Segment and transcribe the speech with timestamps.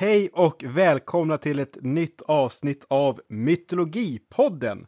[0.00, 4.86] Hej och välkomna till ett nytt avsnitt av Mytologipodden.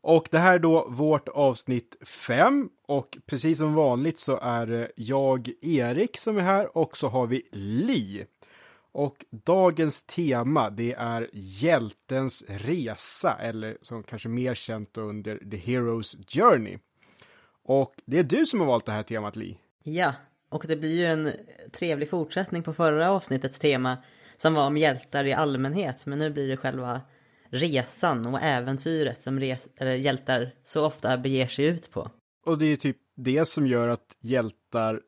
[0.00, 4.90] Och det här är då vårt avsnitt 5 och precis som vanligt så är det
[4.96, 8.26] jag, Erik, som är här och så har vi Li.
[8.92, 16.24] Och dagens tema det är hjältens resa eller som kanske mer känt under The Hero's
[16.28, 16.78] Journey.
[17.64, 19.58] Och det är du som har valt det här temat Li.
[19.82, 20.14] Ja,
[20.48, 21.32] och det blir ju en
[21.72, 23.98] trevlig fortsättning på förra avsnittets tema
[24.42, 26.06] som var om hjältar i allmänhet.
[26.06, 27.00] Men nu blir det själva
[27.50, 32.10] resan och äventyret som res hjältar så ofta beger sig ut på.
[32.46, 35.00] Och det är typ det som gör att hjältar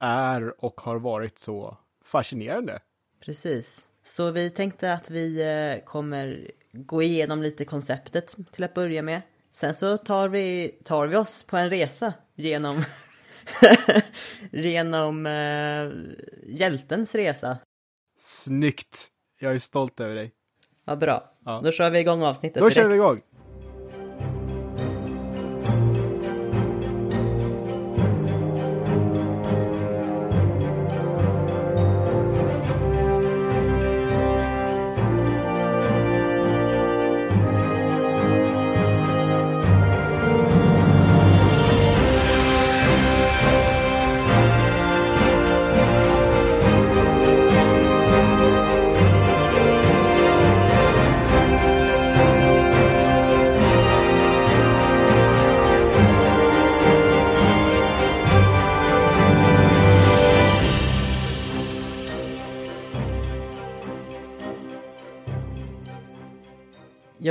[0.00, 2.78] är och har varit så fascinerande.
[3.20, 3.88] Precis.
[4.04, 9.22] Så vi tänkte att vi eh, kommer gå igenom lite konceptet till att börja med.
[9.52, 12.84] Sen så tar vi, tar vi oss på en resa genom,
[14.50, 15.92] genom uh,
[16.46, 17.58] hjältens resa.
[18.18, 19.08] Snyggt!
[19.40, 20.32] Jag är stolt över dig.
[20.84, 21.32] Vad bra.
[21.44, 21.60] Ja.
[21.64, 22.76] Då kör vi igång avsnittet Då direkt.
[22.76, 23.20] kör vi igång!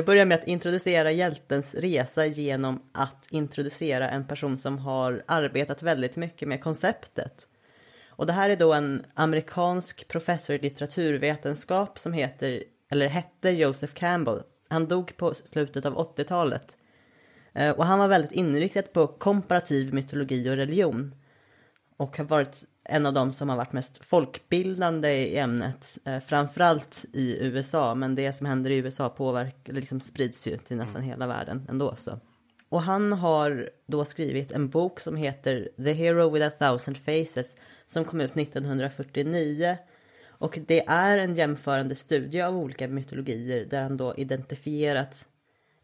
[0.08, 6.16] Börjar med att introducera hjältens resa genom att introducera en person som har arbetat väldigt
[6.16, 7.48] mycket med konceptet.
[8.10, 13.94] Och det här är då en amerikansk professor i litteraturvetenskap som heter, eller hette Joseph
[13.94, 14.44] Campbell.
[14.70, 16.78] Han dog på slutet av 80-talet.
[17.54, 21.16] Eh, och han var väldigt inriktad på komparativ mytologi och religion.
[21.98, 25.98] Och har varit en av de som har varit mest folkbildande i ämnet.
[26.06, 30.78] Eh, framförallt i USA, men det som händer i USA påverkar, liksom sprids ju till
[30.78, 31.10] nästan mm.
[31.10, 31.96] hela världen ändå.
[31.96, 32.20] Så.
[32.70, 37.58] Och han har då skrivit en bok som heter The Hero with a thousand faces
[37.88, 39.78] som kom ut 1949.
[40.28, 45.28] Och det är en jämförande studie av olika mytologier där han då identifierat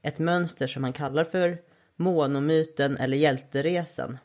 [0.01, 1.57] ett mönster som han kallar för
[1.95, 4.17] monomyten eller hjälteresan.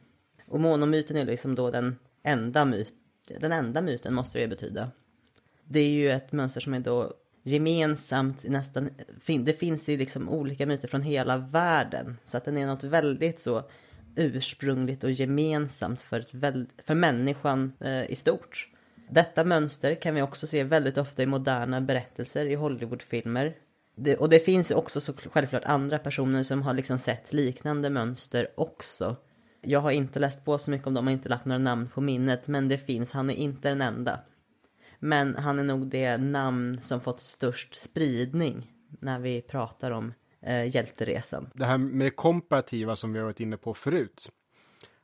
[0.47, 1.97] Och monomyten är liksom då den
[2.29, 2.93] enda myt,
[3.41, 4.91] den enda myten måste det betyda.
[5.65, 7.13] Det är ju ett mönster som är då
[7.43, 8.91] gemensamt nästan,
[9.27, 12.17] det finns i liksom olika myter från hela världen.
[12.25, 13.65] Så att den är något väldigt så
[14.17, 18.69] ursprungligt och gemensamt för, ett, för människan eh, i stort.
[19.11, 23.55] Detta mönster kan vi också se väldigt ofta i moderna berättelser i Hollywoodfilmer.
[23.95, 28.49] Det, och det finns också så självklart andra personer som har liksom sett liknande mönster
[28.55, 29.17] också.
[29.61, 32.01] Jag har inte läst på så mycket om dem har inte lagt några namn på
[32.01, 34.21] minnet, men det finns, han är inte den enda.
[34.99, 40.75] Men han är nog det namn som fått störst spridning när vi pratar om eh,
[40.75, 41.51] hjälteresan.
[41.55, 44.31] Det här med det komparativa som vi har varit inne på förut.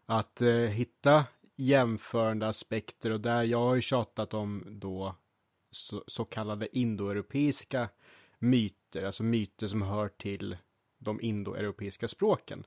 [0.07, 1.25] Att eh, hitta
[1.57, 5.15] jämförande aspekter och där jag har ju tjatat om då
[5.71, 7.89] så, så kallade indoeuropeiska
[8.39, 10.57] myter, alltså myter som hör till
[10.99, 12.65] de indoeuropeiska språken.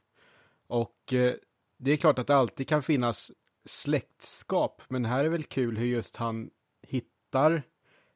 [0.68, 1.34] Och eh,
[1.78, 3.32] det är klart att det alltid kan finnas
[3.66, 6.50] släktskap, men här är väl kul hur just han
[6.82, 7.64] hittar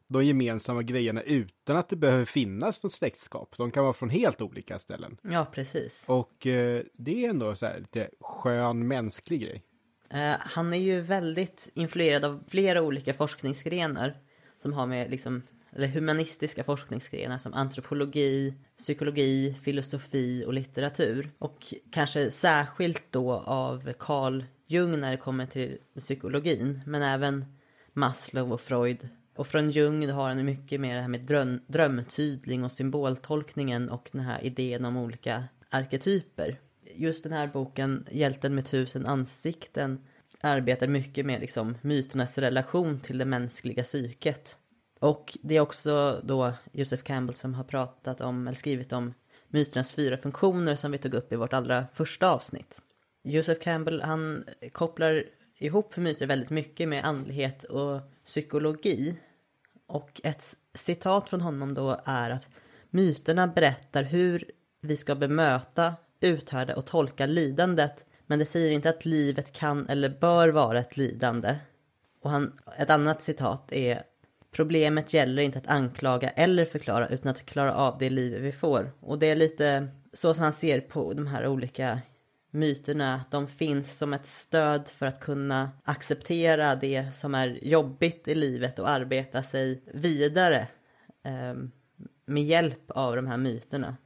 [0.08, 3.58] de gemensamma grejerna utan att det behöver finnas något släktskap.
[3.58, 5.18] De kan vara från helt olika ställen.
[5.22, 6.06] Ja, precis.
[6.10, 9.64] Och eh, det är ändå så här lite skön mänsklig grej.
[10.14, 14.18] Uh, han är ju väldigt influerad av flera olika forskningsgrenar
[14.62, 15.44] som har med liksom
[15.76, 21.32] eller humanistiska forskningsgrenar som antropologi, psykologi, filosofi och litteratur.
[21.38, 27.46] Och kanske särskilt då av Carl Jung när det kommer till psykologin, men även
[27.94, 29.10] Maslow och Freud.
[29.36, 34.10] Och från Jung har han mycket mer det här med dröm, drömtydling och symboltolkningen och
[34.12, 36.60] den här idén om olika arketyper.
[36.95, 40.06] Just den här boken, Hjälten med tusen ansikten,
[40.42, 44.57] arbetar mycket med liksom myternas relation till det mänskliga psyket.
[45.01, 49.13] Och det är också då Joseph Campbell som har pratat om, eller skrivit om
[49.48, 52.81] myternas fyra funktioner som vi tog upp i vårt allra första avsnitt.
[53.24, 55.24] Joseph Campbell, han kopplar
[55.57, 59.15] ihop myter väldigt mycket med andlighet och psykologi.
[59.88, 62.47] Och ett citat från honom då är att
[62.89, 64.51] myterna berättar hur
[64.81, 68.06] vi ska bemöta, uthärda och tolka lidandet.
[68.25, 71.56] Men det säger inte att livet kan eller bör vara ett lidande.
[72.21, 74.04] Och han, ett annat citat är
[74.51, 78.92] Problemet gäller inte att anklaga eller förklara utan att klara av det liv vi får.
[79.00, 82.00] Och det är lite så som han ser på de här olika
[82.51, 83.25] myterna.
[83.31, 88.80] De finns som ett stöd för att kunna acceptera det som är jobbigt i livet
[88.80, 90.68] och arbeta sig vidare
[91.24, 91.54] eh,
[92.25, 93.97] med hjälp av de här myterna.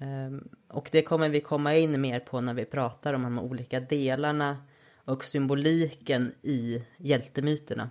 [0.00, 3.80] Eh, och det kommer vi komma in mer på när vi pratar om de olika
[3.80, 4.56] delarna
[4.94, 7.90] och symboliken i hjältemyterna.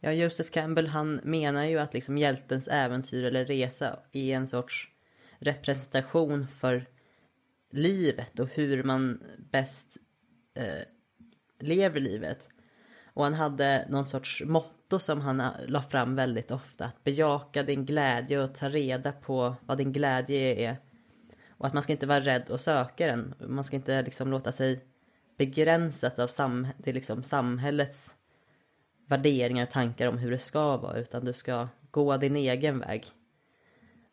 [0.00, 4.88] Ja, Joseph Campbell han menar ju att liksom hjältens äventyr eller resa är en sorts
[5.38, 6.86] representation för
[7.70, 9.96] livet och hur man bäst
[10.54, 10.82] eh,
[11.60, 12.48] lever livet.
[13.14, 16.84] Och han hade någon sorts motto som han eh, la fram väldigt ofta.
[16.84, 20.76] Att bejaka din glädje och ta reda på vad din glädje är.
[21.48, 23.34] Och att man ska inte vara rädd att söka den.
[23.38, 24.84] Man ska inte liksom låta sig
[25.36, 28.14] begränsas av sam det liksom samhällets
[29.06, 30.98] värderingar och tankar om hur det ska vara.
[30.98, 33.06] Utan du ska gå din egen väg.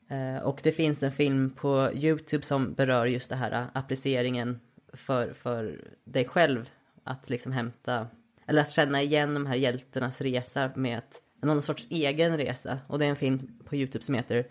[0.09, 4.59] Eh, och det finns en film på Youtube som berör just det här eh, appliceringen
[4.93, 6.69] för, för dig själv.
[7.03, 8.07] Att liksom hämta,
[8.45, 12.79] eller att känna igen de här hjältarnas resa med ett, någon sorts egen resa.
[12.87, 14.47] Och det är en film på Youtube som heter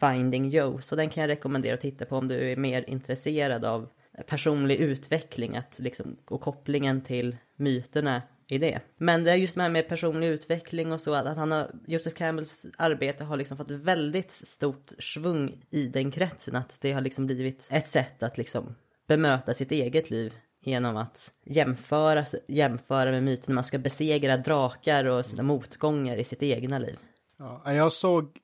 [0.00, 0.80] Finding Joe.
[0.80, 3.88] Så den kan jag rekommendera att titta på om du är mer intresserad av
[4.26, 8.80] personlig utveckling att liksom, och kopplingen till myterna i det.
[8.96, 12.16] Men det är just det här med personlig utveckling och så, att han har, Joseph
[12.16, 17.26] Campbells arbete har liksom fått väldigt stort svung i den kretsen, att det har liksom
[17.26, 18.74] blivit ett sätt att liksom
[19.08, 20.34] bemöta sitt eget liv
[20.64, 26.42] genom att jämföra, jämföra med myten man ska besegra drakar och sina motgångar i sitt
[26.42, 26.98] egna liv.
[27.38, 28.38] Ja, jag såg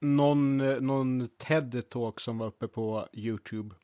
[0.00, 0.56] någon,
[0.86, 3.74] någon TED-talk som var uppe på YouTube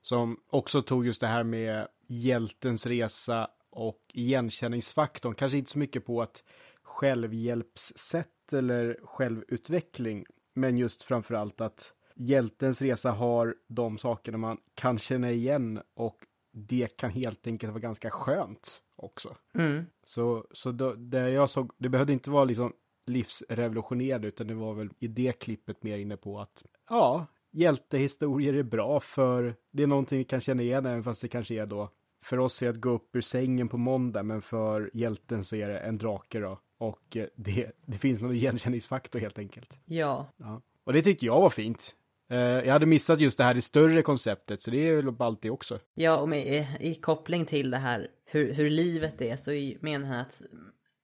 [0.00, 6.06] som också tog just det här med hjältens resa och igenkänningsfaktorn, kanske inte så mycket
[6.06, 6.44] på ett
[6.82, 10.24] självhjälpssätt eller självutveckling,
[10.54, 16.16] men just framförallt att hjältens resa har de sakerna man kan känna igen och
[16.52, 19.36] det kan helt enkelt vara ganska skönt också.
[19.54, 19.84] Mm.
[20.04, 22.72] Så, så då, det jag såg, det behövde inte vara liksom
[23.06, 28.62] livsrevolutionerande, utan det var väl i det klippet mer inne på att ja, hjältehistorier är
[28.62, 31.90] bra för det är någonting vi kan känna igen, även fast det kanske är då
[32.24, 35.68] för oss är att gå upp ur sängen på måndag, men för hjälten så är
[35.68, 36.60] det en drake då.
[36.78, 39.78] Och eh, det, det finns någon igenkänningsfaktor helt enkelt.
[39.84, 40.26] Ja.
[40.36, 40.62] ja.
[40.84, 41.94] Och det tyckte jag var fint.
[42.30, 45.50] Eh, jag hade missat just det här i större konceptet, så det är väl alltid
[45.50, 45.78] också.
[45.94, 50.18] Ja, och med, i koppling till det här hur, hur livet är så menar han
[50.18, 50.42] att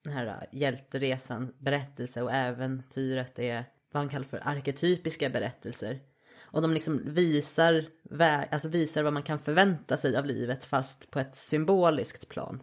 [0.05, 5.99] den här hjälteresan, berättelse och äventyret är vad han kallar för arketypiska berättelser.
[6.52, 7.85] Och de liksom visar,
[8.50, 12.62] alltså visar vad man kan förvänta sig av livet fast på ett symboliskt plan.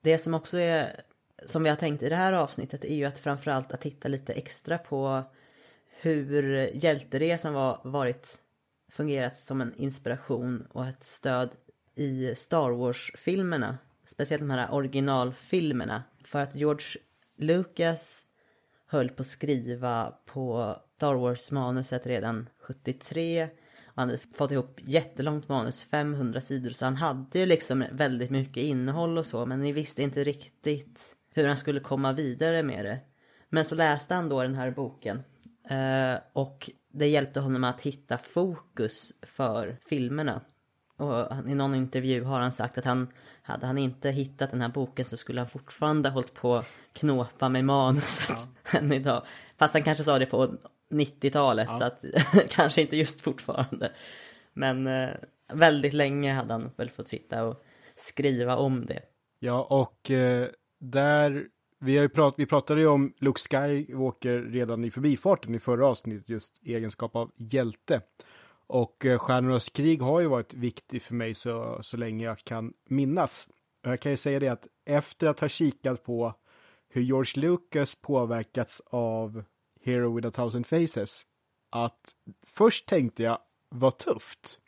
[0.00, 1.00] Det som också är,
[1.46, 4.32] som vi har tänkt i det här avsnittet är ju att framförallt att titta lite
[4.32, 5.22] extra på
[6.00, 8.38] hur hjälteresan var, varit,
[8.88, 11.50] fungerat som en inspiration och ett stöd
[11.94, 13.78] i Star Wars-filmerna.
[14.06, 16.02] Speciellt de här originalfilmerna.
[16.24, 16.86] För att George
[17.36, 18.26] Lucas
[18.86, 23.44] höll på att skriva på Star Wars-manuset redan 73.
[23.44, 23.50] Och
[23.94, 28.62] han hade fått ihop jättelångt manus, 500 sidor, så han hade ju liksom väldigt mycket
[28.62, 33.00] innehåll och så, men ni visste inte riktigt hur han skulle komma vidare med det.
[33.48, 35.22] Men så läste han då den här boken
[35.68, 40.40] eh, och det hjälpte honom att hitta fokus för filmerna.
[40.96, 43.08] Och i någon intervju har han sagt att han
[43.42, 47.64] hade han inte hittat den här boken så skulle han fortfarande hållit på knåpa med
[47.64, 48.28] manuset
[48.72, 48.78] ja.
[48.78, 49.26] än idag.
[49.58, 50.54] Fast han kanske sa det på
[50.94, 51.78] 90-talet ja.
[51.78, 52.04] så att
[52.50, 53.92] kanske inte just fortfarande.
[54.52, 55.10] Men eh,
[55.52, 57.64] väldigt länge hade han väl fått sitta och
[57.96, 59.02] skriva om det.
[59.38, 60.48] Ja, och eh,
[60.80, 61.44] där,
[61.80, 65.86] vi, har ju prat, vi pratade ju om Luke Skywalker redan i förbifarten i förra
[65.86, 68.00] avsnittet, just egenskap av hjälte.
[68.66, 72.72] Och eh, Stjärnornas krig har ju varit viktig för mig så, så länge jag kan
[72.88, 73.48] minnas.
[73.82, 76.34] Jag kan ju säga det att efter att ha kikat på
[76.88, 79.44] hur George Lucas påverkats av
[79.84, 81.22] Hero with a thousand faces,
[81.70, 82.14] att
[82.46, 83.38] först tänkte jag,
[83.68, 84.58] vad tufft.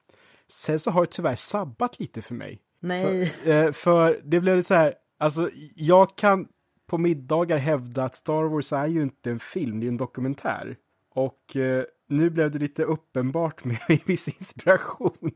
[0.49, 2.63] Sen så har det tyvärr sabbat lite för mig.
[2.81, 3.27] Nej.
[3.27, 6.49] För, eh, för det blev så här, alltså jag kan
[6.87, 10.77] på middagar hävda att Star Wars är ju inte en film, det är en dokumentär.
[11.17, 15.33] Och eh, nu blev det lite uppenbart med viss inspiration.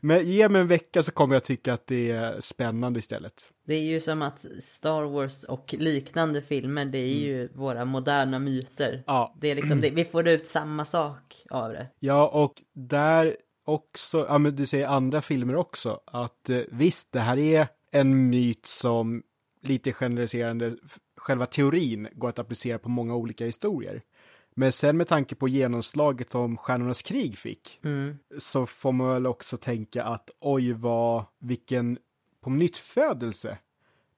[0.00, 3.48] Men ge mig en vecka så kommer jag tycka att det är spännande istället.
[3.66, 7.24] Det är ju som att Star Wars och liknande filmer, det är mm.
[7.24, 9.02] ju våra moderna myter.
[9.06, 9.34] Ja.
[9.40, 11.86] Det är liksom, det, vi får ut samma sak av det.
[11.98, 17.20] Ja, och där också, ja men du säger andra filmer också, att eh, visst, det
[17.20, 19.22] här är en myt som
[19.62, 20.76] lite generaliserande
[21.16, 24.02] själva teorin går att applicera på många olika historier.
[24.54, 28.18] Men sen med tanke på genomslaget som Stjärnornas krig fick, Mm.
[28.38, 31.98] så får man väl också tänka att oj vad, vilken
[32.40, 33.58] på nytt födelse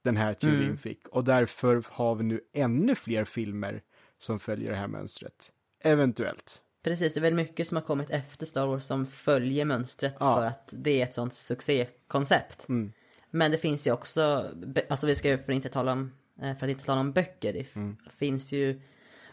[0.03, 0.77] den här teorin Mm.
[0.77, 1.09] fick.
[1.09, 3.83] Och därför har vi nu ännu fler filmer
[4.19, 5.53] som följer det här mönstret.
[5.81, 6.63] Eventuellt.
[6.83, 10.37] Precis, det är väl mycket som har kommit efter Star Wars som följer mönstret Ja.
[10.37, 12.69] för att det är ett sånt succékoncept.
[12.69, 12.93] Mm.
[13.31, 14.51] Men det finns ju också,
[14.89, 16.13] alltså vi ska ju för att inte tala om,
[16.43, 17.97] eh, för att inte tala om böcker, det Mm.
[18.17, 18.81] finns ju,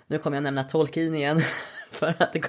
[0.07, 1.41] nu kommer jag nämna Tolkien igen,
[1.91, 2.39] för att det,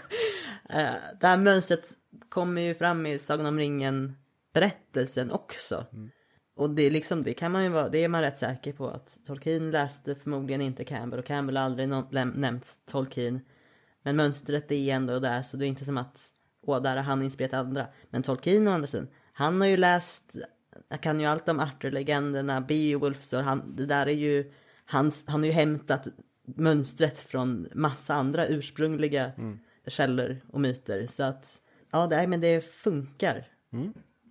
[0.70, 1.84] eh, det här mönstret
[2.28, 4.16] kommer ju fram i Sagan om ringen
[4.52, 5.86] berättelsen också.
[5.92, 6.10] Mm.
[6.56, 9.18] Och det liksom, det kan man ju vara, det är man rätt säker på att
[9.26, 13.40] Tolkien läste förmodligen inte Campbell och Campbell har aldrig nämnt Tolkien.
[14.02, 16.20] Men mönstret är ändå där så det är inte som att,
[16.62, 17.86] åh där har han inspirerat andra.
[18.10, 20.36] Men Tolkien å andra sidan, han har ju läst,
[20.88, 24.52] jag kan ju allt om Arthur-legenderna, Beowulf, så han, det där är ju,
[24.84, 26.06] hans, han har ju hämtat
[26.44, 29.32] mönstret från massa andra ursprungliga
[29.86, 31.06] källor och myter.
[31.06, 31.60] Så att,
[31.90, 33.48] ja det, men det funkar.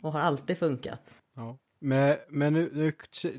[0.01, 1.15] Och har alltid funkat.
[1.35, 1.57] Ja.
[1.79, 2.91] Men, men nu, nu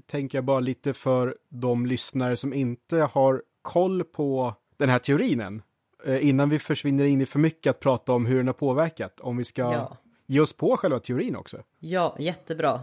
[0.06, 5.40] tänker jag bara lite för de lyssnare som inte har koll på den här teorin
[5.40, 5.62] än.
[6.06, 9.20] Eh, Innan vi försvinner in i för mycket att prata om hur den har påverkat.
[9.20, 9.96] Om vi ska Ja.
[10.26, 11.62] ge oss på själva teorin också.
[11.78, 12.80] Ja, jättebra.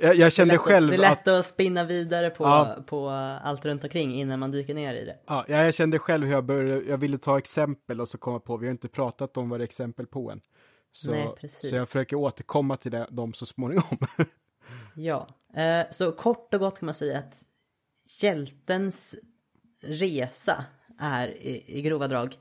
[0.00, 2.44] Jag, jag kände det är lätt, själv det är att lätt att, spinna vidare på,
[2.44, 2.76] Ja.
[2.86, 5.18] på allt runt omkring innan man dyker ner i det.
[5.26, 8.56] Ja, jag kände själv hur jag började, jag ville ta exempel och så komma på,
[8.56, 10.40] vi har inte pratat om vad det är exempel på än.
[10.92, 11.70] Så, Nej, precis.
[11.70, 13.98] så jag försöker återkomma till det, dem så småningom.
[14.94, 17.34] Ja, eh, så kort och gott kan man säga att
[18.20, 19.16] hjältens
[19.82, 20.64] resa
[20.98, 22.36] är i, i grova drag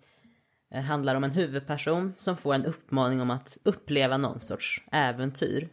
[0.72, 5.70] eh, handlar om en huvudperson som får en uppmaning om att uppleva någon sorts äventyr.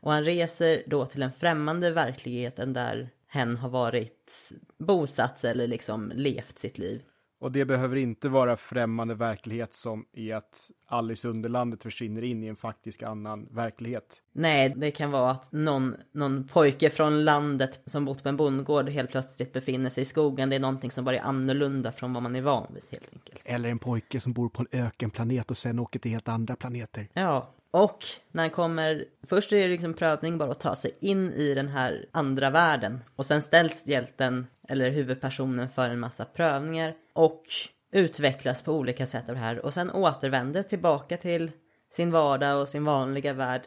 [0.00, 6.12] Och han reser då till en främmande verkligheten där hen har varit bosatt eller liksom
[6.14, 7.02] levt sitt liv.
[7.40, 12.46] och det behöver inte vara främmande verklighet som i att Alice Underlandet försvinner in i
[12.46, 14.22] en faktisk annan verklighet.
[14.32, 18.88] Nej, det kan vara att någon, någon pojke från landet som bott på en bondgård
[18.88, 20.50] helt plötsligt befinner sig i skogen.
[20.50, 23.40] Det är någonting som bara är annorlunda från vad man är van vid helt enkelt.
[23.44, 27.08] Eller en pojke som bor på en ökenplanet och sen åker till helt andra planeter.
[27.12, 31.32] Ja, och när han kommer, först är det liksom prövning bara att ta sig in
[31.32, 33.00] i den här andra världen.
[33.16, 36.94] Och sen ställs hjälten, eller huvudpersonen, för en massa prövningar.
[37.12, 37.44] Och
[37.92, 39.64] utvecklas på olika sätt av det här.
[39.64, 41.50] Och sen återvänder tillbaka till
[41.92, 43.62] sin vardag och sin vanliga värld.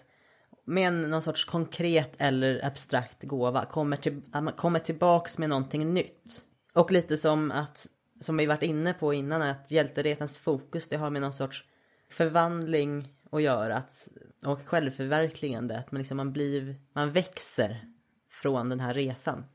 [0.66, 3.66] Med någon sorts konkret eller abstrakt gåva.
[3.66, 4.22] Kommer, till,
[4.56, 6.42] kommer tillbaks med någonting nytt.
[6.74, 7.88] Och lite som att,
[8.20, 11.64] som vi varit inne på innan, att hjälteretens fokus det har med någon sorts
[12.10, 14.08] förvandling och gör Att,
[14.46, 15.78] och självförverkligande.
[15.78, 17.86] Att man, liksom, man, blir, man växer
[18.30, 19.46] från den här resan.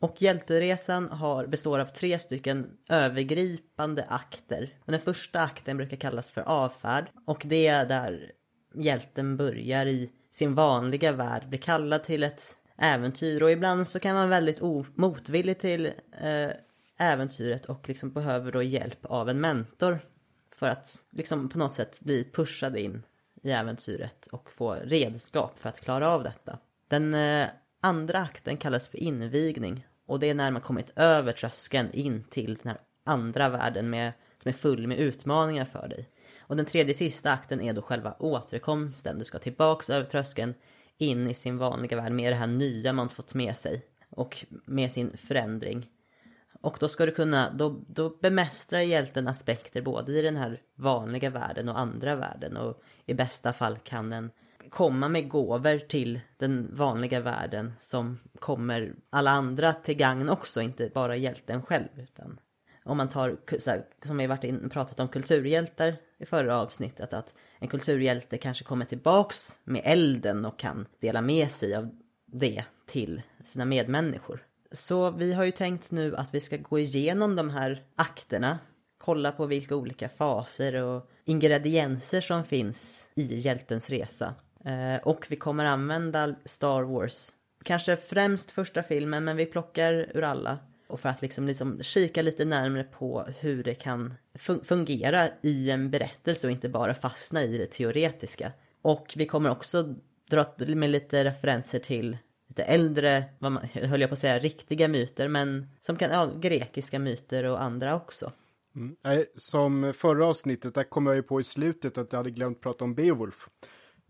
[0.00, 4.74] Och hjälteresan har, består av tre stycken övergripande akter.
[4.84, 7.10] Den första akten brukar kallas för avfärd.
[7.24, 8.32] Och det är där
[8.74, 13.42] hjälten börjar i sin vanliga värld, blir kallad till ett äventyr.
[13.42, 14.60] Och ibland så kan man väldigt
[14.94, 15.86] motvillig till
[16.20, 16.50] eh,
[16.98, 19.98] äventyret och liksom behöver då hjälp av en mentor.
[20.62, 23.02] För att liksom på något sätt bli pushad in
[23.42, 26.58] i äventyret och få redskap för att klara av detta.
[26.88, 27.48] Den eh,
[27.80, 32.54] andra akten kallas för invigning och det är när man kommit över tröskeln in till
[32.62, 36.08] den här andra världen med, som är full med utmaningar för dig.
[36.38, 39.18] Och den tredje sista akten är då själva återkomsten.
[39.18, 40.54] Du ska tillbaks över tröskeln
[40.98, 44.92] in i sin vanliga värld med det här nya man fått med sig och med
[44.92, 45.88] sin förändring.
[46.62, 51.30] Och då ska du kunna, då, då bemästrar hjälten aspekter både i den här vanliga
[51.30, 54.30] världen och andra världen och i bästa fall kan den
[54.70, 60.90] komma med gåvor till den vanliga världen som kommer alla andra till gagn också, inte
[60.94, 61.88] bara hjälten själv.
[61.96, 62.40] Utan
[62.84, 67.12] om man tar, så här, som vi varit in, pratat om kulturhjältar i förra avsnittet,
[67.12, 71.90] att en kulturhjälte kanske kommer tillbaks med elden och kan dela med sig av
[72.26, 74.40] det till sina medmänniskor.
[74.72, 78.58] Så vi har ju tänkt nu att vi ska gå igenom de här akterna,
[78.98, 84.34] kolla på vilka olika faser och ingredienser som finns i hjältens resa.
[84.64, 87.28] Eh, och vi kommer använda Star Wars,
[87.64, 90.58] kanske främst första filmen, men vi plockar ur alla.
[90.86, 94.14] Och för att liksom, liksom kika lite närmre på hur det kan
[94.64, 98.52] fungera i en berättelse och inte bara fastna i det teoretiska.
[98.82, 99.94] Och vi kommer också
[100.30, 102.16] dra med lite referenser till
[102.52, 106.30] lite äldre, vad man, höll jag på att säga, riktiga myter, men som kan, ja,
[106.40, 108.32] grekiska myter och andra också.
[109.04, 112.60] Nej, Som förra avsnittet, där kom jag ju på i slutet att jag hade glömt
[112.60, 113.48] prata om Beowulf.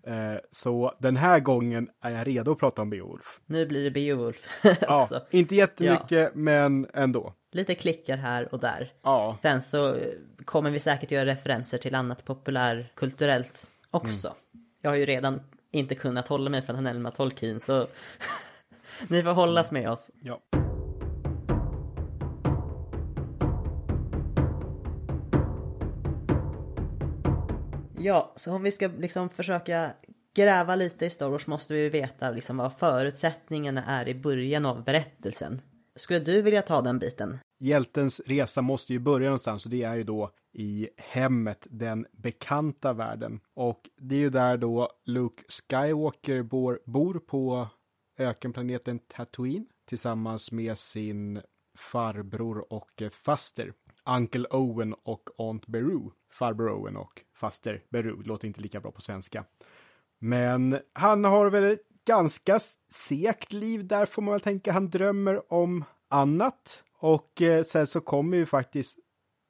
[0.07, 3.41] Eh, så den här gången är jag redo att prata om Beowulf.
[3.47, 4.49] Nu blir det Beowulf
[4.81, 7.35] Ja, inte jättemycket, men ändå.
[7.53, 8.93] Lite klickar här och där.
[9.03, 10.09] Ja, Sen så eh,
[10.45, 14.35] kommer vi säkert göra referenser till annat populärkulturellt också.
[14.83, 15.41] Jag har ju redan
[15.73, 17.87] inte kunnat hålla mig från Hanelma Tolkien så
[19.09, 20.11] ni får hållas med oss.
[20.23, 20.41] ja.
[28.05, 29.91] Ja, så om vi ska liksom försöka
[30.35, 34.85] gräva lite i Star Wars måste vi veta liksom vad förutsättningarna är i början av
[34.85, 35.61] berättelsen.
[35.97, 37.39] Skulle du vilja ta den biten?
[37.63, 42.93] Hjältens resa måste ju börja någonstans och det är ju då i hemmet, den bekanta
[42.93, 43.41] världen.
[43.55, 47.69] Och det är ju där då Luke Skywalker bor, bor på
[48.19, 51.43] ökenplaneten Tatooine tillsammans med sin
[51.79, 53.73] farbror och faster.
[54.07, 56.11] Uncle Owen och Aunt Beru.
[56.33, 58.23] Farbror Owen och faster Beru.
[58.23, 59.45] Låter inte lika bra på svenska.
[60.19, 64.73] Men han har väl ett ganska segt liv där får man väl tänka.
[64.73, 66.83] Han drömmer om annat.
[67.03, 68.99] Och eh, sen så kommer ju faktiskt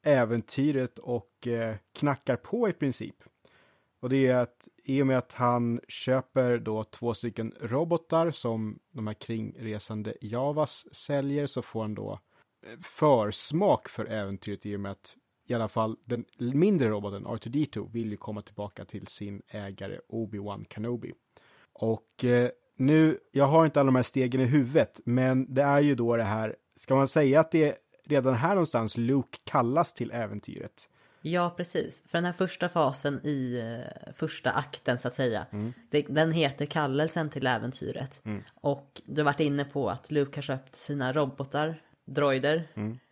[0.05, 3.15] äventyret och eh, knackar på i princip.
[4.01, 8.79] Och det är att i och med att han köper då två stycken robotar som
[8.91, 12.19] de här kringresande Javas säljer så får han då
[12.65, 15.15] eh, försmak för äventyret i och med att
[15.47, 20.65] i alla fall den mindre roboten R2D2 vill ju komma tillbaka till sin ägare Obi-Wan
[20.69, 21.13] Kenobi.
[21.73, 25.81] Och eh, nu, jag har inte alla de här stegen i huvudet, men det är
[25.81, 27.75] ju då det här, ska man säga att det är
[28.05, 30.89] redan här någonstans Luke kallas till äventyret?
[31.25, 32.03] Ja, precis.
[32.07, 35.45] För den här första fasen i eh, första akten så att säga.
[35.89, 38.21] Det, den heter kallelsen till äventyret.
[38.55, 42.67] Och du har varit inne på att Luke har köpt sina robotar, droider.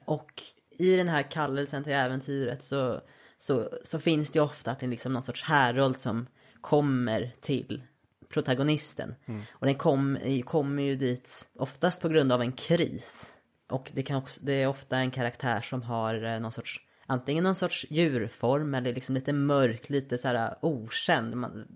[0.05, 3.01] Och i den här kallelsen till äventyret så,
[3.39, 6.27] så, så finns det ju ofta att det är liksom någon sorts härold som
[6.61, 7.83] kommer till
[8.29, 9.15] protagonisten.
[9.51, 13.33] Och den kommer kom ju dit oftast på grund av en kris.
[13.71, 17.43] Och det, kan också, det är ofta en karaktär som har eh, någon sorts, antingen
[17.43, 21.35] någon sorts djurform eller liksom lite mörk, lite så här eh, okänd.
[21.35, 21.67] Man,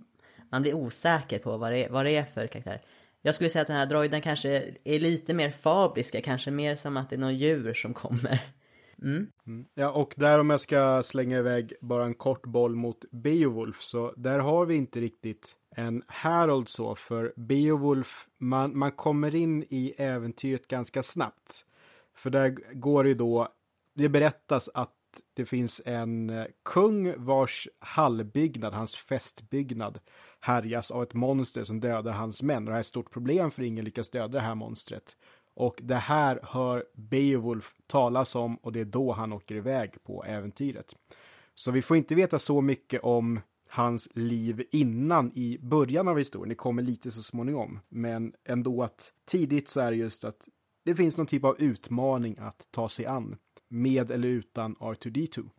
[0.49, 2.81] man blir osäker på vad det, är, vad det är för karaktär.
[3.21, 6.97] Jag skulle säga att den här droiden kanske är lite mer fabriska, kanske mer som
[6.97, 8.41] att det är något djur som kommer.
[9.01, 9.27] Mm.
[9.47, 9.65] Mm.
[9.73, 14.13] Ja, och där om jag ska slänga iväg bara en kort boll mot Beowulf, så
[14.17, 19.93] där har vi inte riktigt en Harold så, för Beowulf, man, man kommer in i
[19.97, 21.65] äventyret ganska snabbt.
[22.25, 23.47] För där går det ju då,
[23.93, 24.91] det berättas att
[25.33, 29.99] det finns en eh, kung vars hallbyggnad, hans fästbyggnad,
[30.39, 32.57] härjas av ett monster som dödar hans män.
[32.57, 35.17] Och det här är ett stort problem för ingen lyckas döda det här monstret.
[35.53, 40.23] Och det här hör Beowulf talas om och det är då han åker iväg på
[40.23, 40.95] äventyret.
[41.55, 46.49] Så vi får inte veta så mycket om hans liv innan i början av historien.
[46.49, 47.79] Det kommer lite så småningom.
[47.89, 50.47] Men ändå att tidigt så är det just att
[50.85, 53.37] det finns någon typ av utmaning att ta sig an.
[53.67, 55.49] Med eller utan R2D2.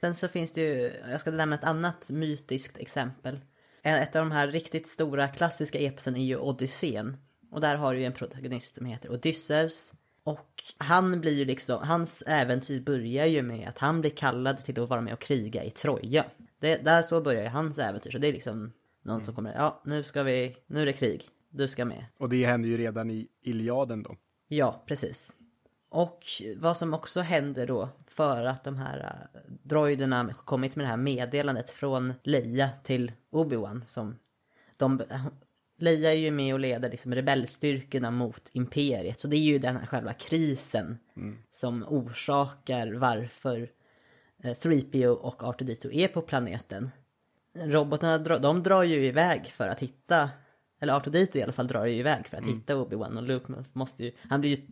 [0.00, 3.40] Sen så finns det ju, jag ska nämna ett annat mytiskt exempel.
[3.82, 7.16] Ett av de här riktigt stora klassiska eposen är ju Odysseen.
[7.50, 9.92] Och där har du ju en protagonist som heter Odysseus.
[10.24, 14.80] Och han blir ju liksom, hans äventyr börjar ju med att han blir kallad till
[14.80, 16.24] att vara med och kriga i Troja.
[16.60, 19.82] Det, där så börjar ju hans äventyr, så det är liksom någon som kommer, ja
[19.84, 22.04] nu ska vi, nu är det krig, du ska med.
[22.18, 24.16] Och det händer ju redan i Iliaden då.
[24.48, 25.36] Ja, precis.
[25.88, 26.24] Och
[26.56, 30.96] vad som också händer då för att de här äh, droiderna kommit med det här
[30.96, 34.18] meddelandet från Leia till Obi-Wan som
[34.76, 35.02] de,
[35.78, 39.20] Leia är ju med och leder liksom rebellstyrkorna mot imperiet.
[39.20, 40.98] Så det är ju den här själva krisen
[41.50, 43.68] som orsakar varför
[44.42, 46.90] eh, 3PO och R2D2 är på planeten.
[47.54, 50.30] Robotarna de drar ju iväg för att hitta
[50.80, 54.04] eller R2D2 i alla fall drar ju iväg för att hitta Obi-Wan och Luke måste
[54.04, 54.66] ju, han blir ju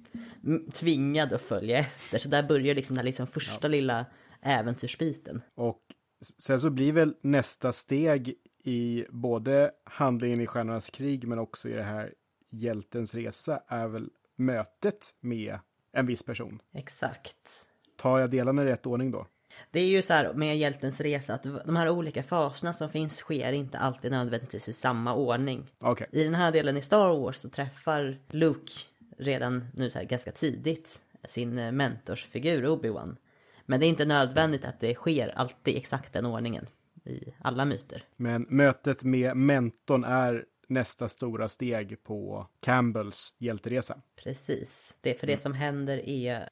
[0.44, 2.18] mm, tvingad att följa efter.
[2.18, 4.06] Så där börjar liksom den liksom första lilla
[4.42, 5.42] äventyrsbiten.
[5.54, 5.80] Och
[6.38, 11.72] sen så blir väl nästa steg i både handlingen i Stjärnornas krig men också i
[11.72, 12.14] det här
[12.50, 15.58] hjältens resa är väl mötet med
[15.92, 16.60] en viss person.
[16.74, 17.68] Exakt.
[17.96, 19.26] Tar jag delarna i rätt ordning då?
[19.70, 23.16] Det är ju så här med hjältens resa att de här olika faserna som finns
[23.16, 25.70] sker inte alltid nödvändigtvis i samma ordning.
[25.78, 26.06] Okej.
[26.12, 28.72] I den här delen i Star Wars så träffar Luke
[29.18, 33.16] redan nu så här ganska tidigt sin eh, mentorsfigur Obi-Wan.
[33.66, 36.66] Men det är inte nödvändigt att det sker alltid exakt den ordningen
[37.04, 38.04] i alla myter.
[38.16, 44.00] Men mötet med mentorn är nästa stora steg på Campbells hjälteresa.
[44.16, 44.96] Precis.
[45.00, 46.48] Det för det som händer är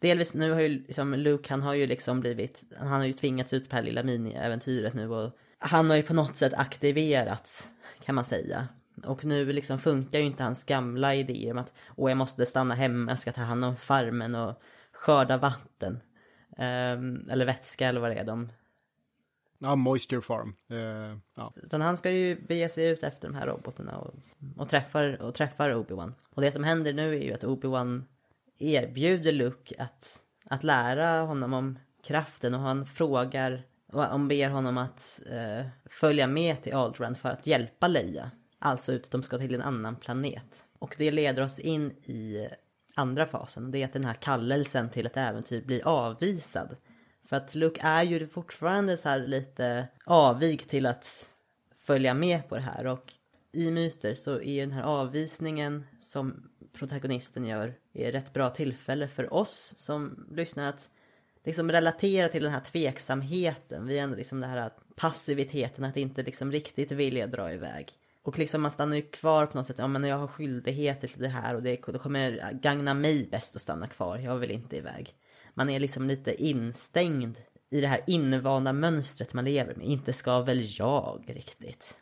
[0.00, 3.52] Delvis nu har ju liksom Luke han har ju liksom blivit Han har ju tvingats
[3.52, 7.70] ut på det här lilla mini-äventyret nu och han har ju på något sätt aktiverats
[8.04, 8.68] kan man säga.
[9.04, 12.74] Och nu liksom funkar ju inte hans gamla idéer om att åh, jag måste stanna
[12.74, 16.00] hemma, jag ska ta hand om farmen och skörda vatten.
[16.50, 18.48] Um, eller vätska eller vad det är de
[19.58, 20.54] Ja, Moisture Farm.
[20.70, 21.52] Uh, ja.
[21.56, 24.14] Utan han ska ju bege sig ut efter de här robotarna och,
[24.56, 26.12] och träffar, och träffar Obi-Wan.
[26.30, 28.02] Och det som händer nu är ju att Obi-Wan
[28.58, 34.78] erbjuder Luke att, att lära honom om kraften och han frågar och han ber honom
[34.78, 38.30] att eh, följa med till Aldrand för att hjälpa Leia.
[38.58, 40.66] Alltså ut, de ska till en annan planet.
[40.78, 42.48] Och det leder oss in i
[42.94, 43.64] andra fasen.
[43.64, 46.76] Och det är att den här kallelsen till ett äventyr blir avvisad.
[47.28, 51.28] För att Luke är ju fortfarande så här lite avig till att
[51.78, 52.86] följa med på det här.
[52.86, 53.12] Och
[53.52, 56.47] i myter så är den här avvisningen som
[56.78, 60.88] protagonisten gör är rätt bra tillfälle för oss som lyssnar att
[61.44, 63.86] liksom relatera till den här tveksamheten.
[63.86, 67.92] Vi är ändå liksom den här passiviteten, att inte liksom riktigt vilja dra iväg.
[68.22, 69.78] Och liksom man stannar ju kvar på något sätt.
[69.78, 73.56] Ja men jag har skyldigheter till det här och det, det kommer gagna mig bäst
[73.56, 74.18] att stanna kvar.
[74.18, 75.14] Jag vill inte iväg.
[75.54, 77.36] Man är liksom lite instängd
[77.70, 79.86] i det här invanda mönstret man lever med.
[79.86, 81.96] Inte ska väl jag riktigt.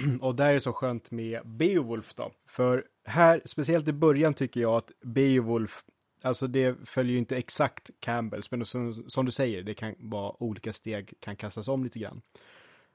[0.20, 2.32] Och där är det så skönt med Beowulf då.
[2.46, 5.84] För här, speciellt i början tycker jag att Beowulf,
[6.22, 10.42] alltså det följer ju inte exakt Campbells, men som, som du säger, det kan vara
[10.42, 12.22] olika steg, kan kastas om lite grann.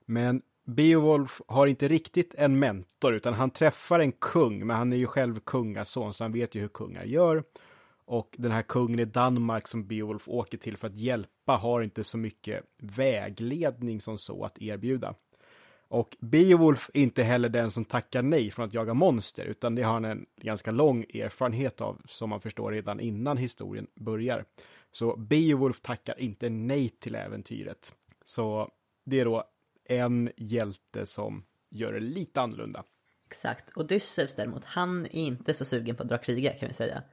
[0.05, 4.97] Men Beowulf har inte riktigt en mentor, utan han träffar en kung, men han är
[4.97, 7.43] ju själv kungason, så han vet ju hur kungar gör.
[8.07, 12.03] Och den här kungen i Danmark som Beowulf åker till för att hjälpa har inte
[12.03, 15.15] så mycket vägledning som så att erbjuda.
[15.95, 19.83] Och Beowulf är inte heller den som tackar nej från att jaga monster, utan det
[19.83, 24.45] har han en ganska lång erfarenhet av, som man förstår redan innan historien börjar.
[24.91, 27.93] Så Beowulf tackar inte nej till äventyret.
[28.25, 28.71] Så
[29.05, 29.43] det är då
[29.85, 32.83] en hjälte som gör det lite annorlunda.
[33.27, 33.77] Exakt.
[33.77, 37.03] Odysseus däremot, han är inte så sugen på att dra kriga kan vi säga.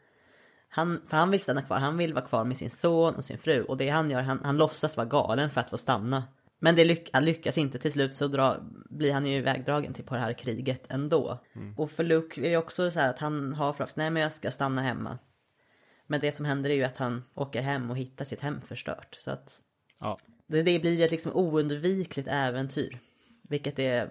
[0.69, 3.39] Han, för han vill stanna kvar, han vill vara kvar med sin son och sin
[3.39, 3.63] fru.
[3.65, 6.25] Och det han gör, han, han låtsas vara galen för att få stanna.
[6.65, 8.57] Men det lyck, han lyckas inte, till slut så dra,
[8.91, 11.39] blir han ju ivägdragen till på det här kriget ändå.
[11.53, 11.75] Mm.
[11.77, 14.33] Och för Luke är det också så här att han har för nej men jag
[14.33, 15.19] ska stanna hemma.
[16.07, 19.15] Men det som händer är ju att han åker hem och hittar sitt hem förstört.
[19.19, 19.63] Så att
[20.01, 20.19] ja.
[20.47, 22.99] det, det blir ett liksom oundvikligt äventyr.
[23.43, 24.09] Vilket är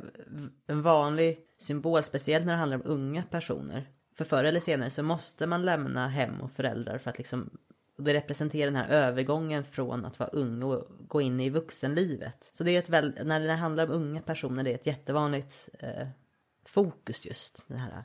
[0.67, 3.89] en vanlig symbol, speciellt när det handlar om unga personer.
[4.17, 7.49] För förr eller senare så måste man lämna hem och föräldrar för att liksom
[8.03, 12.51] det representerar den här övergången från att vara ung och gå in i vuxenlivet.
[12.53, 15.69] Så det är ett väl, när det handlar om unga personer, det är ett jättevanligt
[15.79, 16.07] eh,
[16.65, 18.03] fokus just, den här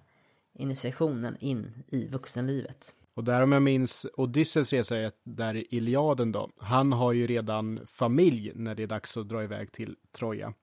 [0.52, 2.94] initiationen in i vuxenlivet.
[3.14, 7.87] Och där om jag minns Odysseus resa där i Iliaden då, han har ju redan
[7.87, 10.54] familj när det är dags att dra iväg till Troja.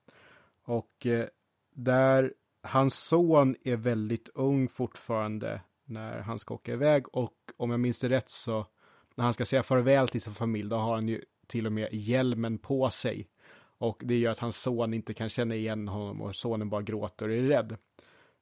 [0.64, 1.26] Och eh,
[1.74, 7.80] där hans son är väldigt ung fortfarande när han ska åka iväg och om jag
[7.80, 8.66] minns det rätt så
[9.14, 11.88] när han ska säga farväl till sin familj då har han ju till och med
[11.92, 13.28] hjälmen på sig.
[13.78, 17.28] Och det gör att hans son inte kan känna igen honom och sonen bara gråter
[17.28, 17.76] och är rädd.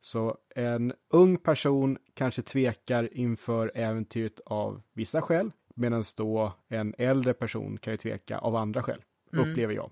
[0.00, 7.34] Så en ung person kanske tvekar inför äventyret av vissa skäl, medan då en äldre
[7.34, 9.50] person kan ju tveka av andra skäl, mm.
[9.50, 9.90] upplever jag.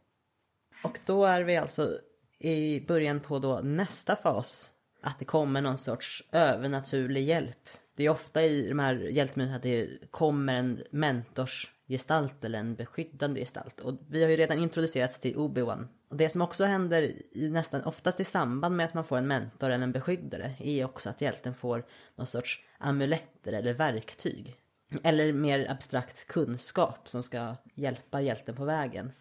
[0.84, 1.98] Och då är vi alltså
[2.38, 4.70] i början på då nästa fas
[5.02, 7.68] att det kommer någon sorts övernaturlig hjälp.
[8.00, 13.40] Det är ofta i de här hjälpmedlen att det kommer en mentorsgestalt eller en beskyddande
[13.40, 13.80] gestalt.
[13.80, 15.88] Och vi har ju redan introducerats till Obi-Wan.
[16.08, 19.26] Och det som också händer i nästan oftast i samband med att man får en
[19.26, 21.84] mentor eller en beskyddare är också att hjälten får
[22.16, 24.56] någon sorts amuletter eller verktyg.
[25.02, 29.12] Eller mer abstrakt kunskap som ska hjälpa hjälten på vägen.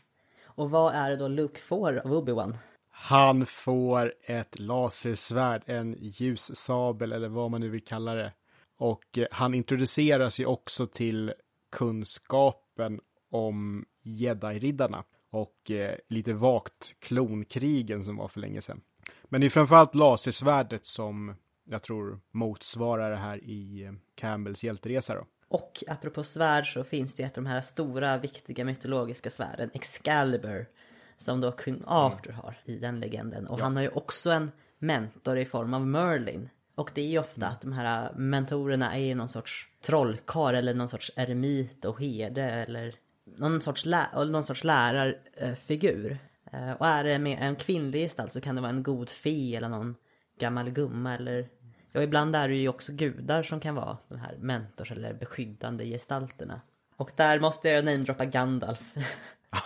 [0.43, 2.57] Och vad är det då Luke får av Obi-Wan?
[2.91, 8.33] Han får ett lasersvärd, en ljussabel eller vad man nu vill kalla det.
[8.79, 11.33] Och eh, han introduceras ju också till
[11.71, 12.99] kunskapen
[13.31, 18.81] om jedi-riddarna och eh, lite vagt klonkrigen som var för länge sedan.
[19.25, 25.15] Men det är framförallt lasersvärdet som jag tror motsvarar det här i eh, Campbells hjälteresa
[25.15, 25.25] då.
[25.47, 29.69] Och apropå svärd så finns det ju ett av de här stora viktiga mytologiska svärden,
[29.73, 30.69] Excalibur,
[31.17, 33.47] som då kung Arthur har i den legenden.
[33.47, 33.63] Och ja.
[33.63, 36.49] han har ju också en mentor i form av Merlin.
[36.79, 37.51] Och det är ju ofta mm.
[37.51, 42.95] att de här mentorerna är någon sorts trollkar eller någon sorts eremit och herde eller
[43.25, 46.17] någon sorts, lä någon sorts lärarfigur.
[46.51, 49.55] Eh, och är det med en kvinnlig gestalt så kan det vara en god fe
[49.55, 49.95] eller någon
[50.39, 51.49] gammal gumma eller
[51.91, 55.85] Ja, ibland är det ju också gudar som kan vara de här mentors eller beskyddande
[55.85, 56.61] gestalterna.
[56.95, 58.93] Och där måste jag namedroppa Gandalf.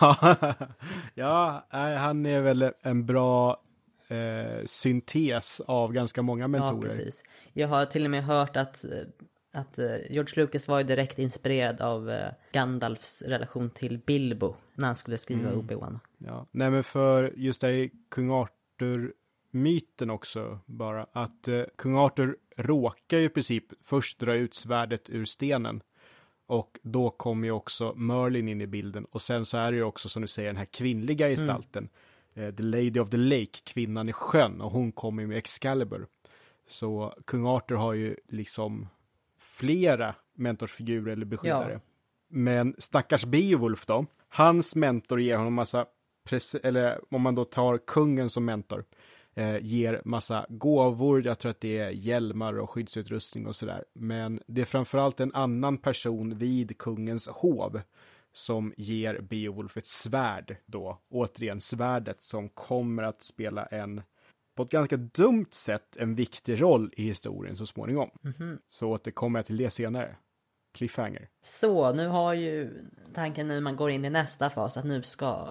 [1.14, 1.66] ja,
[1.98, 3.60] han är väl en bra
[4.08, 6.90] eh, syntes av ganska många mentorer.
[6.90, 7.24] Ja, precis.
[7.52, 8.84] Jag har till och med hört att,
[9.52, 14.86] att eh, George Lucas var ju direkt inspirerad av eh, Gandalfs relation till Bilbo när
[14.86, 15.60] han skulle skriva mm.
[15.60, 15.98] Obi-Wan.
[16.18, 19.12] Ja, nej men för just det i kung Arthur
[19.50, 25.10] myten också bara att eh, kung Arthur råkar ju i princip först dra ut svärdet
[25.10, 25.82] ur stenen
[26.46, 29.84] och då kommer ju också Merlin in i bilden och sen så är det ju
[29.84, 31.36] också som du säger den här kvinnliga mm.
[31.36, 31.90] gestalten mm.
[32.34, 36.06] The Lady of the Lake, kvinnan i sjön och hon kommer med Excalibur.
[36.66, 38.88] Så kung Arthur har ju liksom
[39.38, 41.72] flera mentorsfigurer eller beskyddare.
[41.72, 41.80] Ja.
[42.28, 45.86] Men stackars Beowulf då, hans mentor ger honom massa,
[46.62, 48.84] eller om man då tar kungen som mentor,
[49.34, 53.84] eh, ger massa gåvor, jag tror att det är hjälmar och skyddsutrustning och sådär.
[53.92, 57.80] Men det är framförallt en annan person vid kungens hov
[58.34, 64.02] som ger Beowulf ett svärd då, återigen svärdet som kommer att spela en
[64.56, 68.10] på ett ganska dumt sätt en viktig roll i historien så småningom.
[68.24, 68.58] Mm -hmm.
[68.66, 70.16] Så återkommer jag till det senare.
[70.74, 71.28] Cliffhanger.
[71.42, 75.48] Så, nu har ju tanken när man går in i nästa fas att nu ska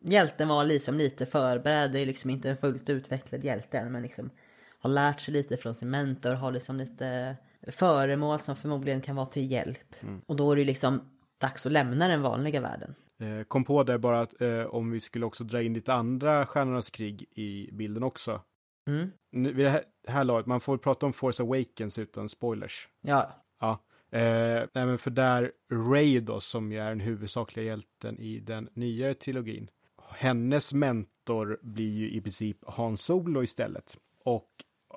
[0.00, 4.02] hjälten var liksom lite förberedd, det är liksom inte en fullt utvecklad hjälte än, men
[4.02, 4.30] liksom
[4.78, 7.36] har lärt sig lite från sin mentor, har liksom lite
[7.68, 9.94] föremål som förmodligen kan vara till hjälp.
[10.00, 10.20] Mm.
[10.26, 11.10] Och då är det liksom
[11.40, 12.94] dags att lämna den vanliga världen.
[13.20, 16.46] Eh, kom på det bara att eh, om vi skulle också dra in lite andra
[16.46, 18.40] Stjärnornas krig i bilden också.
[18.88, 19.10] Mm.
[19.32, 22.88] Nu, vid det här, här laget, man får prata om Force Awakens utan spoilers.
[23.00, 23.30] Ja.
[23.60, 23.78] Ja.
[24.18, 29.14] Eh, men för där Ray då, som ju är den huvudsakliga hjälten i den nya
[29.14, 29.70] trilogin,
[30.10, 33.96] hennes mentor blir ju i princip Han Solo istället.
[34.24, 34.50] Och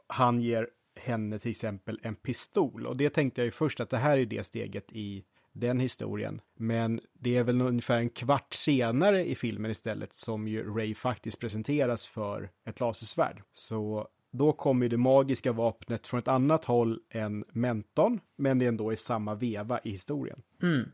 [0.08, 2.88] han ger henne till exempel en pistol.
[2.88, 6.42] Och det tänkte jag ju först att det här är det steget i den historien.
[6.56, 11.40] Men det är väl ungefär en kvart senare i filmen istället som ju Ray faktiskt
[11.40, 13.42] presenteras för ett lasersvärd.
[13.54, 18.66] Så då kommer ju det magiska vapnet från ett annat håll än mentorn, men det
[18.66, 20.42] är ändå i samma veva i historien.
[20.62, 20.92] Mm.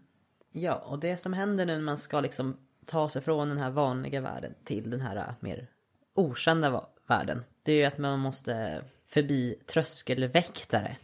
[0.51, 3.69] Ja, och det som händer nu när man ska liksom ta sig från den här
[3.69, 5.67] vanliga världen till den här äh, mer
[6.13, 7.43] okända världen.
[7.63, 10.97] Det är ju att man måste förbi tröskelväktare.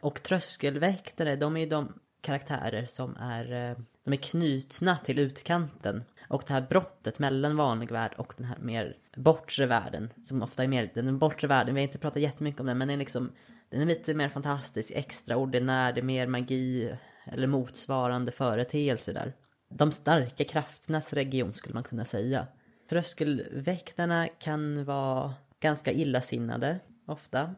[0.00, 1.92] Och tröskelväktare, de är ju de
[2.24, 6.04] karaktärer som är, eh, de är knutna till utkanten.
[6.28, 10.64] Och det här brottet mellan vanlig värld och den här mer bortre världen, som ofta
[10.64, 12.98] är mer, den bortre världen, vi har inte pratat jättemycket om den, men den är
[12.98, 13.32] liksom,
[13.70, 19.32] den är lite mer fantastisk, extraordinär, det är mer magi eller motsvarande företeelser där
[19.68, 22.46] de starka krafternas region skulle man kunna säga.
[22.90, 27.54] Tröskelväktarna kan vara ganska illasinnade ofta.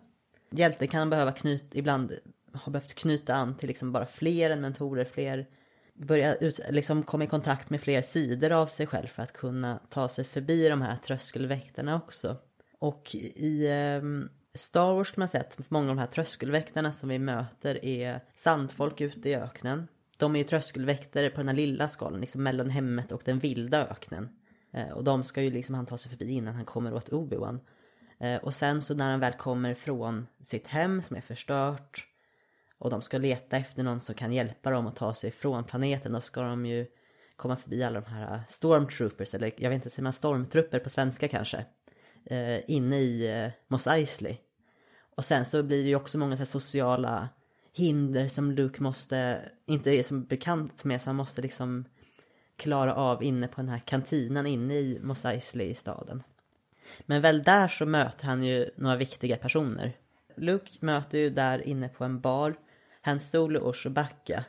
[0.51, 2.13] Hjälten kan behöva knyta, ibland
[2.57, 5.47] har behövt knyta an till liksom bara fler än mentorer, fler
[5.95, 9.81] börja ut, liksom komma i kontakt med fler sidor av sig själv för att kunna
[9.91, 12.37] ta sig förbi de här tröskelväktarna också.
[12.79, 17.09] Och i eh, Star Wars kan man säga att många av de här tröskelväktarna som
[17.09, 21.89] vi möter är sandfolk ute i öknen de är ju tröskelväktare på den här lilla
[21.89, 24.29] skalan, liksom mellan hemmet och den vilda öknen.
[24.73, 27.61] Eh, och de ska ju liksom han ta sig förbi innan han kommer åt Obi-Wan.
[28.19, 32.07] Eh, och sen så när han väl kommer från sitt hem som är förstört
[32.79, 36.13] och de ska leta efter någon som kan hjälpa dem att ta sig från planeten,
[36.13, 36.87] då ska de ju
[37.37, 40.91] komma förbi alla de här äh, stormtroopers, eller jag vet inte, säger man stormtrupper på
[40.91, 41.65] svenska kanske?
[42.25, 44.37] Eh, inne i eh, Mos Eisley.
[45.17, 47.29] Och sen så blir det ju också många så sociala
[47.73, 51.85] hinder som Luke måste, inte är som bekant med, så han måste liksom
[52.57, 56.23] klara av inne på den här kantinen inne i Mos Eisley i staden.
[57.01, 59.93] Men väl där så möter han ju några viktiga personer.
[60.37, 62.57] Luke möter ju där inne på en bar
[63.07, 64.45] han Solo och Chewbacca.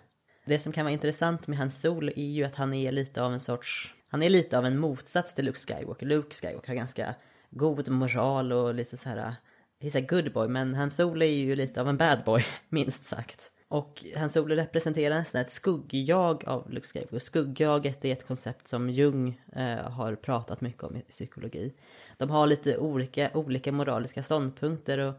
[0.45, 3.33] Det som kan vara intressant med Han Solo är ju att han är lite av
[3.33, 6.05] en sorts, han är lite av en motsats till Luke Skywalker.
[6.05, 7.15] Luke Skywalker har ganska
[7.49, 9.35] god moral och lite så här
[9.81, 13.05] he's a good boy, men Han Solo är ju lite av en bad boy, minst
[13.05, 13.51] sagt.
[13.67, 17.19] Och Han Solo representerar nästan ett skuggjag av Luke Skywalker.
[17.19, 21.73] Skuggjaget är ett koncept som Jung eh, har pratat mycket om i psykologi.
[22.17, 25.13] De har lite olika, olika moraliska ståndpunkter och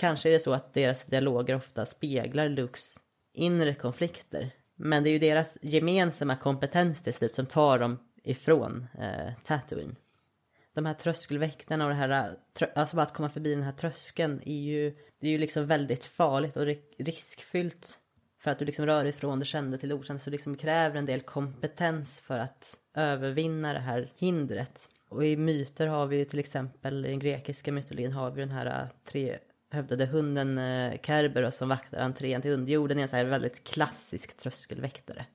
[0.00, 2.98] kanske är det så att deras dialoger ofta speglar Lukes
[3.32, 4.50] inre konflikter.
[4.76, 9.96] Men det är ju deras gemensamma kompetens till slut som tar dem ifrån eh, Tatooine
[10.72, 12.36] de här tröskelväktarna och det här,
[12.74, 16.04] alltså bara att komma förbi den här tröskeln är ju, det är ju liksom väldigt
[16.04, 16.66] farligt och
[16.98, 17.98] riskfyllt.
[18.38, 20.56] För att du liksom rör dig från det kända till det okända så det liksom
[20.56, 24.88] kräver en del kompetens för att övervinna det här hindret.
[25.08, 28.50] Och i myter har vi ju till exempel, i den grekiska mytologin har vi den
[28.50, 29.38] här eh, tre...
[29.70, 32.98] Hävdade hunden eh, Kerber Kerberos som vaktar entrén till underjorden.
[32.98, 35.26] är en så här väldigt klassisk tröskelväktare.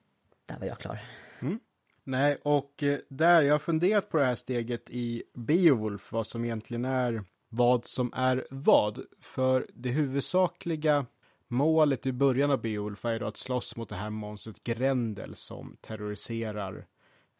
[0.46, 0.98] Där var jag klar.
[1.40, 1.60] Mm.
[2.04, 6.44] Nej, och eh, där jag har funderat på det här steget i Beowulf, vad som
[6.44, 9.00] egentligen är vad som är vad.
[9.20, 11.06] För det huvudsakliga
[11.48, 15.76] målet i början av Beowulf är då att slåss mot det här monstret Grendel som
[15.80, 16.86] terroriserar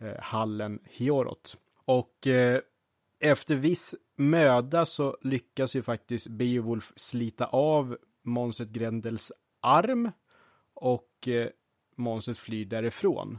[0.00, 1.56] eh, hallen Hiorot.
[1.84, 2.60] Och eh,
[3.20, 10.10] efter viss möda så lyckas ju faktiskt Beowulf slita av monstret Grendels arm
[10.74, 11.48] och eh,
[11.96, 13.38] monstret flyr därifrån.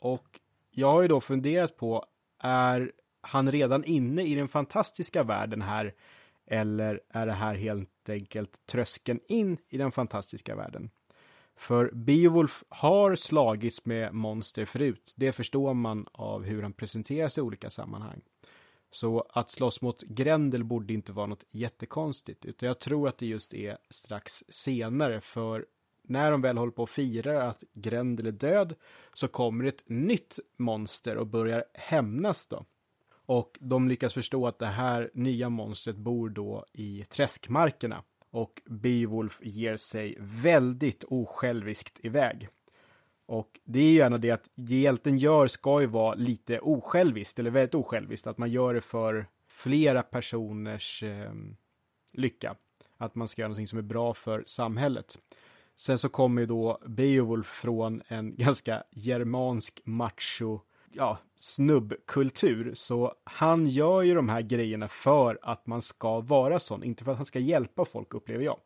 [0.00, 2.04] Och jag har ju då funderat på,
[2.38, 5.94] är han redan inne i den fantastiska världen här?
[6.46, 10.90] Eller är det här helt enkelt tröskeln in i den fantastiska världen?
[11.56, 15.14] För Beowulf har slagits med monster förut.
[15.16, 18.20] Det förstår man av hur han presenteras i olika sammanhang.
[18.96, 23.26] Så att slåss mot Grendel borde inte vara något jättekonstigt, utan jag tror att det
[23.26, 25.66] just är strax senare, för
[26.02, 28.74] när de väl håller på och firar att Grendel är död
[29.14, 32.64] så kommer ett nytt monster och börjar hämnas då.
[33.26, 38.02] Och de lyckas förstå att det här nya monstret bor då i träskmarkerna.
[38.30, 42.48] Och Beowulf ger sig väldigt osjälviskt iväg.
[43.26, 47.50] Och det är ju gärna det att hjälten gör ska ju vara lite osjälviskt, eller
[47.50, 51.32] väldigt osjälviskt, att man gör det för flera personers eh,
[52.12, 52.56] lycka.
[52.96, 55.18] Att man ska göra någonting som är bra för samhället.
[55.76, 60.60] Sen så kommer ju då Beowulf från en ganska germansk macho,
[60.92, 62.74] ja, snubbkultur.
[62.74, 67.10] Så han gör ju de här grejerna för att man ska vara sån, inte för
[67.10, 68.58] att han ska hjälpa folk upplever jag.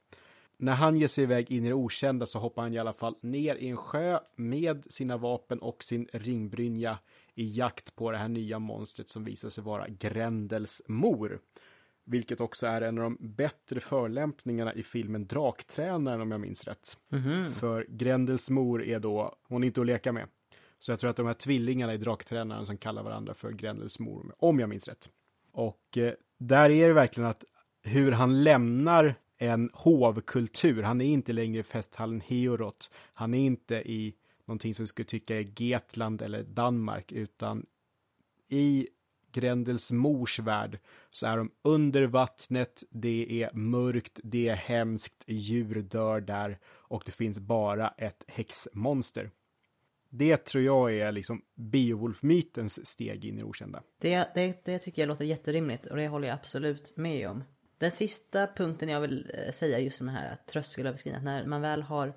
[0.62, 3.14] När han ger sig iväg in i det okända så hoppar han i alla fall
[3.20, 6.98] ner i en sjö med sina vapen och sin ringbrynja
[7.34, 11.40] i jakt på det här nya monstret som visar sig vara Grendels mor.
[12.04, 16.96] Vilket också är en av de bättre förlämpningarna i filmen Draktränaren om jag minns rätt.
[17.12, 17.50] Mm -hmm.
[17.50, 20.26] För Grendels mor är då, hon är inte att leka med.
[20.78, 24.34] Så jag tror att de här tvillingarna i Draktränaren som kallar varandra för Grendels mor,
[24.38, 25.10] om jag minns rätt.
[25.52, 27.44] Och eh, där är det verkligen att
[27.82, 30.82] hur han lämnar en hovkultur.
[30.82, 32.90] Han är inte längre i festhallen Heorot.
[32.94, 37.66] Han är inte i någonting som vi skulle tycka är Getland eller Danmark, utan
[38.48, 38.88] i
[39.32, 40.78] Grendels mors värld
[41.10, 47.02] så är de under vattnet, det är mörkt, det är hemskt, djur dör där och
[47.06, 49.30] det finns bara ett häxmonster.
[50.08, 53.82] Det tror jag är liksom Beowulf-mytens steg in i det okända.
[53.98, 57.42] Det, det, det tycker jag låter jätterimligt och det håller jag absolut med om.
[57.80, 61.82] Den sista punkten jag vill eh, säga just om den här tröskelöverskridningen, när man väl
[61.82, 62.14] har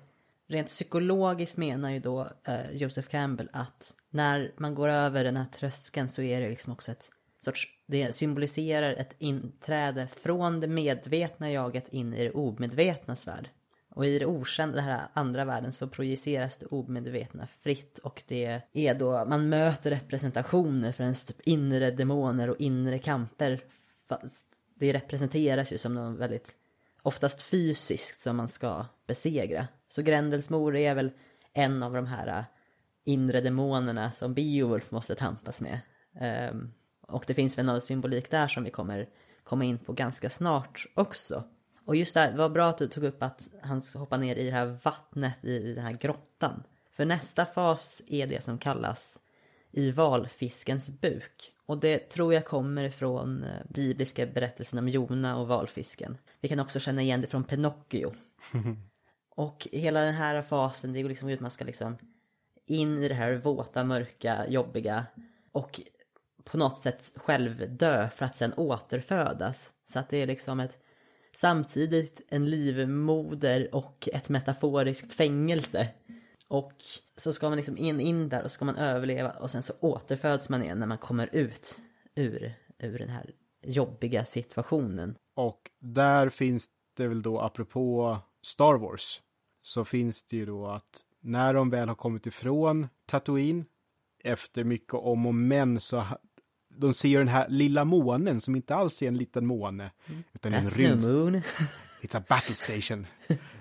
[0.48, 5.46] rent psykologiskt menar ju då eh, Joseph Campbell att när man går över den här
[5.58, 7.10] tröskeln så är det liksom också ett
[7.44, 13.48] sorts, det symboliserar ett inträde från det medvetna jaget in i det omedvetnas värld.
[13.90, 18.60] Och i det okända, den här andra världen, så projiceras det omedvetna fritt och det
[18.72, 23.60] är då man möter representationer för ens typ inre demoner och inre kamper.
[24.08, 26.56] Fast det representeras ju som något väldigt,
[27.02, 29.68] oftast fysiskt som man ska besegra.
[29.88, 31.10] Så Grendels mor är väl
[31.52, 32.44] en av de här äh,
[33.04, 35.80] inre demonerna som Beowulf måste tampas med.
[36.50, 39.08] Um, och det finns väl någon symbolik där som vi kommer
[39.44, 41.44] komma in på ganska snart också.
[41.84, 44.36] Och just det här, det var bra att du tog upp att han hoppar ner
[44.36, 46.62] i det här vattnet i den här grottan.
[46.90, 49.18] För nästa fas är det som kallas
[49.74, 51.52] i valfiskens buk.
[51.66, 56.18] Och det tror jag kommer ifrån eh, bibliska berättelsen om Jona och valfisken.
[56.40, 58.14] Vi kan också känna igen det från Pinocchio.
[59.36, 61.96] och hela den här fasen, det är liksom att man ska liksom
[62.66, 65.06] in i det här våta, mörka, jobbiga
[65.52, 65.80] och
[66.44, 69.70] på något sätt själv dö för att sen återfödas.
[69.84, 70.78] Så att det är liksom ett
[71.32, 75.88] samtidigt en livmoder och ett metaforiskt fängelse.
[76.48, 76.72] Och
[77.16, 79.72] så ska man liksom in, in där och så ska man överleva och sen så
[79.80, 81.78] återföds man igen när man kommer ut
[82.14, 83.30] ur, ur den här
[83.62, 85.16] jobbiga situationen.
[85.34, 89.20] Och där finns det väl då, apropå Star Wars,
[89.62, 93.64] så finns det ju då att när de väl har kommit ifrån Tatooine,
[94.24, 96.04] efter mycket om och men så
[96.68, 99.90] de ser den här lilla månen som inte alls är en liten måne.
[100.06, 100.22] Mm.
[100.32, 101.08] Utan That's en rymd...
[101.08, 101.42] moon.
[102.02, 103.06] It's a battle station.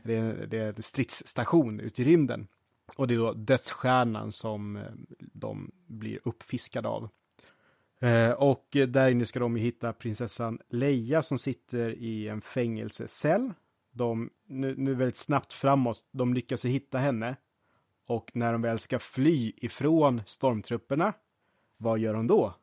[0.04, 2.48] det, är, det är en stridsstation ute i rymden.
[2.96, 4.84] Och det är då dödsstjärnan som eh,
[5.20, 7.10] de blir uppfiskade av.
[8.00, 13.54] Eh, och där inne ska de hitta prinsessan Leia som sitter i en fängelsecell.
[13.92, 17.36] De, nu, nu väldigt snabbt framåt, de lyckas hitta henne.
[18.08, 21.14] Och när de väl ska fly ifrån stormtrupperna,
[21.78, 22.54] vad gör de då?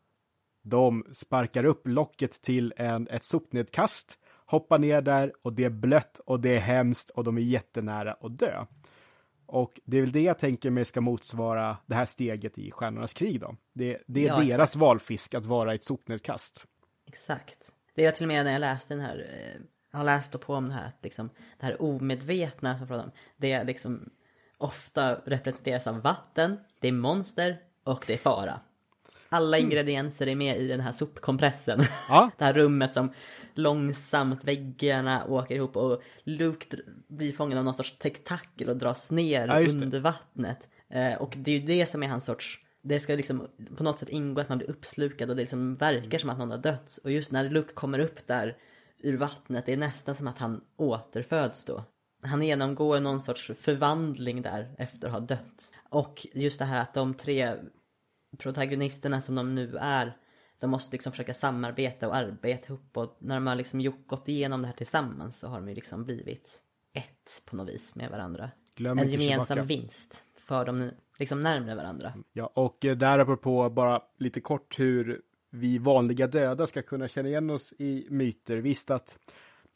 [0.63, 6.21] De sparkar upp locket till en, ett sopnedkast, hoppar ner där och det är blött
[6.27, 8.65] och det är hemskt och de är jättenära att dö.
[9.51, 13.15] Och det är väl det jag tänker mig ska motsvara det här steget i Stjärnornas
[13.15, 13.57] krig då.
[13.73, 14.77] Det, det är Ja, deras exakt.
[14.77, 16.67] valfisk att vara ett sopnedkast.
[17.07, 17.73] Exakt.
[17.95, 20.55] Det var till och med när jag läste den här, eh, jag har läst på
[20.55, 21.31] om det här, att liksom,
[21.61, 24.11] det här omedvetna som pratar om, det är liksom
[24.59, 28.61] ofta representeras av vatten, det är monster och det är fara.
[29.29, 31.85] Alla ingredienser är med i den här sopkompressen.
[32.09, 32.31] Ja.
[32.39, 33.13] det här rummet som
[33.55, 36.77] långsamt väggarna åker ihop och Luke
[37.09, 40.69] blir fången av någon sorts tentakel och dras ner Ja, under vattnet.
[40.91, 43.99] Eh, och det är ju det som är hans sorts det ska liksom på något
[43.99, 46.99] sätt ingå att man blir uppslukad och det liksom verkar som att någon har dött.
[47.05, 48.57] Och just när Luke kommer upp där
[48.99, 51.85] ur vattnet, det är nästan som att han återföds då.
[52.23, 55.71] Han genomgår någon sorts förvandling där efter att ha dött.
[55.89, 57.55] Och just det här att de tre
[58.39, 60.17] protagonisterna som de nu är,
[60.61, 64.29] de måste liksom försöka samarbeta och arbeta ihop och när de har liksom gjort, gått
[64.29, 68.11] igenom det här tillsammans så har de ju liksom blivit ett på något vis med
[68.11, 68.51] varandra.
[68.77, 69.63] Glöm en gemensam Chewbacca.
[69.63, 72.13] vinst för dem liksom närmare varandra.
[72.33, 77.29] Ja, och eh, där apropå bara lite kort hur vi vanliga döda ska kunna känna
[77.29, 78.57] igen oss i myter.
[78.57, 79.19] Visst att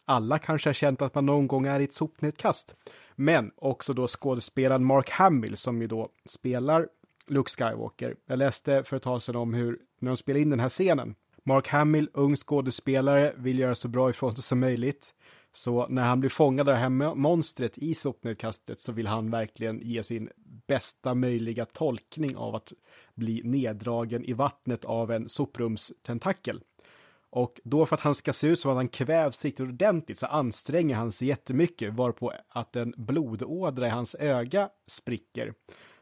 [0.05, 2.75] alla kanske har känt att man någon gång är i ett sopnedkast.
[3.17, 6.89] Men också då skådespelaren Mark Hamill som ju då spelar
[7.27, 8.17] Luke Skywalker.
[8.27, 11.15] Jag läste för ett tag sedan om hur, när de spelade in den här scenen.
[11.45, 15.15] Mark Hamill, ung skådespelare, vill göra så bra ifrån sig som möjligt.
[15.53, 19.81] Så när han blir fångad av det här monstret i sopnedkastet så vill han verkligen
[19.83, 20.31] ge sin
[20.67, 22.73] bästa möjliga tolkning av att
[23.15, 26.61] bli neddragen i vattnet av en soprumstentakel.
[27.31, 30.27] Och då för att han ska se ut som att han kvävs riktigt ordentligt så
[30.27, 35.55] anstränger han sig jättemycket varpå att en blodådra i hans öga spricker.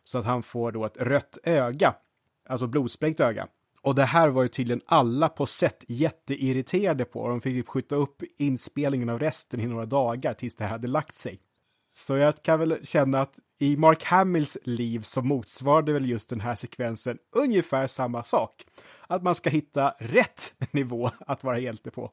[0.04, 1.94] Så att han får då ett rött öga,
[2.48, 3.48] alltså blodsprängt öga.
[3.82, 7.28] Och det här var ju tydligen alla på set jätteirriterade på.
[7.28, 11.14] De fick skjuta upp inspelningen av resten i några dagar tills det här hade lagt
[11.14, 11.40] sig.
[11.92, 16.40] Så jag kan väl känna att i Mark Hamills liv så motsvarade väl just den
[16.40, 18.64] här sekvensen ungefär samma sak.
[19.06, 22.10] Att man ska hitta rätt nivå att vara hjälte på.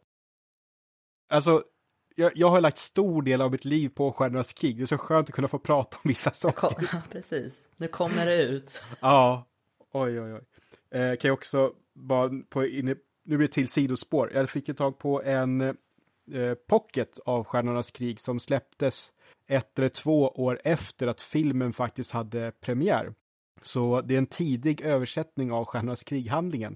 [1.29, 1.63] Alltså,
[2.15, 4.77] jag, jag har lagt stor del av mitt liv på Stjärnornas krig.
[4.77, 6.69] Det är så skönt att kunna få prata om vissa saker.
[6.69, 7.67] Kom, ja, precis.
[7.77, 8.81] Nu kommer det ut.
[8.99, 9.47] Ja,
[9.91, 10.41] oj, oj, oj.
[10.91, 14.31] Eh, kan jag också bara på inne, nu blir det till sidospår.
[14.33, 15.73] Jag fick ju tag på en eh,
[16.67, 19.11] pocket av Stjärnornas krig som släpptes
[19.47, 23.13] ett eller två år efter att filmen faktiskt hade premiär.
[23.61, 26.75] Så det är en tidig översättning av Stjärnornas krig-handlingen.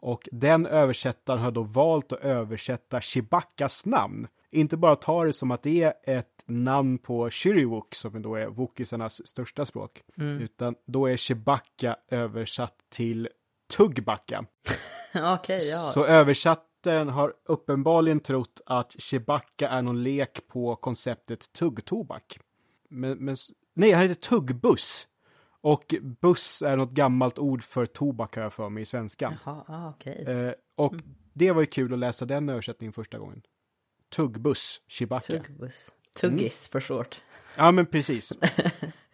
[0.00, 4.26] Och den översättaren har då valt att översätta Chewbaccas namn.
[4.54, 8.46] Inte bara ta det som att det är ett namn på Shuriwok, som då är
[8.46, 10.02] wokisarnas största språk,
[10.40, 13.28] utan då är Chewbacca översatt till
[13.76, 14.44] Tugbacka.
[15.14, 15.78] Okej, ja.
[15.78, 22.38] Så översättaren har uppenbarligen trott att Chewbacca är någon lek på konceptet tuggtobak.
[22.88, 23.36] Men, men,
[23.74, 25.08] nej, han heter tuggbuss.
[25.60, 29.34] Och buss är något gammalt ord för tobak har jag för mig i svenskan.
[29.44, 30.24] Jaha, ah, okej.
[30.28, 30.94] Eh, och
[31.32, 33.42] det var ju kul att läsa den översättningen första gången.
[34.16, 35.32] Tuggbuss, Chewbacca.
[35.32, 35.90] Tuggbuss.
[36.14, 37.20] Tuggis för short.
[37.56, 38.32] Ja, men precis.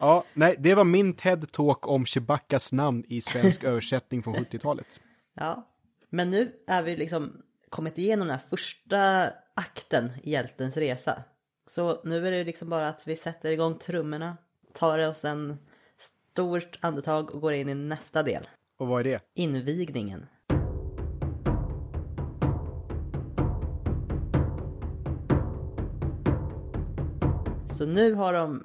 [0.03, 5.01] Ja, nej, det var min TED-talk om Chewbaccas namn i svensk översättning från 70-talet.
[5.34, 5.68] Ja.
[6.11, 11.22] Men nu är vi liksom kommit igenom den här första akten i hjältens resa.
[11.70, 14.36] Så nu är det liksom bara att vi sätter igång trummorna,
[14.72, 15.59] tar oss en
[15.98, 18.48] stort andetag och går in i nästa del.
[18.78, 19.22] Och vad är det?
[19.34, 20.26] Invigningen.
[27.81, 28.64] Så nu har de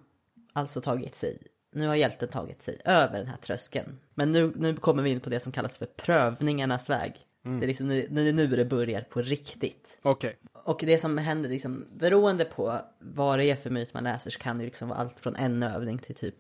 [0.54, 1.38] alltså tagit sig,
[1.72, 4.00] nu har hjälten tagit sig över den här tröskeln.
[4.14, 7.14] Men nu, nu kommer vi in på det som kallas för prövningarnas väg.
[7.42, 10.00] Det är liksom nu, nu nu det börjar på riktigt.
[10.02, 10.38] Okej.
[10.54, 14.40] Och det som händer liksom, beroende på vad det är för myt man läser så
[14.40, 16.38] kan det liksom vara allt från en övning till typ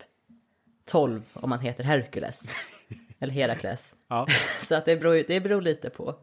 [0.85, 2.43] 12 om man heter Herkules.
[3.19, 3.95] Eller Herakles.
[4.07, 4.27] Ja.
[4.67, 6.15] Så att det beror, det beror lite på.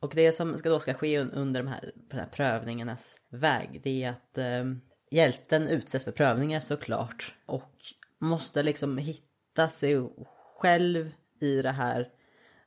[0.00, 3.80] Och det som ska då ska ske un- under de här, de här prövningarnas väg,
[3.82, 4.64] det är att eh,
[5.10, 7.34] hjälten utsätts för prövningar såklart.
[7.46, 7.74] Och
[8.18, 10.08] måste liksom hitta sig
[10.56, 12.08] själv i det här.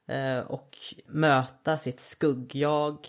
[0.08, 0.78] Eh, och
[1.08, 3.08] möta sitt skuggjag,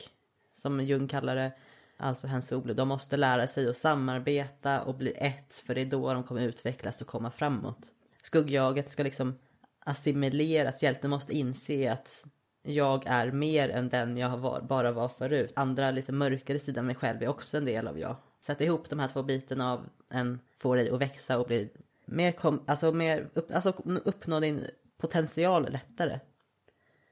[0.62, 1.52] som Jung kallar det.
[1.96, 2.74] Alltså hans solo.
[2.74, 6.42] De måste lära sig att samarbeta och bli ett, för det är då de kommer
[6.42, 7.92] utvecklas och komma framåt.
[8.22, 9.38] Skuggjaget ska liksom
[9.84, 10.82] assimileras.
[10.82, 12.24] Hjälten måste inse att
[12.62, 15.52] jag är mer än den jag var, bara var förut.
[15.56, 18.16] Andra lite mörkare sidan av mig själv är också en del av jag.
[18.42, 21.70] Sätta ihop de här två bitarna av en får dig att växa och bli
[22.04, 23.70] mer, kom, alltså mer upp, alltså
[24.04, 24.66] uppnå din
[24.98, 26.20] potential lättare.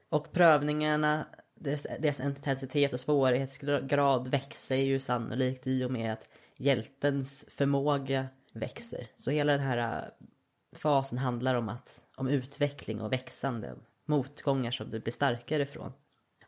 [0.09, 1.25] Och prövningarna,
[1.55, 6.27] deras, deras intensitet och svårighetsgrad växer ju sannolikt i och med att
[6.57, 9.07] hjältens förmåga växer.
[9.17, 10.03] Så hela den här äh,
[10.77, 13.75] fasen handlar om, att, om utveckling och växande,
[14.05, 15.93] motgångar som du blir starkare ifrån.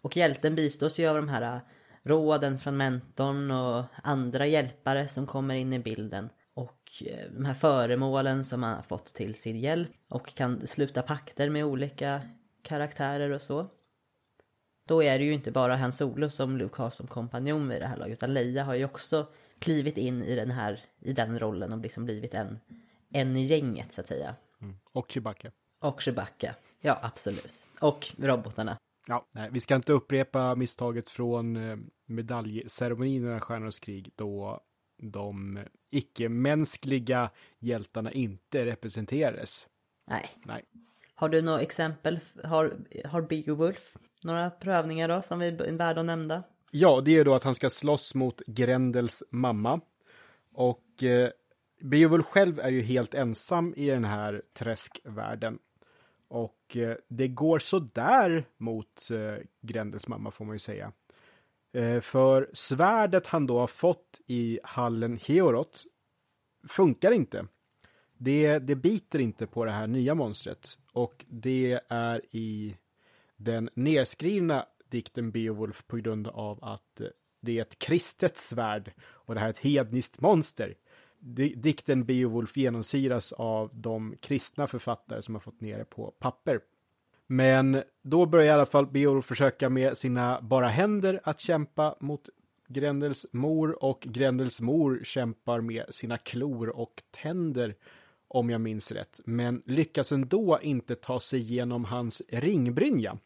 [0.01, 1.61] Och hjälten bistås ju av de här äh,
[2.03, 6.29] råden från mentorn och andra hjälpare som kommer in i bilden.
[6.53, 11.01] Och äh, de här föremålen som man har fått till sin hjälp och kan sluta
[11.01, 12.21] pakter med olika
[12.61, 13.67] karaktärer och så.
[14.87, 17.87] Då är det ju inte bara Hans Solo som Luke har som kompanjon i det
[17.87, 19.27] här laget, utan Leia har ju också
[19.59, 22.59] klivit in i den här, i den rollen och liksom blivit en,
[23.09, 24.35] en i gänget så att säga.
[24.61, 24.75] Mm.
[24.93, 25.51] Och Chewbacca.
[25.79, 27.53] Och Chewbacca, ja absolut.
[27.79, 28.77] Och robotarna.
[29.07, 34.61] Ja, nej, vi ska inte upprepa misstaget från eh, medaljceremonin i Stjärnornas krig då
[34.97, 35.59] de
[35.91, 37.29] icke-mänskliga
[37.59, 39.67] hjältarna inte representerades.
[40.07, 40.29] Nej.
[40.45, 40.63] Nej.
[41.15, 42.19] Har du några exempel?
[42.43, 46.43] Har, har Beowulf några prövningar då som vi är värda att nämna?
[46.71, 49.81] Ja, det är då att han ska slåss mot Grendels mamma.
[50.53, 51.29] Och eh,
[51.81, 55.59] Beowulf själv är ju helt ensam i den här träskvärlden.
[56.33, 60.91] Och eh, det går sådär mot eh, Grendels mamma får man ju säga.
[61.73, 65.83] Eh, för svärdet han då har fått i hallen Heorot
[66.67, 67.47] funkar inte.
[68.17, 70.79] Det, det biter inte på det här nya monstret.
[70.93, 72.77] Och det är i
[73.35, 77.07] den nedskrivna dikten Beowulf på grund av att eh,
[77.41, 80.75] det är ett kristet svärd och det här är ett hedniskt monster.
[81.55, 86.59] Dikten Beowulf genomsyras av de kristna författare som har fått ner det på papper.
[87.27, 92.29] Men då börjar i alla fall Beowulf försöka med sina bara händer att kämpa mot
[92.67, 97.75] Grendels mor och Grendels mor kämpar med sina klor och tänder
[98.27, 103.17] om jag minns rätt, men lyckas ändå inte ta sig igenom hans ringbrynja.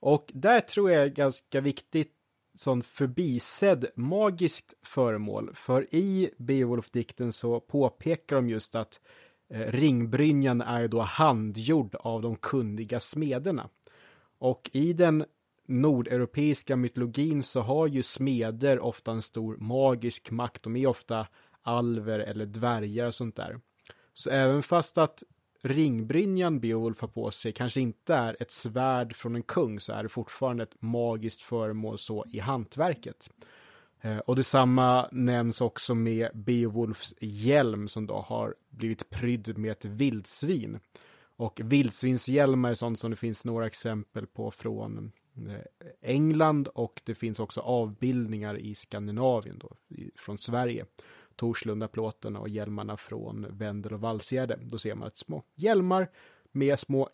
[0.00, 2.12] Och där tror jag är ganska viktigt
[2.54, 5.50] sån förbisedd magiskt föremål.
[5.54, 9.00] För i Beowulf-dikten så påpekar de just att
[9.50, 13.68] eh, ringbrynjan är då handgjord av de kunniga smederna.
[14.38, 15.24] Och i den
[15.68, 20.62] nordeuropeiska mytologin så har ju smeder ofta en stor magisk makt.
[20.62, 21.26] De är ofta
[21.62, 23.60] alver eller dvärgar och sånt där.
[24.14, 25.22] Så även fast att
[25.62, 30.02] ringbrynjan Beowulf har på sig kanske inte är ett svärd från en kung så är
[30.02, 33.28] det fortfarande ett magiskt föremål så i hantverket.
[34.00, 39.84] Eh, och detsamma nämns också med Beowulfs hjälm som då har blivit prydd med ett
[39.84, 40.78] vildsvin.
[41.36, 45.54] Och vildsvinshjälmar är sånt som det finns några exempel på från eh,
[46.02, 49.76] England och det finns också avbildningar i Skandinavien då,
[50.16, 50.86] från Sverige.
[51.36, 54.58] Torslundaplåten och hjälmarna från Vänder och Valsgärde.
[54.62, 56.10] Då ser man ett små hjälmar
[56.52, 57.08] med små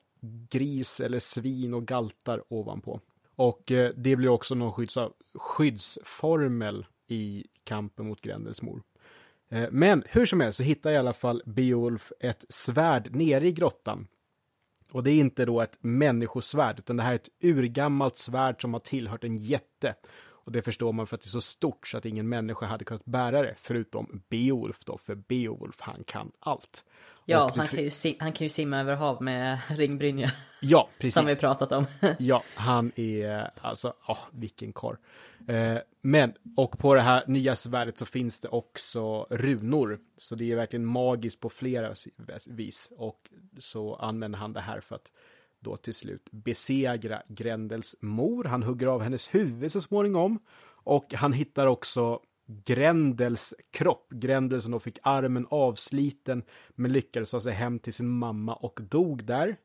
[0.51, 3.01] gris eller svin och galtar ovanpå.
[3.37, 4.99] Och eh, det blir också någon skydds
[5.35, 8.83] skyddsformel i kampen mot Grendels mor.
[9.49, 13.53] Eh, men hur som helst så hittar i alla fall Beowulf ett svärd nere i
[13.53, 14.07] grottan.
[14.91, 18.73] Och det är inte då ett människosvärd, utan det här är ett urgammalt svärd som
[18.73, 19.95] har tillhört en jätte.
[20.49, 22.85] Och det förstår man för att det är så stort så att ingen människa hade
[22.85, 26.85] kunnat bära det, förutom Beowulf då, för Beowulf han kan allt.
[27.25, 30.33] Ja, han kan, ju han kan ju simma över hav med ringbrynja.
[30.61, 31.15] Ja, precis.
[31.15, 31.87] Som vi pratat om.
[32.19, 34.95] ja, han är, alltså, oh, vilken karl.
[35.49, 40.01] Eh, men, och på det här nya svärdet så finns det också runor.
[40.17, 41.95] Så det är verkligen magiskt på flera
[42.47, 42.93] vis.
[42.97, 45.11] Och så använder han det här för att
[45.61, 48.45] då till slut besegra Grendels mor.
[48.45, 50.39] Han hugger av hennes huvud så småningom.
[50.85, 54.07] Och han hittar också Grendels kropp.
[54.11, 58.81] Grendel som då fick armen avsliten men lyckades ta sig hem till sin mamma och
[58.83, 59.57] dog där.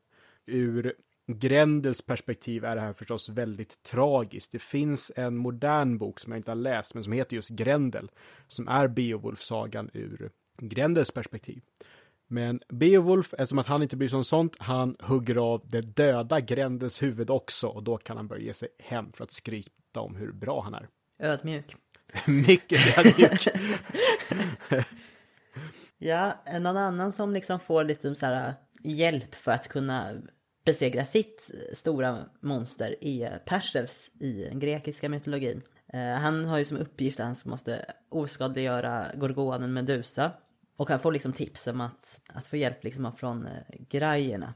[0.46, 0.94] Ur
[1.26, 4.52] Grendels perspektiv är det här förstås väldigt tragiskt.
[4.52, 8.10] Det finns en modern bok som jag inte har läst men som heter just Grendel
[8.48, 11.62] som är Beowulf-sagan ur Grendels perspektiv.
[12.28, 16.40] Men Beowulf, eftersom att han inte bryr sig om sånt, han hugger av det döda
[16.40, 20.16] Grendels huvud också och då kan han börja ge sig hem för att skryta om
[20.16, 20.88] hur bra han är.
[21.18, 21.76] Ödmjuk.
[22.26, 23.48] Mycket ödmjuk.
[25.98, 30.14] ja, någon annan som liksom får lite så här hjälp för att kunna
[30.64, 35.62] besegra sitt stora monster är Perseus i den grekiska mytologin.
[35.92, 40.32] Eh, han har ju som uppgift att han måste oskadliggöra gorgonen Medusa
[40.76, 43.52] och han får liksom tips om att, att få hjälp liksom från eh,
[43.88, 44.54] Grajerna.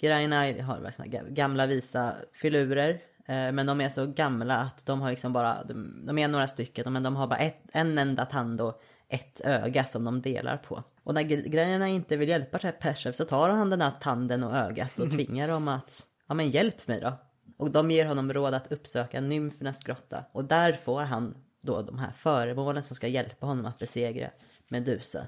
[0.00, 2.90] Grajerna har gamla visa filurer.
[3.26, 6.48] Eh, men de är så gamla att de har liksom bara, de, de är några
[6.48, 10.56] stycken men de har bara ett, en enda tand och ett öga som de delar
[10.56, 10.82] på.
[11.02, 14.98] Och när Grajerna inte vill hjälpa Persev så tar han den här tanden och ögat
[14.98, 17.12] och tvingar dem att, ja men hjälp mig då.
[17.56, 20.24] Och de ger honom råd att uppsöka nymfernas grotta.
[20.32, 24.30] Och där får han då de här föremålen som ska hjälpa honom att besegra
[24.68, 25.26] Medusa.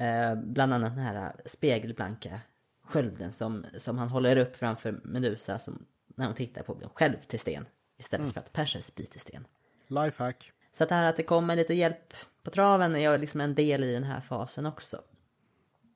[0.00, 2.40] Eh, bland annat den här spegelblanka
[2.84, 7.16] skölden som, som han håller upp framför Medusa som, när hon tittar på blir själv
[7.26, 7.66] till sten
[7.98, 9.46] istället för att Perseus blir till sten.
[9.86, 10.52] Lifehack.
[10.72, 13.84] Så att det här att det kommer lite hjälp på traven är liksom en del
[13.84, 15.00] i den här fasen också.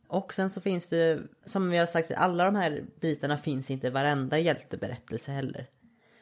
[0.07, 3.87] Och sen så finns det, som vi har sagt, alla de här bitarna finns inte
[3.87, 5.67] i varenda hjälteberättelse heller.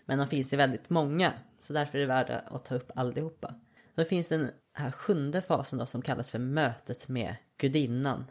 [0.05, 3.55] Men de finns i väldigt många, så därför är det värda att ta upp allihopa.
[3.95, 4.51] Då finns den
[4.81, 8.25] här sjunde fasen då som kallas för mötet med gudinnan.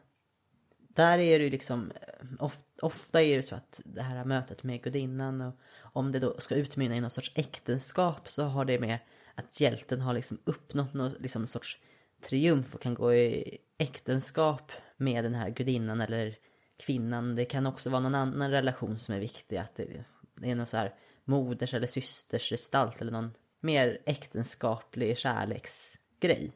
[0.77, 4.63] Där är det ju liksom, eh, of, ofta är det så att det här mötet
[4.63, 8.79] med gudinnan och om det då ska utmynna i någon sorts äktenskap så har det
[8.79, 8.97] med
[9.35, 11.79] att hjälten har liksom uppnått någon liksom sorts
[12.21, 16.35] triumf och kan gå i äktenskap med den här gudinnan eller
[16.77, 17.35] kvinnan.
[17.35, 19.57] Det kan också vara någon annan relation som är viktig.
[19.57, 20.03] Att det,
[20.41, 20.93] är någon så här
[21.25, 26.51] moders eller systers gestalt eller någon mer äktenskaplig kärleks grej.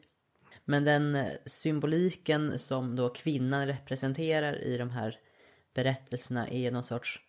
[0.65, 5.19] Men den eh, symboliken som då kvinnan representerar i de här
[5.73, 7.19] berättelserna är någon sorts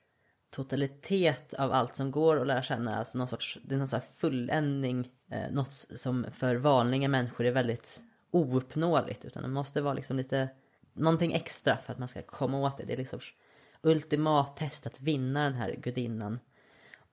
[0.50, 2.96] totalitet av allt som går att lära känna.
[2.96, 5.10] Alltså någon sorts, det är någon sorts fulländning.
[5.30, 9.24] Eh, något som för vanliga människor är väldigt ouppnåeligt.
[9.24, 10.48] Utan det måste vara liksom lite
[10.92, 12.84] någonting extra för att man ska komma åt det.
[12.84, 13.20] Det är liksom
[13.82, 16.38] ultimat test att vinna den här gudinnan.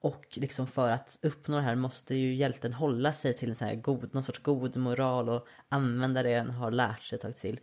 [0.01, 3.67] Och liksom för att uppnå det här måste ju hjälten hålla sig till en sån
[3.67, 7.59] här god, någon sorts god moral och använda det den har lärt sig tagit till.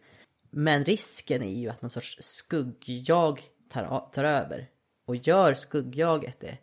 [0.51, 4.70] Men risken är ju att någon sorts skuggjag tar, tar över.
[5.05, 6.59] Och gör skuggjaget det,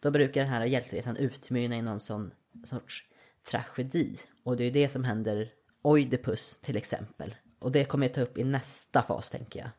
[0.00, 2.32] då brukar den här hjälteresan utmynna i någon sån
[2.64, 3.04] sorts
[3.50, 4.18] tragedi.
[4.42, 5.52] Och det är ju det som händer
[5.82, 7.34] Oidipus till exempel.
[7.58, 9.70] Och det kommer jag ta upp i nästa fas tänker jag.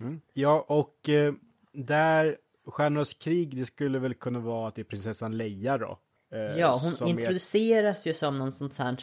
[0.00, 0.20] Mm.
[0.32, 1.34] Ja, och eh,
[1.72, 5.98] där Stjärnornas krig, det skulle väl kunna vara att det är prinsessan Leia då?
[6.32, 8.10] Eh, ja, hon introduceras är...
[8.10, 8.96] ju som någon sånt här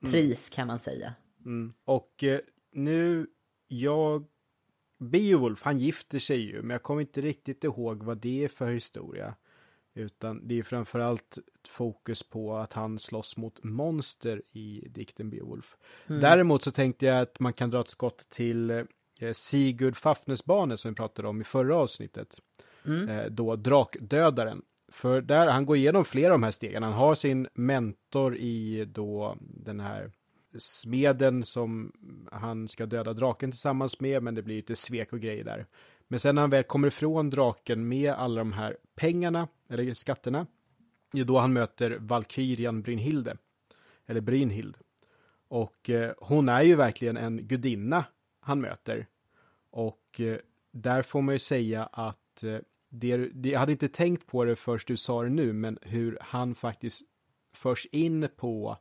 [0.00, 0.56] pris mm.
[0.56, 1.14] kan man säga.
[1.44, 1.74] Mm.
[1.84, 2.40] Och eh,
[2.72, 3.26] nu,
[3.68, 4.24] jag,
[4.98, 8.72] Beowulf, han gifter sig ju, men jag kommer inte riktigt ihåg vad det är för
[8.72, 9.34] historia.
[9.94, 11.38] Utan det är framförallt
[11.68, 15.76] fokus på att han slåss mot monster i dikten Beowulf.
[16.06, 16.20] Mm.
[16.20, 18.84] Däremot så tänkte jag att man kan dra ett skott till eh,
[19.32, 22.40] Sigurd Fafnesbane som vi pratade om i förra avsnittet.
[22.86, 23.08] Mm.
[23.08, 24.62] Eh, då Drakdödaren.
[24.88, 26.82] För där, han går igenom flera av de här stegen.
[26.82, 30.10] Han har sin mentor i då den här
[30.58, 31.92] smeden som
[32.32, 35.66] han ska döda draken tillsammans med, men det blir lite svek och grejer där.
[36.08, 40.46] Men sen när han väl kommer ifrån draken med alla de här pengarna, eller skatterna,
[41.12, 43.36] det är då han möter Valkyrian Brynhilde,
[44.06, 44.76] eller Brynhild.
[45.48, 48.04] Och eh, hon är ju verkligen en gudinna
[48.40, 49.06] han möter.
[49.70, 50.38] Och eh,
[50.72, 52.58] där får man ju säga att eh,
[53.00, 56.54] det, jag hade inte tänkt på det först du sa det nu, men hur han
[56.54, 57.02] faktiskt
[57.52, 58.76] förs in på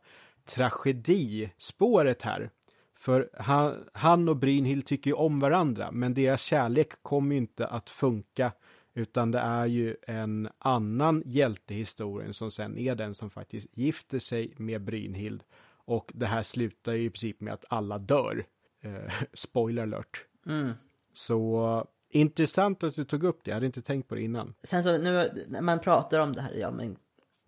[0.46, 2.50] tragedispåret här.
[2.96, 7.68] För han, han och Brynhild tycker ju om varandra, men deras kärlek kommer ju inte
[7.68, 8.52] att funka,
[8.94, 14.54] utan det är ju en annan hjältehistoria som sen är den som faktiskt gifter sig
[14.58, 15.44] med Brynhild.
[15.86, 18.46] Och det här slutar ju i princip med att alla dör.
[18.82, 20.26] Eh, spoiler alert.
[20.46, 20.74] Mm.
[21.14, 24.54] Så Intressant att du tog upp det, jag hade inte tänkt på det innan.
[24.64, 26.96] Sen så nu när man pratar om det här, ja men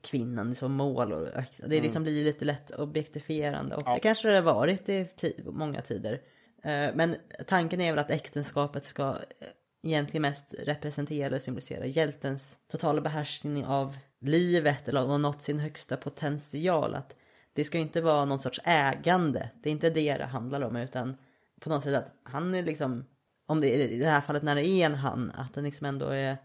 [0.03, 2.03] kvinnan som mål och det liksom mm.
[2.03, 3.93] blir lite lätt objektifierande och ja.
[3.93, 5.07] det kanske det har varit i
[5.45, 6.22] många tider.
[6.63, 7.16] Eh, men
[7.47, 9.09] tanken är väl att äktenskapet ska
[9.39, 9.47] eh,
[9.84, 15.97] egentligen mest representera eller symbolisera hjältens totala behärskning av livet eller har nått sin högsta
[15.97, 16.95] potential.
[16.95, 17.16] Att
[17.53, 21.18] det ska inte vara någon sorts ägande, det är inte det det handlar om utan
[21.59, 23.05] på något sätt att han är liksom
[23.46, 25.86] om det är i det här fallet när det är en han, att den liksom
[25.86, 26.38] ändå är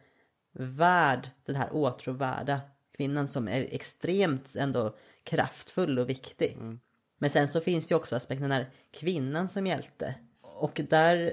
[0.53, 2.61] värd den här åtråvärda
[2.97, 6.53] kvinnan som är extremt ändå kraftfull och viktig.
[6.53, 6.81] Mm.
[7.19, 10.15] Men sen så finns ju också aspekten när kvinnan som hjälte.
[10.41, 11.33] Och där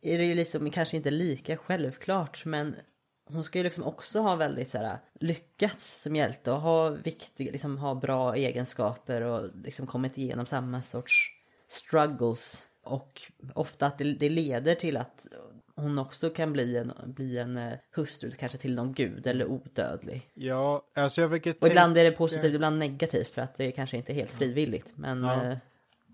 [0.00, 2.76] är det ju liksom kanske inte lika självklart men
[3.24, 7.52] hon ska ju liksom också ha väldigt så här, lyckats som hjälte och ha viktiga,
[7.52, 11.30] liksom ha bra egenskaper och liksom kommit igenom samma sorts
[11.68, 13.22] struggles och
[13.54, 15.26] ofta att det, det, leder till att
[15.74, 20.30] hon också kan bli en, bli en uh, hustru kanske till någon gud eller odödlig.
[20.34, 23.96] Ja, alltså jag fick Och ibland är det positivt, ibland negativt för att det kanske
[23.96, 24.92] inte är helt frivilligt.
[24.94, 25.22] Men...
[25.22, 25.50] Ja.
[25.50, 25.56] Uh...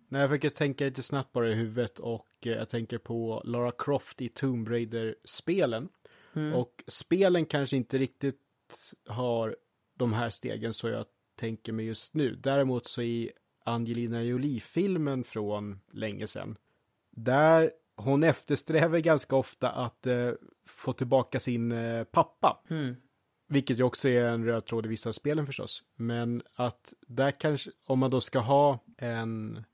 [0.08, 3.72] Nej, jag fick tänka lite snabbt bara i huvudet och uh, jag tänker på Lara
[3.78, 5.88] Croft i Tomb Raider-spelen.
[6.34, 6.54] Mm.
[6.54, 8.40] Och spelen kanske inte riktigt
[9.08, 9.56] har
[9.94, 11.06] de här stegen så jag
[11.36, 12.34] tänker mig just nu.
[12.34, 13.30] Däremot så i
[13.64, 16.56] Angelina Jolie-filmen från länge sedan
[17.16, 20.30] där hon eftersträvar ganska ofta att eh,
[20.66, 22.62] få tillbaka sin eh, pappa.
[22.70, 22.96] Mm.
[23.48, 25.82] Vilket ju också är en röd tråd i vissa av spelen förstås.
[25.96, 29.64] Men att där kanske, om man då ska ha en,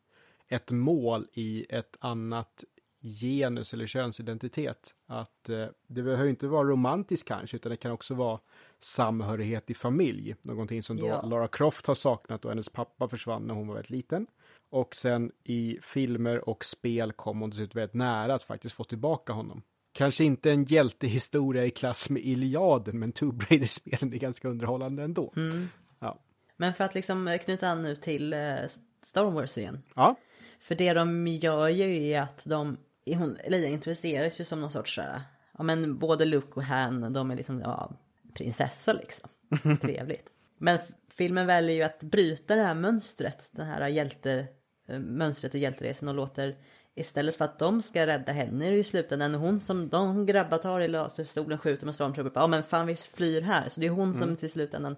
[0.48, 2.64] ett mål i ett annat
[3.02, 4.94] genus eller könsidentitet.
[5.06, 8.38] Att eh, det behöver inte vara romantiskt kanske, utan det kan också vara
[8.78, 10.36] samhörighet i familj.
[10.42, 11.22] Någonting som då Ja.
[11.22, 14.26] Lara Croft har saknat och hennes pappa försvann när hon var väldigt liten.
[14.70, 19.32] Och sen i filmer och spel kom hon dessutom väldigt nära att faktiskt få tillbaka
[19.32, 19.62] honom.
[19.92, 25.32] Kanske inte en hjältehistoria i klass med Iliaden, men Tomb Raider-spelen är ganska underhållande ändå.
[25.98, 26.18] Ja.
[26.56, 28.56] Men för att liksom eh, knyta an nu till eh,
[29.02, 29.82] Star Wars igen.
[29.94, 30.16] ja,
[30.60, 34.94] För det de gör ju är att de, hon, Leia introduceras ju som någon sorts
[34.94, 35.20] såhär,
[35.58, 37.92] ja men både Luke och Han, de är liksom, ja,
[38.34, 39.28] prinsessa liksom.
[39.80, 40.30] Trevligt.
[40.58, 44.44] Men filmen väljer ju att bryta det här mönstret, den här hjälte, eh,
[44.98, 46.56] mönstret i hjälteresan och låter
[46.94, 50.26] Istället för att de ska rädda henne är det ju i slutändan hon som, de
[50.26, 53.68] grabbar tar i laserstolen, skjuter med stormtrooper, ja men fan vi flyr här.
[53.68, 54.96] Så det är hon som till slutändan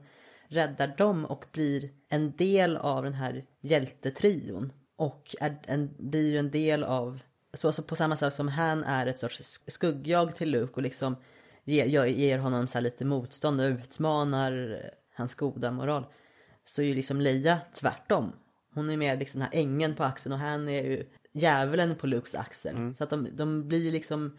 [0.49, 4.73] räddar dem och blir en del av den här hjältetrion.
[4.97, 7.19] Och är en, blir en del av,
[7.55, 10.83] så, så på samma sätt som han är ett sorts sk- skuggjag till Luke och
[10.83, 11.17] liksom
[11.65, 16.07] ger, ger honom så här lite motstånd och utmanar eh, hans goda moral.
[16.65, 18.33] Så är ju liksom Leia tvärtom.
[18.75, 22.07] Hon är mer liksom den här ängeln på axeln och han är ju djävulen på
[22.07, 22.95] Lukes axel.
[22.95, 24.37] Så att de, de blir liksom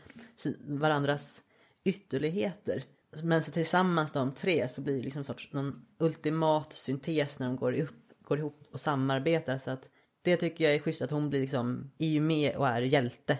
[0.60, 1.44] varandras
[1.84, 2.84] ytterligheter.
[3.24, 7.56] Men så tillsammans de tre så blir det liksom sorts någon ultimat syntes när de
[7.56, 9.58] går, upp, går ihop och samarbetar.
[9.58, 9.90] Så att
[10.22, 13.38] det tycker jag är schysst att hon blir liksom, är ju med och är hjälte.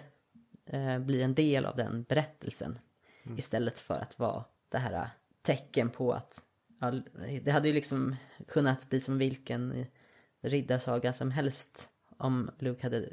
[0.66, 2.78] Eh, blir en del av den berättelsen.
[3.38, 5.08] Istället för att vara det här
[5.42, 6.42] tecken på att
[6.80, 6.90] ja,
[7.42, 8.16] det hade ju liksom
[8.48, 9.86] kunnat bli som vilken
[10.44, 13.08] riddarsaga som helst om Luke hade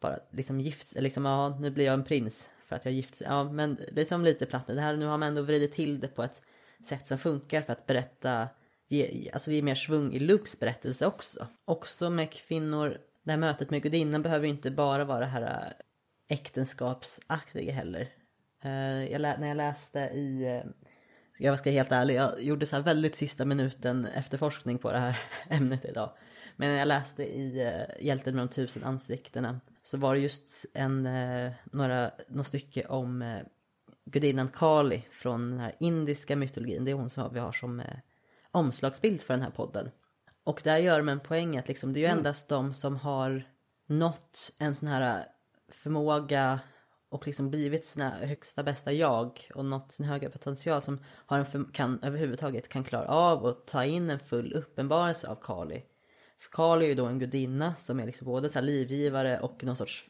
[0.00, 3.44] bara liksom gift liksom ja nu blir jag en prins för att jag gift ja
[3.44, 4.74] men liksom lite platt nu.
[4.74, 6.42] det här nu har man ändå vridit till det på ett
[6.84, 8.48] sätt som funkar för att berätta
[8.88, 13.70] ge, alltså ge mer svung i Lukes berättelse också också med kvinnor det här mötet
[13.70, 18.08] med gudinnan behöver ju inte bara vara det här äh, äktenskapsaktiga heller
[18.62, 20.70] äh, jag lä- när jag läste i äh,
[21.38, 24.98] jag ska vara helt ärlig, jag gjorde så här väldigt sista minuten efterforskning på det
[24.98, 25.18] här
[25.48, 26.12] ämnet idag.
[26.56, 30.66] Men när jag läste i uh, Hjälten med de tusen ansiktena så var det just
[30.74, 33.42] en, uh, några, något stycke om uh,
[34.04, 36.84] gudinnan Kali från den här indiska mytologin.
[36.84, 37.82] Det är hon som vi har som
[38.50, 39.90] omslagsbild för den här podden.
[40.44, 43.44] Och där gör man en poäng att liksom, det är ju endast de som har
[43.86, 45.26] nått en sån här
[45.68, 46.60] förmåga
[47.08, 51.46] och liksom blivit sina högsta bästa jag och nått sin höga potential som har en
[51.46, 55.82] för, kan överhuvudtaget kan klara av att ta in en full uppenbarelse av Kali.
[56.50, 59.76] Kali är ju då en gudinna som är liksom både så här livgivare och någon
[59.76, 60.04] sorts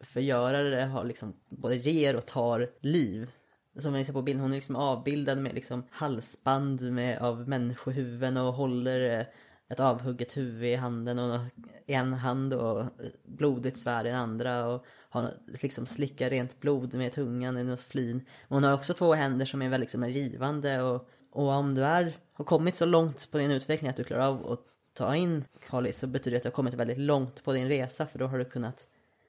[0.00, 3.30] förgörare, har liksom både ger och tar liv.
[3.78, 8.36] Som ni ser på bilden, hon är liksom avbildad med liksom halsband med, av människohuvuden
[8.36, 9.26] och håller eh,
[9.68, 11.40] ett avhugget huvud i handen och
[11.86, 12.86] i en hand och eh,
[13.24, 15.30] blodigt svärd i den andra och har
[15.62, 18.16] liksom slickar rent blod med tungan i något flin.
[18.16, 21.84] Men hon har också två händer som är väldigt liksom givande och, och om du
[21.84, 25.44] är, har kommit så långt på din utveckling att du klarar av att ta in
[25.68, 28.26] Kali så betyder det att du har kommit väldigt långt på din resa för då
[28.26, 28.86] har du kunnat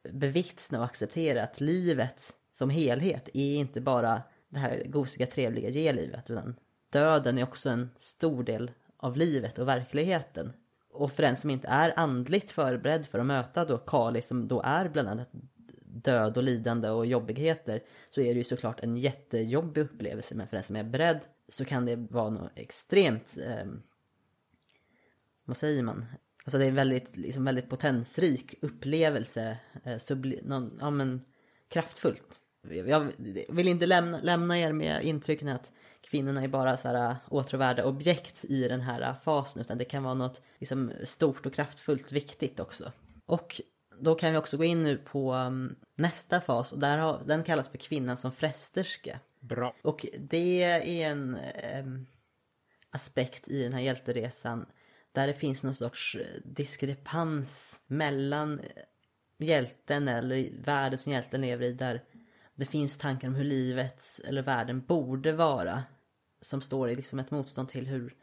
[0.09, 5.93] bevittna och acceptera att livet som helhet är inte bara det här gosiga, trevliga ge
[5.93, 6.55] livet utan
[6.89, 10.53] döden är också en stor del av livet och verkligheten.
[10.91, 14.61] Och för den som inte är andligt förberedd för att möta då Kali som då
[14.61, 15.30] är bland annat
[15.86, 20.57] död och lidande och jobbigheter så är det ju såklart en jättejobbig upplevelse men för
[20.57, 23.66] den som är beredd så kan det vara något extremt eh,
[25.46, 26.06] vad säger man?
[26.46, 31.22] Alltså det är en väldigt, liksom väldigt potensrik upplevelse, eh, subli, någon, ja men
[31.70, 32.39] kraftfullt.
[32.70, 33.12] Jag
[33.50, 35.72] vill inte lämna, lämna er med intrycken att
[36.02, 40.14] kvinnorna är bara så här åtråvärda objekt i den här fasen utan det kan vara
[40.14, 42.91] något liksom stort och kraftfullt viktigt också.
[43.26, 43.62] Och
[44.00, 47.44] då kan vi också gå in nu på um, nästa fas och där har, den
[47.44, 49.20] kallas för kvinnan som frästerska.
[49.39, 49.76] Bra.
[49.82, 51.38] Och det är en
[51.80, 52.08] um,
[52.89, 54.66] aspekt i den här hjälteresan
[55.14, 58.66] där det finns någon sorts eh, diskrepans mellan eh,
[59.38, 62.03] hjälten eller världen som hjälten lever i där
[62.55, 65.84] det finns tankar om hur livet eller världen borde vara
[66.41, 68.16] som står i liksom ett motstånd till hur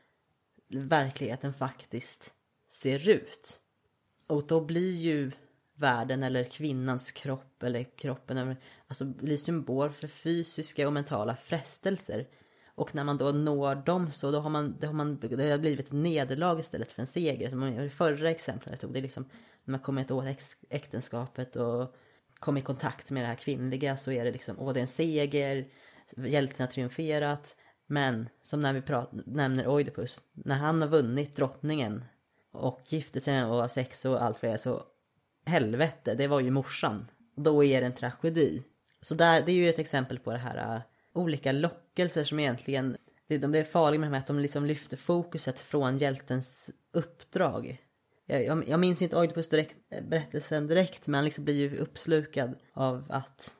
[0.68, 2.34] verkligheten faktiskt
[2.68, 3.61] ser ut.
[4.26, 5.30] Och då blir ju
[5.74, 12.26] världen eller kvinnans kropp eller kroppen alltså blir symbol för fysiska och mentala frestelser.
[12.81, 15.59] Och när man då når dem så då har man, då har man det har
[15.59, 17.51] blivit ett nederlag istället för en seger.
[17.51, 19.24] Som i förra exemplet jag tog, det är liksom
[19.64, 20.24] när man kommit åt
[20.70, 21.95] äktenskapet och
[22.39, 24.89] kommer i kontakt med det här kvinnliga så är det liksom, åh det är en
[24.89, 25.68] seger,
[26.16, 27.57] hjälten har triumferat.
[27.87, 32.05] Men som när vi prat, nämner Oidipus, när han har vunnit drottningen
[32.53, 34.83] och gifte sig och har sex och allt fler så
[35.47, 37.11] helvete, det var ju morsan.
[37.37, 38.62] då är det en tragedi.
[39.03, 42.96] Så där, det är ju ett exempel på det här äh, olika lockelser som egentligen,
[43.26, 47.80] de är farliga med att de liksom lyfter fokuset från hjältens uppdrag.
[48.26, 49.76] Jag, jag, minns inte Oidipus direkt,
[50.08, 53.56] berättelsen direkt men han liksom blir ju uppslukad av att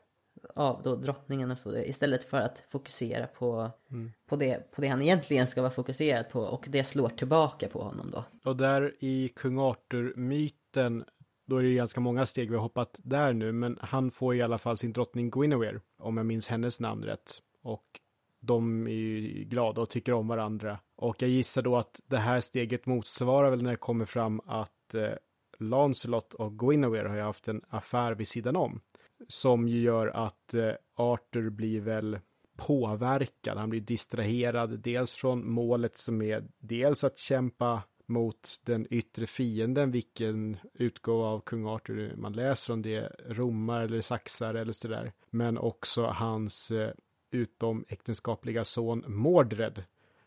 [0.55, 4.13] av då drottningen istället för att fokusera på, mm.
[4.27, 7.83] på, det, på det han egentligen ska vara fokuserad på och det slår tillbaka på
[7.83, 8.25] honom då.
[8.45, 11.05] Och där i kung Arthur-myten
[11.51, 14.35] då är det ju ganska många steg vi har hoppat där nu, men han får
[14.37, 17.43] i alla fall sin drottning Guinevere, om jag minns hennes namn rätt.
[17.63, 18.01] Och
[18.41, 20.79] de är ju glada och tycker om varandra.
[20.97, 24.95] Och jag gissar då att det här steget motsvarar väl när det kommer fram att
[24.95, 25.11] eh,
[25.59, 28.81] Lancelot och Guinevere har ju haft en affär vid sidan om.
[29.29, 32.19] Som ju gör att eh, Arthur blir väl
[32.57, 39.27] påverkad, han blir distraherad dels från målet som är dels att kämpa mot den yttre
[39.27, 44.73] fienden, vilken utgåva av kung Arthur man läser om det, är romar eller saxar eller
[44.73, 45.13] sådär.
[45.31, 46.93] Men också hans eh,
[47.31, 49.85] utomäktenskapliga son Mordred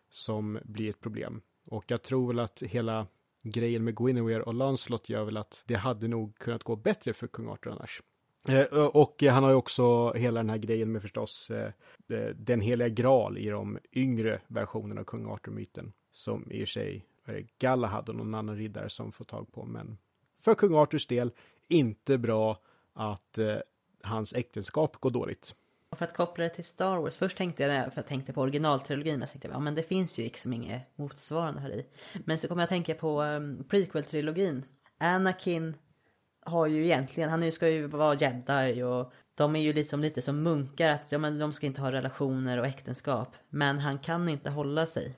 [0.10, 1.42] som blir ett problem.
[1.66, 3.08] Och jag tror väl att hela
[3.42, 7.28] grejen med Guinevere och Lancelot gör väl att det hade nog kunnat gå bättre för
[7.28, 8.02] kung Arthur annars.
[8.50, 11.72] Eh, eh, och han har ju också hela den här grejen med förstås eh,
[12.36, 15.94] den heliga graal i de yngre versionerna av kung Arthur-myten.
[16.12, 16.68] Som i och
[17.26, 19.66] för sig Galahad och någon annan riddare som får tag på.
[19.66, 19.98] Men
[20.44, 21.32] för kung Arthurs del,
[21.68, 22.60] inte bra
[22.94, 23.56] att eh,
[24.04, 25.56] hans äktenskap går dåligt.
[25.90, 28.42] Och för att koppla det till Star Wars, först tänkte jag, för jag tänkte på
[28.42, 31.86] originaltrilogin, men tänkte ja men det finns ju liksom inget motsvarande här i.
[32.26, 34.64] Men så kom jag att tänka på um, prequel-trilogin.
[34.98, 35.76] Anakin
[36.46, 40.44] har ju egentligen, han ska ju vara jedi och de är ju liksom lite som
[40.44, 43.36] munkar, att ja, men de ska inte ha relationer och äktenskap.
[43.50, 45.16] Men han kan inte hålla sig.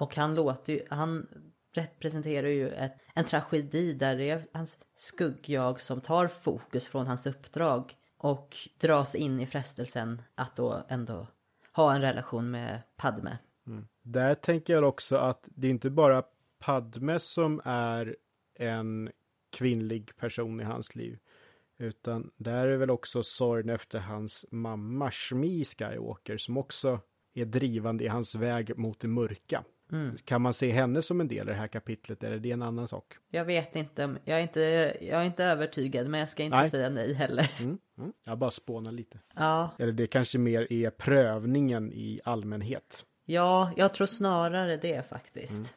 [0.00, 1.26] Och han låter ju, han
[1.72, 7.26] representerar ju ett, en tragedi där det är hans skuggjag som tar fokus från hans
[7.26, 11.26] uppdrag och dras in i frestelsen att då ändå
[11.72, 13.38] ha en relation med Padme.
[13.66, 13.86] Mm.
[14.02, 16.22] Där tänker jag också att det är inte bara
[16.58, 18.16] Padme som är
[18.54, 19.10] en
[19.50, 21.18] kvinnlig person i hans liv.
[21.78, 27.00] Utan där är väl också sorgen efter hans mamma Shmi Skywalker som också
[27.34, 29.64] är drivande i hans väg mot det mörka.
[29.92, 30.16] Mm.
[30.24, 32.62] Kan man se henne som en del i det här kapitlet eller är det en
[32.62, 33.14] annan sak?
[33.30, 34.60] Jag vet inte, jag är inte,
[35.00, 36.70] jag är inte övertygad men jag ska inte nej.
[36.70, 37.50] säga nej heller.
[37.58, 37.78] Mm.
[37.98, 38.12] Mm.
[38.24, 39.18] Jag bara spånar lite.
[39.34, 39.70] Ja.
[39.78, 43.04] Eller det kanske mer är prövningen i allmänhet.
[43.24, 45.58] Ja, jag tror snarare det faktiskt.
[45.58, 45.68] Mm.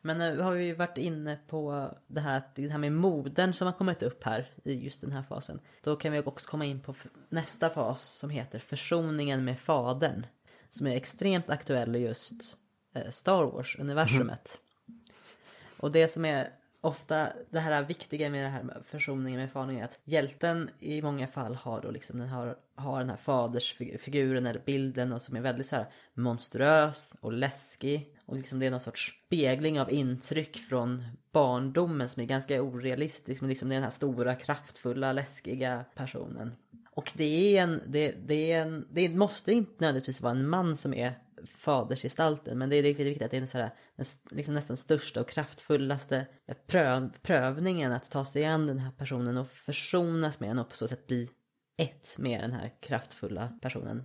[0.00, 3.66] Men nu har vi ju varit inne på det här, det här med modern som
[3.66, 5.60] har kommit upp här i just den här fasen.
[5.82, 6.94] Då kan vi också komma in på
[7.28, 10.26] nästa fas som heter försoningen med fadern.
[10.70, 12.58] Som är extremt aktuell just
[13.10, 14.58] Star Wars-universumet.
[14.88, 15.00] Mm.
[15.76, 16.50] Och det som är
[16.84, 21.02] ofta det här viktiga med det här med försoningen med fadern är att hjälten i
[21.02, 25.36] många fall har då liksom den har, har den här fadersfiguren eller bilden och som
[25.36, 29.92] är väldigt så här monstruös och läskig och liksom det är någon sorts spegling av
[29.92, 35.12] intryck från barndomen som är ganska orealistisk men liksom det är den här stora kraftfulla
[35.12, 36.52] läskiga personen.
[36.90, 40.76] Och det är en, det, det är en, det måste inte nödvändigtvis vara en man
[40.76, 41.12] som är
[41.56, 42.58] fadersgestalten.
[42.58, 45.20] Men det är riktigt viktigt att det är en så här, den liksom nästan största
[45.20, 50.50] och kraftfullaste eh, pröv, prövningen att ta sig an den här personen och försonas med
[50.50, 51.30] den och på så sätt bli
[51.76, 54.04] ett med den här kraftfulla personen.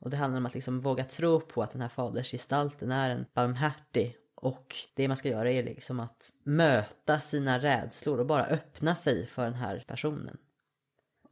[0.00, 3.26] Och det handlar om att liksom våga tro på att den här fadersgestalten är en
[3.34, 8.94] barmhärtig och det man ska göra är liksom att möta sina rädslor och bara öppna
[8.94, 10.38] sig för den här personen.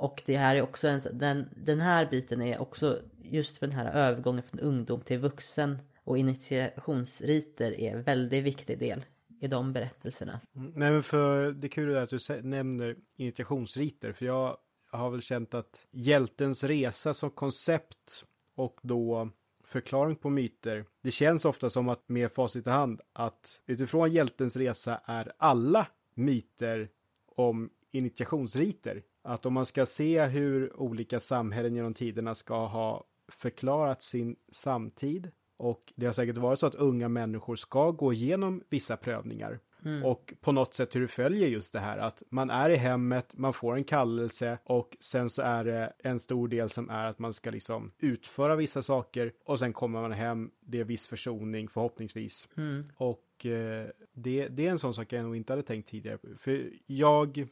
[0.01, 3.76] Och det här är också en, den, den här biten är också just för den
[3.76, 9.05] här övergången från ungdom till vuxen och initiationsriter är en väldigt viktig del
[9.40, 10.40] i de berättelserna.
[10.57, 14.57] Mm, nej men för det är kul att du nämner initiationsriter för jag
[14.90, 18.24] har väl känt att hjältens resa som koncept
[18.55, 19.30] och då
[19.64, 20.84] förklaring på myter.
[21.03, 25.86] Det känns ofta som att med facit i hand att utifrån hjältens resa är alla
[26.14, 26.88] myter
[27.26, 29.03] om initiationsriter.
[29.22, 35.30] Att om man ska se hur olika samhällen genom tiderna ska ha förklarat sin samtid
[35.56, 39.60] och det har säkert varit så att unga människor ska gå igenom vissa prövningar.
[39.84, 40.04] Mm.
[40.04, 43.30] Och på något sätt hur det följer just det här att man är i hemmet,
[43.32, 47.18] man får en kallelse och sen så är det en stor del som är att
[47.18, 51.68] man ska liksom utföra vissa saker och sen kommer man hem, det är viss försoning
[51.68, 52.48] förhoppningsvis.
[52.56, 52.84] Mm.
[52.96, 56.18] Och eh, det, det är en sån sak jag nog inte hade tänkt tidigare.
[56.38, 57.48] För jag,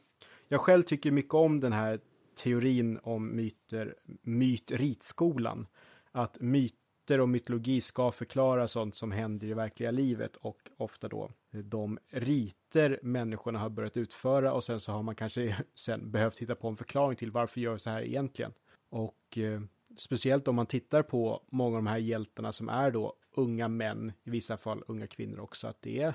[0.51, 1.99] jag själv tycker mycket om den här
[2.35, 5.67] teorin om myter, mytritskolan.
[6.11, 11.31] Att myter och mytologi ska förklara sånt som händer i verkliga livet och ofta då
[11.51, 16.55] de riter människorna har börjat utföra och sen så har man kanske sen behövt hitta
[16.55, 18.53] på en förklaring till varför gör så här egentligen.
[18.89, 19.61] Och eh,
[19.97, 24.11] speciellt om man tittar på många av de här hjältarna som är då unga män,
[24.23, 26.13] i vissa fall unga kvinnor också, att det är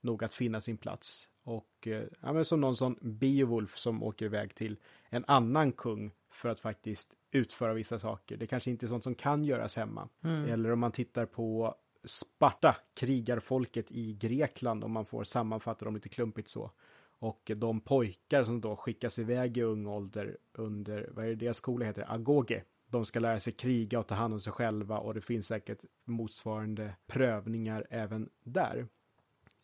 [0.00, 1.28] nog att finna sin plats.
[1.44, 4.76] Och eh, ja, men som någon sån Beowulf som åker iväg till
[5.08, 8.36] en annan kung för att faktiskt utföra vissa saker.
[8.36, 10.08] Det kanske inte är sånt som kan göras hemma.
[10.22, 10.50] Mm.
[10.50, 11.74] Eller om man tittar på
[12.04, 16.70] Sparta, krigarfolket i Grekland, om man får sammanfatta dem lite klumpigt så.
[17.18, 21.56] Och de pojkar som då skickas iväg i ung ålder under, vad är det deras
[21.56, 22.62] skola heter, agoge.
[22.86, 25.78] De ska lära sig kriga och ta hand om sig själva och det finns säkert
[26.04, 28.86] motsvarande prövningar även där.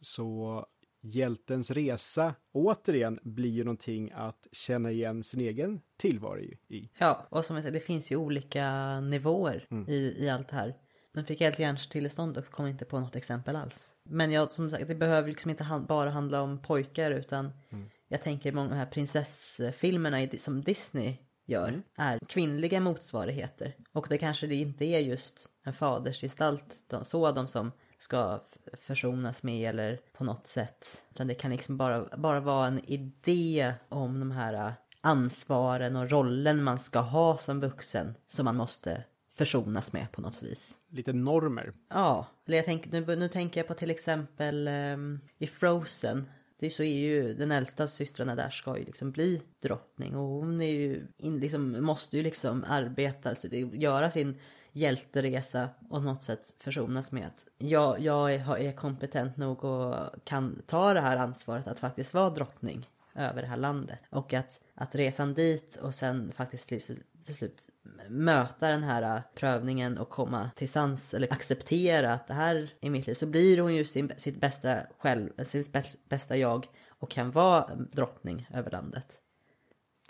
[0.00, 0.66] Så
[1.02, 6.90] hjältens resa återigen blir ju någonting att känna igen sin egen tillvaro i.
[6.98, 9.88] Ja, och som jag säger, det finns ju olika nivåer mm.
[9.88, 10.74] i, i allt det här.
[11.14, 13.94] Den fick helt hjärnstillestånd och kom inte på något exempel alls.
[14.04, 17.90] Men jag, som sagt, det behöver liksom inte hand, bara handla om pojkar utan mm.
[18.08, 21.82] jag tänker många av de här prinsessfilmerna i, som Disney gör mm.
[21.96, 23.74] är kvinnliga motsvarigheter.
[23.92, 28.40] Och det kanske det inte är just en fadersgestalt, så de som ska
[28.80, 31.02] försonas med eller på något sätt.
[31.10, 36.62] Utan det kan liksom bara, bara vara en idé om de här ansvaren och rollen
[36.62, 40.78] man ska ha som vuxen som man måste försonas med på något vis.
[40.88, 41.72] Lite normer.
[41.88, 46.24] Ja, eller jag tänk, nu, nu tänker jag på till exempel um, i Frozen.
[46.58, 50.16] Det är så är ju den äldsta av systrarna där ska ju liksom bli drottning
[50.16, 54.38] och hon är ju in, liksom, måste ju liksom arbeta, alltså, göra sin
[54.72, 59.94] hjälteresa och något sätt försonas med att jag, jag är, kompetent nog och
[60.24, 64.00] kan ta det här ansvaret att faktiskt vara drottning över det här landet.
[64.10, 66.82] Och att, att resan dit och sen faktiskt till,
[67.24, 67.68] till slut
[68.08, 73.06] möta den här prövningen och komma till sans eller acceptera att det här är mitt
[73.06, 73.14] liv.
[73.14, 75.76] Så blir hon ju sin, sitt bästa själv, sitt
[76.08, 79.20] bästa jag och kan vara drottning över landet.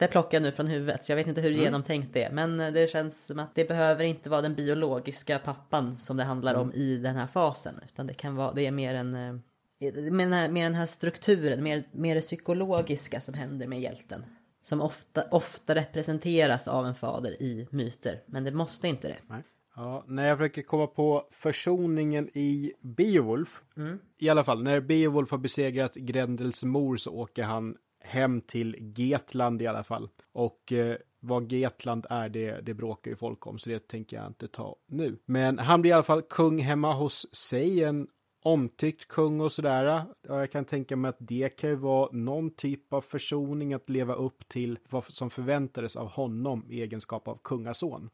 [0.00, 1.64] Det plockar jag nu från huvudet så jag vet inte hur mm.
[1.64, 2.30] genomtänkt det är.
[2.30, 6.54] Men det känns som att det behöver inte vara den biologiska pappan som det handlar
[6.54, 6.62] mm.
[6.62, 7.74] om i den här fasen.
[7.84, 9.32] Utan det kan vara, det är mer en eh,
[9.80, 14.24] mer den här, den här strukturen, mer, mer det psykologiska som händer med hjälten.
[14.62, 18.22] Som ofta, ofta representeras av en fader i myter.
[18.26, 19.16] Men det måste inte det.
[19.26, 19.42] Nej.
[19.76, 23.62] Ja, när jag försöker komma på försoningen i Beowulf.
[23.76, 23.98] Mm.
[24.18, 27.76] I alla fall, när Beowulf har besegrat Grendels mor så åker han
[28.10, 30.08] hem till Getland i alla fall.
[30.32, 34.26] Och eh, vad Getland är, det, det bråkar ju folk om, så det tänker jag
[34.26, 35.18] inte ta nu.
[35.26, 38.08] Men han blir i alla fall kung hemma hos sig, en
[38.42, 40.04] omtyckt kung och sådär.
[40.22, 44.14] Jag kan tänka mig att det kan ju vara någon typ av försoning att leva
[44.14, 48.10] upp till vad som förväntades av honom i egenskap av kungason.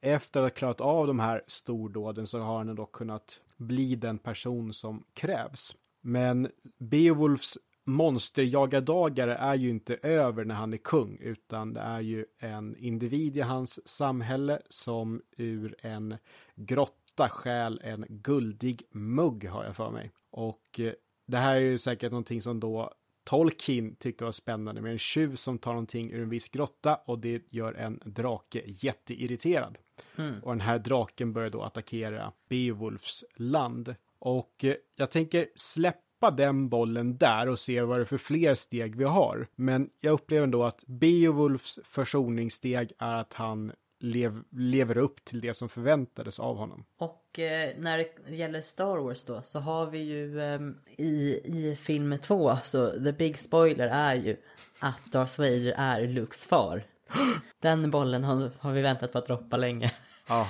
[0.00, 4.18] Efter att ha klarat av de här stordåden så har han då kunnat bli den
[4.18, 5.76] person som krävs.
[6.00, 12.24] Men Beowulfs monsterjagardagare är ju inte över när han är kung, utan det är ju
[12.38, 16.16] en individ i hans samhälle som ur en
[16.54, 20.10] grotta stjäl en guldig mugg, har jag för mig.
[20.30, 20.92] Och eh,
[21.26, 22.92] det här är ju säkert någonting som då
[23.24, 27.18] Tolkien tyckte var spännande med en tjuv som tar någonting ur en viss grotta och
[27.18, 29.78] det gör en drake jätteirriterad.
[30.16, 30.40] Mm.
[30.42, 33.94] Och den här draken börjar då attackera Beowulfs land.
[34.18, 38.18] Och eh, jag tänker släppa släppa den bollen där och se vad det är för
[38.18, 39.46] fler steg vi har.
[39.56, 45.54] Men jag upplever ändå att Beowulfs försoningssteg är att han lev, lever upp till det
[45.54, 46.84] som förväntades av honom.
[46.98, 50.60] Och eh, när det gäller Star Wars då så har vi ju eh,
[50.96, 54.36] i, i film två så the big spoiler är ju
[54.80, 56.84] att Darth Vader är Lukes far.
[57.60, 59.92] Den bollen har, har vi väntat på att droppa länge.
[60.26, 60.48] Ja.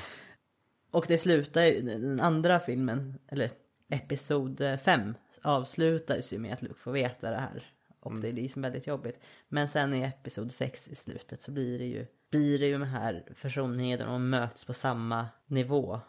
[0.90, 3.50] Och det slutar ju, den andra filmen, eller
[3.88, 7.72] Episod 5 avslutas ju med att Luke får veta det här.
[8.00, 8.22] Och mm.
[8.22, 9.20] det är liksom väldigt jobbigt.
[9.48, 12.82] Men sen i Episod 6 i slutet så blir det ju, blir det ju de
[12.82, 16.00] här försoningen och de möts på samma nivå.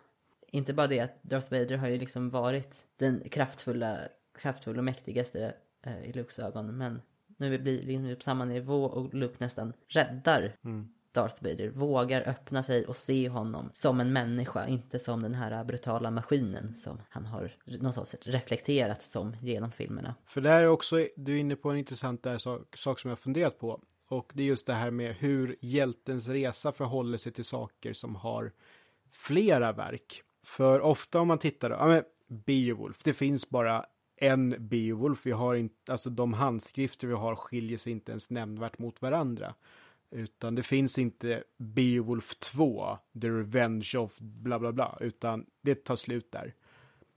[0.47, 3.99] Inte bara det att Darth Vader har ju liksom varit den kraftfulla,
[4.37, 6.77] kraftfulla och mäktigaste eh, i Lukes ögon.
[6.77, 7.01] Men
[7.37, 10.89] nu blir nu på samma nivå och Luke nästan räddar mm.
[11.13, 15.63] Darth Vader vågar öppna sig och se honom som en människa, inte som den här
[15.63, 20.15] brutala maskinen som han har något sätt reflekterat som genom filmerna.
[20.25, 23.09] För det här är också, du är inne på en intressant där sak, sak som
[23.09, 23.81] jag funderat på.
[24.07, 28.15] Och det är just det här med hur hjältens resa förhåller sig till saker som
[28.15, 28.51] har
[29.11, 30.23] flera verk.
[30.43, 33.85] För ofta om man tittar, ja men Beowulf, det finns bara
[34.15, 35.25] en Beowulf.
[35.25, 39.53] Vi har inte, alltså de handskrifter vi har skiljer sig inte ens nämnvärt mot varandra.
[40.13, 45.95] Utan det finns inte Beowulf 2, The Revenge of bla bla bla, utan det tar
[45.95, 46.53] slut där.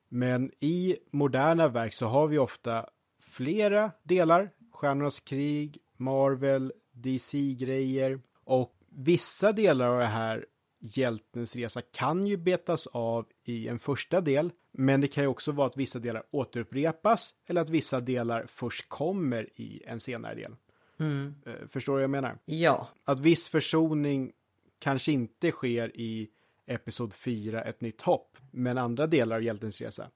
[0.08, 2.86] Men i moderna verk så har vi ofta
[3.20, 4.50] flera delar.
[4.72, 8.20] Stjärnornas krig, Marvel, DC-grejer.
[8.44, 10.46] Och vissa delar av det här
[10.78, 14.50] hjältens resa kan ju betas av i en första del.
[14.72, 18.88] Men det kan ju också vara att vissa delar återupprepas eller att vissa delar först
[18.88, 20.56] kommer i en senare del.
[20.98, 21.34] Mm.
[21.46, 22.38] Eh, Förstår du vad jag menar?
[22.44, 24.32] Ja, Att viss försoning
[24.78, 26.28] kanske inte sker i
[26.66, 30.10] Episod 4, Ett nytt hopp, men andra delar av hjältens resa.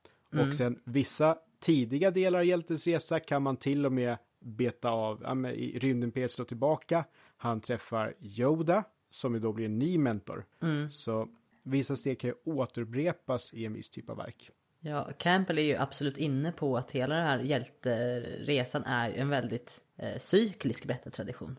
[0.48, 5.20] Och sen vissa tidiga delar av hjältens resa kan man till och med beta av.
[5.22, 7.04] Ja, men Rymdimperiet slår tillbaka.
[7.36, 10.44] Han träffar Yoda, som ju då blir en ny mentor.
[10.90, 11.28] Så
[11.62, 14.50] vissa steg kan ju återupprepas i en viss typ av verk.
[14.80, 19.80] Ja, Campbell är ju absolut inne på att hela den här hjälteresan är en väldigt
[19.96, 21.58] eh, cyklisk berättartradition.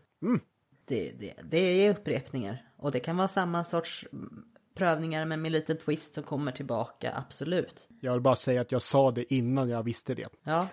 [0.84, 2.64] Det, det, det är upprepningar.
[2.76, 4.44] Och det kan vara samma sorts mm,
[4.74, 7.88] prövningar men med en liten twist som kommer tillbaka, absolut.
[8.00, 10.28] Jag vill bara säga att jag sa det innan jag visste det.
[10.42, 10.68] Ja.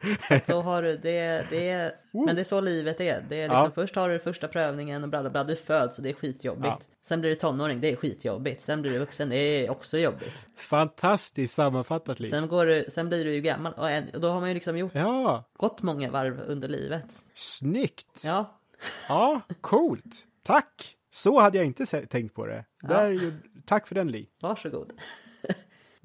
[0.46, 3.24] Så har du det, det men det är så livet är.
[3.28, 3.70] Det är liksom, Ja.
[3.74, 6.66] Först har du första prövningen och bla bla bla, du föds och det är skitjobbigt.
[6.66, 6.80] Ja.
[7.02, 8.62] Sen blir du tonåring, det är skitjobbigt.
[8.62, 10.34] Sen blir du vuxen, det är också jobbigt.
[10.56, 12.28] Fantastiskt sammanfattat liv.
[12.30, 14.54] Sen, går du, sen blir du ju gammal och, en, och då har man ju
[14.54, 17.22] liksom gjort, Ja, gått många varv under livet.
[17.34, 18.22] snyggt.
[18.24, 18.60] Ja,
[19.08, 20.24] Ja, coolt.
[20.44, 20.94] Tack.
[21.10, 22.64] Så hade jag inte tänkt på det.
[22.82, 23.32] Där, ju-
[23.66, 24.28] tack för den Li.
[24.40, 24.92] varsågod.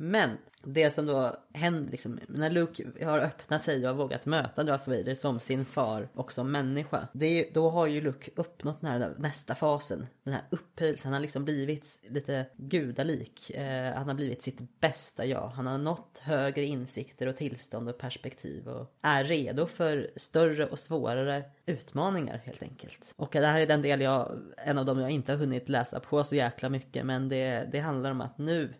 [0.03, 4.63] Men det som då händer liksom, när Luke har öppnat sig och har vågat möta
[4.63, 7.07] Darth Vader som sin far och som människa.
[7.13, 10.07] Det är, då har ju Luke uppnått den här nästa fasen.
[10.23, 11.05] Den här upphöjelsen.
[11.05, 13.49] Han har liksom blivit lite gudalik.
[13.49, 15.47] Eh, han har blivit sitt bästa jag.
[15.47, 18.67] Han har nått högre insikter och tillstånd och perspektiv.
[18.67, 23.13] Och är redo för större och svårare utmaningar helt enkelt.
[23.15, 25.99] Och det här är den del jag, en av dem jag inte har hunnit läsa
[25.99, 27.05] på så jäkla mycket.
[27.05, 28.73] Men det, det handlar om att nu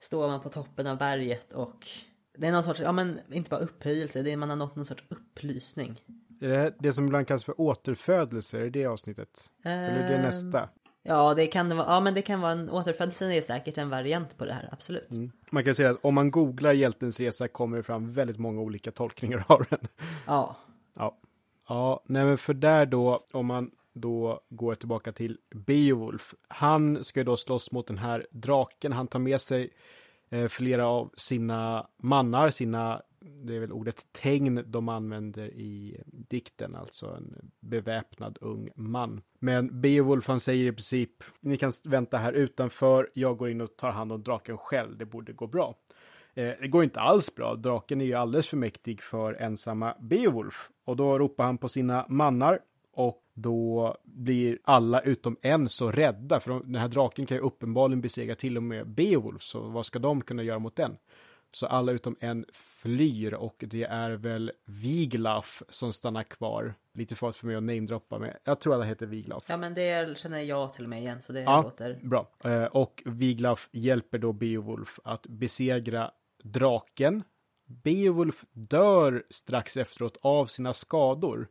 [0.00, 1.86] står man på toppen av berget och
[2.38, 4.84] det är någon sorts, ja men inte bara upphöjelse, det är man har nått någon
[4.84, 6.00] sorts upplysning.
[6.40, 8.58] Är det det som ibland kallas för återfödelse?
[8.58, 9.50] Är det det avsnittet?
[9.64, 10.68] Eller är det Ehm, nästa?
[11.02, 13.90] Ja, det kan det vara, ja men det kan vara en, återfödelsen är säkert en
[13.90, 15.08] variant på det här, absolut.
[15.50, 18.90] Man kan säga att om man googlar hjältens resa kommer det fram väldigt många olika
[18.90, 19.78] tolkningar av den.
[20.26, 20.56] Ja,
[20.94, 21.16] Ja,
[21.68, 23.70] ja nej men för där då, om man
[24.00, 26.34] då går jag tillbaka till Beowulf.
[26.48, 28.92] Han ska ju då slåss mot den här draken.
[28.92, 29.70] Han tar med sig
[30.28, 36.74] eh, flera av sina mannar, sina, det är väl ordet tegn de använder i dikten,
[36.74, 39.22] alltså en beväpnad ung man.
[39.38, 43.76] Men Beowulf han säger i princip, ni kan vänta här utanför, jag går in och
[43.76, 45.74] tar hand om draken själv, det borde gå bra.
[46.38, 47.54] Eh, det går inte alls bra.
[47.54, 50.70] Draken är ju alldeles för mäktig för ensamma Beowulf.
[50.84, 52.60] Och då ropar han på sina mannar
[52.92, 56.40] och då blir alla utom en så rädda.
[56.40, 59.42] För den här draken kan ju uppenbarligen besegra till och med Beowulf.
[59.42, 60.96] Så vad ska de kunna göra mot den?
[61.52, 66.74] Så alla utom en flyr och det är väl Viglaf som stannar kvar.
[66.94, 69.44] Lite farligt för mig att namedroppa men jag tror att han heter Viglaf.
[69.48, 72.00] ja men det känner jag till och med igen, så det Ja, låter...
[72.02, 72.28] bra.
[72.44, 76.10] Eh, Och Viglaf hjälper då Beowulf att besegra
[76.42, 77.22] draken.
[77.66, 81.48] Beowulf dör strax efteråt av sina skador.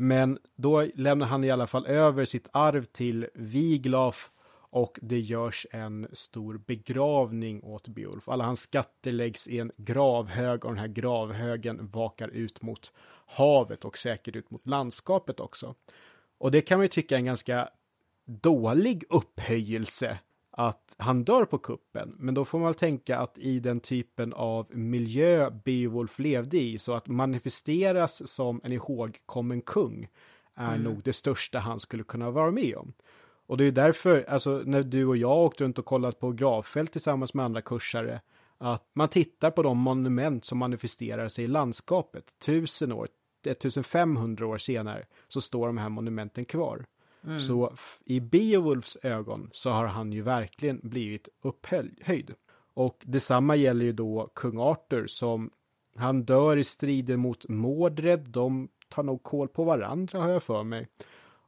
[0.00, 4.30] Men då lämnar han i alla fall över sitt arv till Wiglaf
[4.70, 8.28] och det görs en stor begravning åt Beowulf.
[8.28, 12.92] Alla hans skatter läggs i en gravhög och den här gravhögen vakar ut mot
[13.26, 15.74] havet och säkert ut mot landskapet också.
[16.38, 17.68] Och det kan man ju tycka är en ganska
[18.24, 20.18] dålig upphöjelse
[20.58, 22.14] att han dör på kuppen.
[22.18, 26.78] Men då får man väl tänka att i den typen av miljö Beowulf levde i,
[26.78, 30.08] så att manifesteras som en ihågkommen kung
[30.54, 32.92] är nog det största han skulle kunna vara med om.
[33.46, 36.92] Och det är därför, alltså när du och jag åkte runt och kollat på gravfält
[36.92, 38.20] tillsammans med andra kursare,
[38.58, 42.24] att man tittar på de monument som manifesterar sig i landskapet.
[42.38, 43.08] Tusen år,
[43.46, 46.86] 1500 år senare så står de här monumenten kvar.
[47.24, 47.40] Mm.
[47.40, 52.34] Så i Beowulfs ögon så har han ju verkligen blivit upphöjd.
[52.74, 55.50] Och detsamma gäller ju då kung Arthur som
[55.96, 58.20] han dör i striden mot Mordred.
[58.28, 60.88] De tar nog koll på varandra har jag för mig.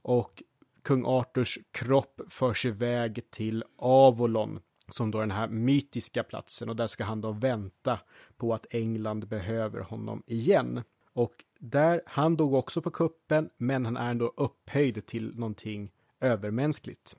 [0.03, 0.43] Och
[0.83, 4.61] kung Arthurs kropp förs iväg till Avalon
[4.93, 7.99] som då är den här mytiska platsen och där ska han då vänta
[8.37, 10.83] på att England behöver honom igen.
[11.13, 17.17] Och där, han dog också på kuppen, men han är ändå upphöjd till någonting övermänskligt.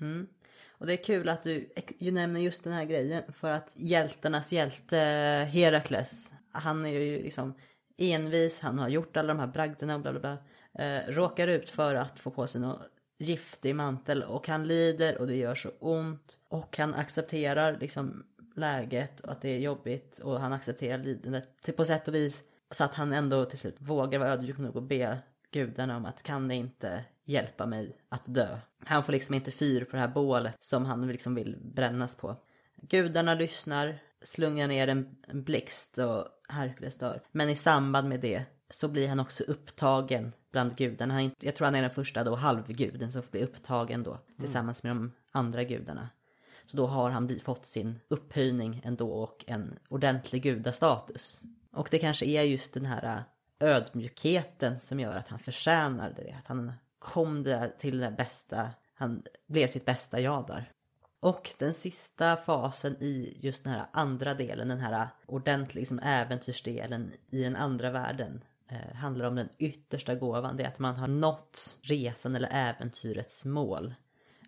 [0.00, 0.26] Mm.
[0.70, 4.52] Och det är kul att du, du nämner just den här grejen för att hjältarnas
[4.52, 4.96] hjälte
[5.52, 7.54] Herakles, han är ju liksom
[7.98, 10.38] envis, han har gjort alla de här bragderna och bla bla bla.
[10.84, 12.78] Eh, råkar ut för att få på sig någon
[13.18, 16.40] giftig mantel och han lider och det gör så ont.
[16.48, 21.84] Och han accepterar liksom läget och att det är jobbigt och han accepterar lidandet på
[21.84, 22.42] sätt och vis.
[22.72, 25.18] Så att han ändå till slut vågar vara ödmjuk nog och be
[25.50, 28.58] gudarna om att kan ni inte hjälpa mig att dö?
[28.84, 32.36] Han får liksom inte fyr på det här bålet som han liksom vill brännas på.
[32.76, 37.22] Gudarna lyssnar, slungar ner en, blixt och Herkules dör.
[37.32, 41.14] Men i samband med det så blir han också upptagen bland gudarna.
[41.14, 44.90] Han, jag tror han är den första då halvguden som blir upptagen då tillsammans med
[44.90, 46.08] de andra gudarna.
[46.66, 51.40] Så då har han fått sin upphöjning ändå och en ordentlig gudastatus.
[51.72, 56.36] Och det kanske är just den här äh, ödmjukheten som gör att han förtjänar det.
[56.38, 60.72] Att han kom där till det bästa, han blev sitt bästa jag där.
[61.20, 65.98] Och den sista fasen i just den här andra delen, den här äh, ordentliga liksom
[65.98, 70.56] äventyrsdelen i den andra världen eh, handlar om den yttersta gåvan.
[70.56, 73.94] Det är att man har nått resan eller äventyrets mål.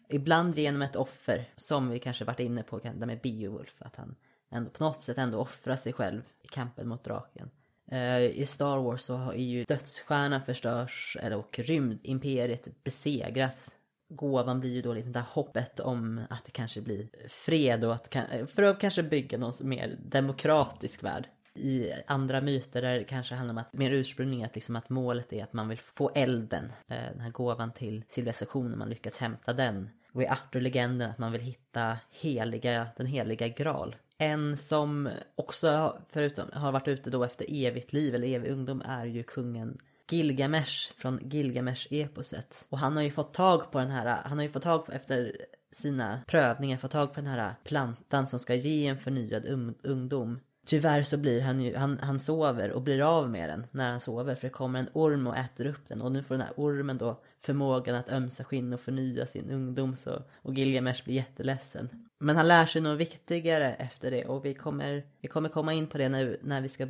[0.09, 4.15] Ibland genom ett offer, som vi kanske varit inne på där med Beowulf, att han
[4.55, 7.51] ändå på något sätt ändå offra sig själv i kampen mot draken.
[7.93, 13.77] Uh, I Star Wars så är ju dödsstjärnan förstörs eller, och rymdimperiet besegras.
[14.09, 17.95] Gåvan blir ju då liksom det här hoppet om att det kanske blir fred och
[17.95, 18.17] att,
[18.55, 21.29] för att kanske bygga någon mer demokratisk värld.
[21.55, 25.33] I andra myter där det kanske handlar om att mer ursprungligen att, liksom att målet
[25.33, 29.53] är att man vill få elden, eh, den här gåvan till civilisationen, man lyckats hämta
[29.53, 29.91] den.
[30.13, 33.97] Och i Arthur-legenden att man vill hitta heliga, den heliga graal.
[34.19, 39.05] En som också förutom har varit ute då efter evigt liv eller evig ungdom är
[39.05, 39.79] ju kungen
[40.11, 42.67] Gilgamesh från Gilgamesh-eposet.
[42.69, 44.93] Och han har ju fått tag på den här, han har ju fått tag på
[44.93, 45.37] efter
[45.73, 50.41] sina prövningar, fått tag på den här plantan som ska ge en förnyad um, ungdom.
[50.67, 54.01] Tyvärr så blir han ju, han, han sover och blir av med den när han
[54.01, 56.55] sover för det kommer en orm och äter upp den och nu får den här
[56.57, 61.89] ormen då förmågan att ömsa skinn och förnya sin ungdom så, och Gilgamesh blir jätteledsen.
[62.19, 65.87] Men han lär sig något viktigare efter det och vi kommer, vi kommer komma in
[65.87, 66.87] på det nu när vi ska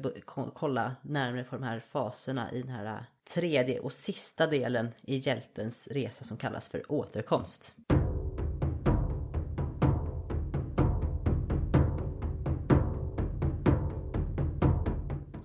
[0.55, 3.05] kolla närmare på de här faserna i den här äh,
[3.35, 7.75] tredje och sista delen i hjältens resa som kallas för återkomst.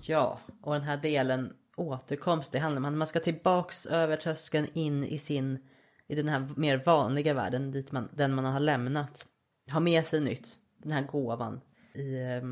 [0.02, 4.66] Ja, och den här delen återkomst, det handlar om att man ska tillbaks över tröskeln
[4.72, 5.58] in i sin,
[6.06, 9.26] i den här mer vanliga världen, dit man, den man har lämnat.
[9.70, 10.48] Ha med sig nytt,
[10.78, 11.60] den här gåvan.
[11.94, 12.42] I eh,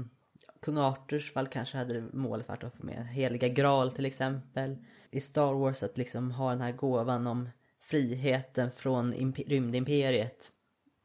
[0.63, 4.77] kung Arthurs fall kanske hade målet varit att få med heliga graal till exempel.
[5.11, 7.49] I Star Wars att liksom ha den här gåvan om
[7.81, 10.53] friheten från rymdimperiet.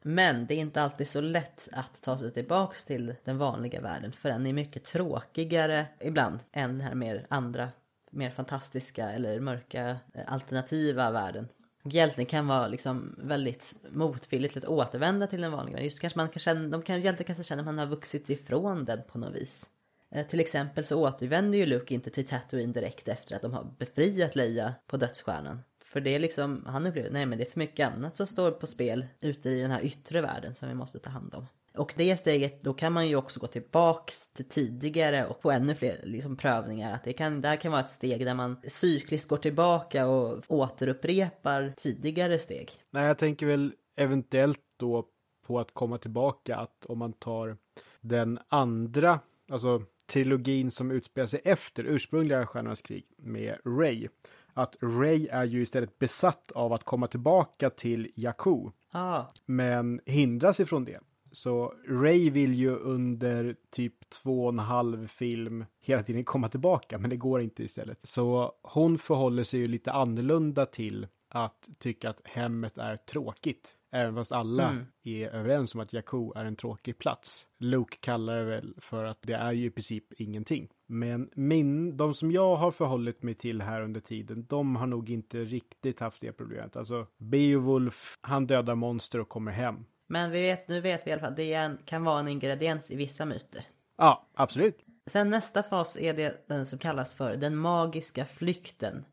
[0.06, 4.12] Men det är inte alltid så lätt att ta sig tillbaks till den vanliga världen
[4.12, 7.68] för den är mycket tråkigare ibland än den här mer andra,
[8.14, 11.48] mer fantastiska eller mörka eh, alternativa världen.
[11.84, 15.84] Hjälten kan vara liksom väldigt motvilligt, att återvända till den vanliga världen.
[15.84, 18.84] Just kanske man kan känna, de kan, hjälten kanske känner att man har vuxit ifrån
[18.84, 19.70] den på något vis.
[20.10, 23.64] Eh, till exempel så återvänder ju Luke inte till Tatooine direkt efter att de har
[23.78, 25.62] befriat Leia på dödsstjärnan.
[25.84, 28.50] För det är liksom, han upplever, nej men det är för mycket annat som står
[28.50, 31.46] på spel ute i den här yttre världen som vi måste ta hand om.
[31.78, 35.74] Och det steget, då kan man ju också gå tillbaks till tidigare och få ännu
[35.74, 36.94] fler liksom, prövningar.
[36.94, 40.44] Att det, kan, det här kan vara ett steg där man cykliskt går tillbaka och
[40.48, 42.70] återupprepar tidigare steg.
[42.90, 45.06] Nej, jag tänker väl eventuellt då
[45.46, 47.56] på att komma tillbaka att om man tar
[48.00, 49.20] den andra,
[49.50, 49.82] alltså
[50.12, 54.08] trilogin som utspelar sig efter ursprungliga Stjärnornas krig med Ray
[54.54, 58.70] att Ray är ju istället besatt av att komma tillbaka till Jakku.
[58.90, 59.24] Ah.
[59.46, 61.00] Men hindras ifrån det.
[61.34, 66.98] Så Ray vill ju under typ två och en halv film hela tiden komma tillbaka,
[66.98, 67.98] men det går inte istället.
[68.02, 73.76] Så hon förhåller sig ju lite annorlunda till att tycka att hemmet är tråkigt.
[73.92, 74.86] Även fast alla mm.
[75.02, 77.46] är överens om att Jakku är en tråkig plats.
[77.58, 80.68] Luke kallar det väl för att det är ju i princip ingenting.
[80.86, 85.10] Men min, de som jag har förhållit mig till här under tiden, de har nog
[85.10, 86.76] inte riktigt haft det problemet.
[86.76, 89.84] Alltså, Beowulf, han dödar monster och kommer hem.
[90.06, 92.28] Men vi vet, nu vet vi i alla fall att det en, kan vara en
[92.28, 93.64] ingrediens i vissa myter.
[93.98, 94.78] Ja, absolut.
[95.06, 99.04] Sen nästa fas är det den som kallas för den magiska flykten.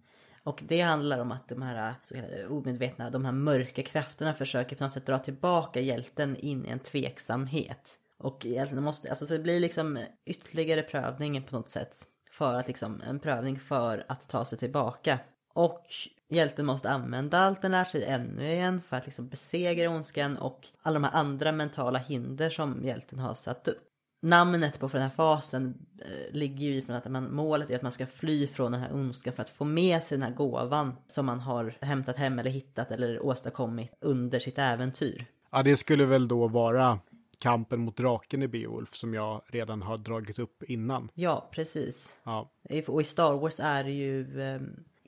[0.44, 4.76] Och det handlar om att de här så kallade omedvetna, de här mörka krafterna försöker
[4.76, 7.98] på något sätt dra tillbaka hjälten in i en tveksamhet.
[8.18, 12.06] Och hjälten måste, alltså så det blir liksom ytterligare prövning på något sätt.
[12.32, 15.20] För att liksom, en prövning för att ta sig tillbaka.
[15.54, 15.86] Och
[16.32, 20.68] hjälten måste använda allt den lär sig ännu igen för att liksom besegra ondskan och
[20.82, 23.88] alla de här andra mentala hinder som hjälten har satt upp.
[24.22, 27.82] namnet på den här fasen eh, ligger ju i från att man, målet är att
[27.82, 30.96] man ska fly från den här ondskan för att få med sig den här gåvan
[31.08, 35.26] som man har hämtat hem eller hittat eller åstadkommit under sitt äventyr.
[35.52, 37.00] Ja, det skulle väl då vara
[37.42, 41.10] kampen mot draken i Beowulf som jag redan har dragit upp innan.
[41.14, 42.16] Ja, precis.
[42.24, 42.52] Ja,
[42.88, 44.62] Och i Star Wars är det ju eh,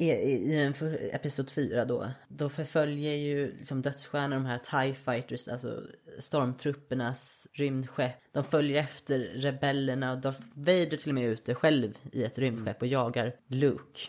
[0.04, 0.74] i, i, i den
[1.12, 5.84] episod 4 då, då förföljer ju liksom dödsstjärnor de här TIE fighters, alltså
[6.20, 8.16] stormtruppernas rymdskepp.
[8.32, 12.38] De följer efter rebellerna och Darth Vader till och med är ute själv i ett
[12.38, 14.00] rymdskepp och jagar Luke.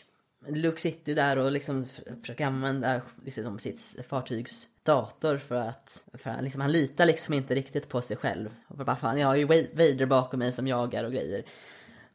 [0.48, 1.86] Luke sitter ju där och liksom
[2.20, 7.54] försöker använda liksom sitt fartygs dator för att, för att liksom, han litar liksom inte
[7.54, 8.50] riktigt på sig själv.
[8.68, 11.44] Och bara fan, jag har ju Vader bakom mig som jagar och grejer.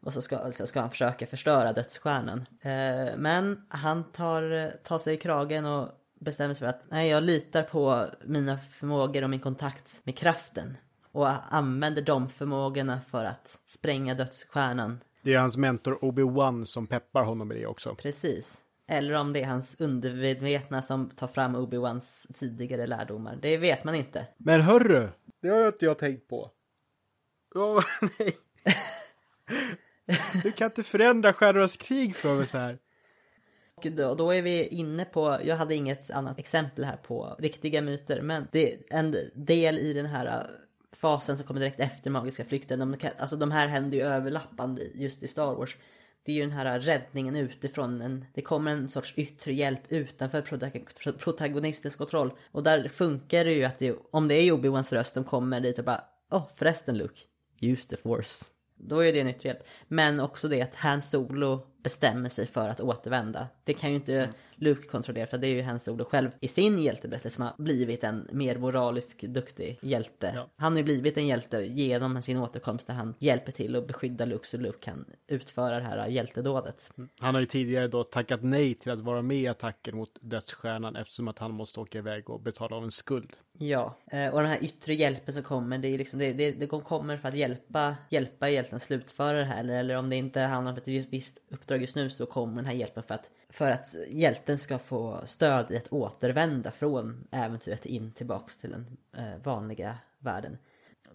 [0.01, 2.45] Och så ska, så ska han försöka förstöra dödsstjärnan.
[2.61, 5.89] Eh, men han tar, tar sig i kragen och
[6.19, 10.77] bestämmer sig för att nej, jag litar på mina förmågor och min kontakt med kraften.
[11.11, 14.99] Och använder de förmågorna för att spränga dödsstjärnan.
[15.21, 17.95] det är hans mentor Obi-Wan som peppar honom med det också.
[17.95, 18.61] Precis.
[18.87, 23.37] Eller om det är hans undermedvetna som tar fram Obi-Wans tidigare lärdomar.
[23.41, 24.27] Det vet man inte.
[24.37, 25.09] Men hörru,
[25.41, 26.51] det har inte jag tänkt på.
[27.55, 27.83] Åh,
[28.19, 28.37] nej.
[30.43, 32.77] Du kan inte förändra Stjärnornas krig för mig så här.
[33.75, 37.81] Och då, då är vi inne på, jag hade inget annat exempel här på riktiga
[37.81, 40.55] myter, men det är en del i den här äh,
[40.91, 42.79] fasen som kommer direkt efter magiska flykten.
[42.79, 45.77] De, kan- alltså de här händer ju överlappande just i Star Wars.
[46.25, 49.81] Det är ju den här äh, räddningen utifrån, en, det kommer en sorts yttre hjälp
[49.89, 50.41] utanför
[51.11, 52.33] protagonistens kontroll.
[52.51, 55.79] Och där funkar det ju att det, om det är Obi-Wans röst som kommer dit
[55.79, 57.19] och bara Åh oh, förresten Luke,
[57.61, 58.45] use the force.
[58.79, 59.63] Då är det en yttre hjälp.
[59.87, 63.47] Men också det att Han Solo bestämmer sig för att återvända.
[63.63, 64.29] Det kan ju inte mm.
[64.59, 68.03] Luke kontrollera för det är ju Han Solo själv i sin hjälteberättelse som har blivit
[68.03, 70.31] en mer moralisk duktig hjälte.
[70.35, 70.49] Ja.
[70.55, 74.25] Han har ju blivit en hjälte genom sin återkomst där han hjälper till att beskydda
[74.25, 76.91] Luke så Luke kan utföra det här hjältedådet.
[77.19, 80.95] Han har ju tidigare då tackat nej till att vara med i attacken mot dödsstjärnan
[80.95, 83.35] eftersom att han måste åka iväg och betala av en skuld.
[83.57, 86.67] Ja, eh, och den här yttre hjälpen som kommer, det är liksom, det, det, det
[86.67, 89.59] kommer för att hjälpa, hjälpa hjälten att slutföra det här.
[89.59, 92.65] Eller, eller om det inte handlar om ett visst uppdrag just nu så kommer den
[92.65, 97.85] här hjälpen för att, för att hjälten ska få stöd i att återvända från äventyret
[97.85, 100.57] in tillbaks till den eh, vanliga världen.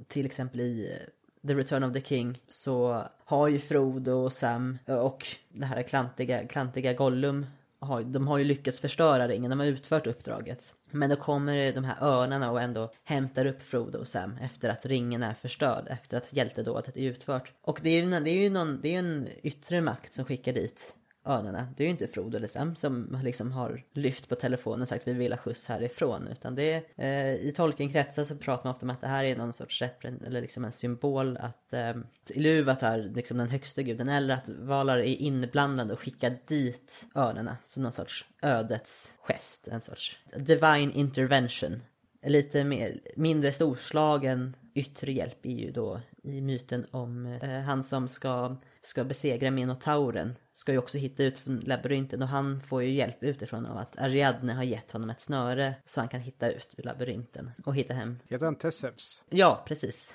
[0.08, 4.78] Till exempel i eh, The Return of the King så har ju Frodo och Sam
[4.86, 7.46] eh, och det här klantiga, klantiga Gollum
[7.78, 10.72] har, de har ju lyckats förstöra ringen, de har utfört uppdraget.
[10.90, 14.86] Men då kommer de här örnarna och ändå hämtar upp Frodo och Sam efter att
[14.86, 17.52] ringen är förstörd, efter att hjältedådet är utfört.
[17.62, 20.52] Och det är ju, det är ju någon, det är en yttre makt som skickar
[20.52, 20.94] dit
[21.24, 21.68] örnarna.
[21.76, 25.08] Det är ju inte Frodo eller Sam som liksom har lyft på telefonen och sagt
[25.08, 26.28] vi vill ha skjuts härifrån.
[26.28, 29.36] Utan det är, eh, i tolkenkretsar så pratar man ofta om att det här är
[29.36, 31.94] någon sorts eller liksom en symbol att eh,
[32.28, 37.82] Iluvatar, liksom den högsta guden, eller att Valar är inblandade och skickar dit örnarna som
[37.82, 39.68] någon sorts ödets gest.
[39.68, 41.82] En sorts divine intervention.
[42.26, 48.08] Lite mer, mindre storslagen yttre hjälp är ju då i myten om eh, han som
[48.08, 50.36] ska, ska besegra Minotauren.
[50.54, 53.98] Ska ju också hitta ut från labyrinten och han får ju hjälp utifrån av att
[53.98, 57.94] Ariadne har gett honom ett snöre så han kan hitta ut ur labyrinten och hitta
[57.94, 58.18] hem.
[58.28, 59.24] Heter han Tessevs?
[59.30, 60.14] Ja, precis.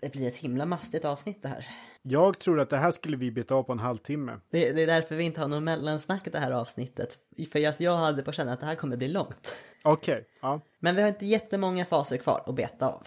[0.00, 1.66] Det blir ett himla mastigt avsnitt det här.
[2.02, 4.40] Jag tror att det här skulle vi beta av på en halvtimme.
[4.50, 7.18] Det, det är därför vi inte har något mellansnack i det här avsnittet.
[7.52, 9.56] För att jag hade på känna att det här kommer bli långt.
[9.84, 10.60] Okej, ja.
[10.78, 13.06] Men vi har inte jättemånga faser kvar att beta av.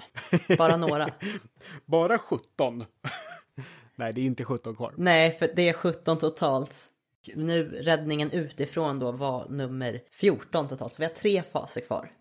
[0.57, 1.09] Bara några.
[1.85, 2.85] Bara 17.
[3.95, 4.93] Nej, det är inte 17 kvar.
[4.97, 6.75] Nej, för det är 17 totalt.
[7.35, 10.93] Nu räddningen utifrån då var nummer 14 totalt.
[10.93, 12.11] Så vi har tre faser kvar.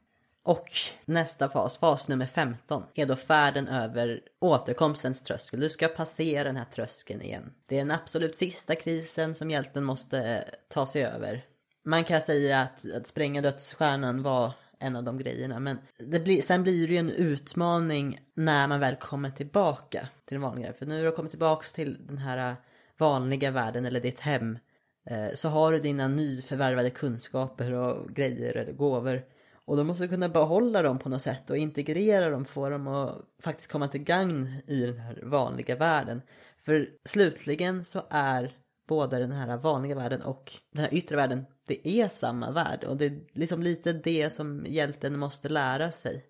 [0.45, 0.71] Och
[1.05, 5.61] nästa fas, fas nummer 15, är då färden över återkomstens tröskel.
[5.61, 7.53] Du ska passera den här tröskeln igen.
[7.67, 11.45] Det är den absolut sista krisen som hjälten måste ta sig över.
[11.85, 15.61] Man kan säga att, att spränga dödsstjärnan var en av de grejerna.
[15.61, 20.35] Men det blir, sen blir det ju en utmaning när man väl kommer tillbaka till
[20.35, 20.73] den vanliga.
[20.73, 22.57] För nu har du kommit tillbaka till den här äh,
[22.99, 24.59] vanliga världen eller ditt hem.
[25.07, 29.23] Äh, så har du dina nyförvärvade kunskaper och grejer eller gåvor.
[29.65, 32.87] Och då måste du kunna behålla dem på något sätt och integrera dem, få dem
[32.87, 36.23] att faktiskt komma till gagn i den här vanliga världen.
[36.59, 38.57] För slutligen så är
[38.87, 42.85] både den här vanliga världen och den här yttre världen, det är samma värld.
[42.85, 46.25] Och det är liksom lite det som hjälten måste lära sig.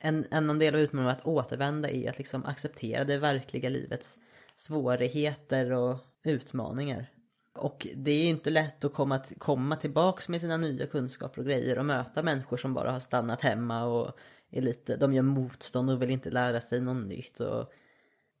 [0.00, 4.16] En annan del av utmaningen att återvända är att liksom acceptera det verkliga livets
[4.56, 7.06] svårigheter och utmaningar.
[7.54, 11.46] Och det är ju inte lätt att komma, komma tillbaks med sina nya kunskaper och
[11.46, 14.18] grejer och möta människor som bara har stannat hemma och
[14.50, 17.40] är lite, de gör motstånd och vill inte lära sig något nytt.
[17.40, 17.72] Och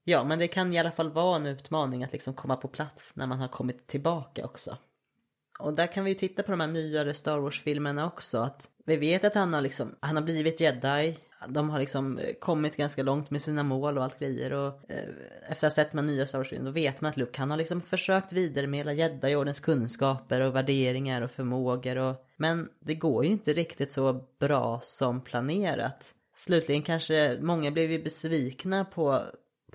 [0.08, 3.12] Ja, men det kan i alla fall vara en utmaning att liksom komma på plats
[3.16, 4.76] när man har kommit tillbaka också.
[5.58, 8.38] Och där kan vi ju titta på de här nyare Star Wars-filmerna också.
[8.38, 11.18] Att vi vet att han har liksom, han har blivit jedi.
[11.48, 14.52] De har liksom eh, kommit ganska långt med sina mål och allt grejer.
[14.52, 15.08] Och eh,
[15.48, 17.50] efter att ha sett de här nya Star Wars-filmerna då vet man att Luke han
[17.50, 21.96] har liksom försökt vidaremedla jedi-ordens kunskaper och värderingar och förmågor.
[21.96, 26.14] Och, men det går ju inte riktigt så bra som planerat.
[26.36, 29.22] Slutligen kanske många blev ju besvikna på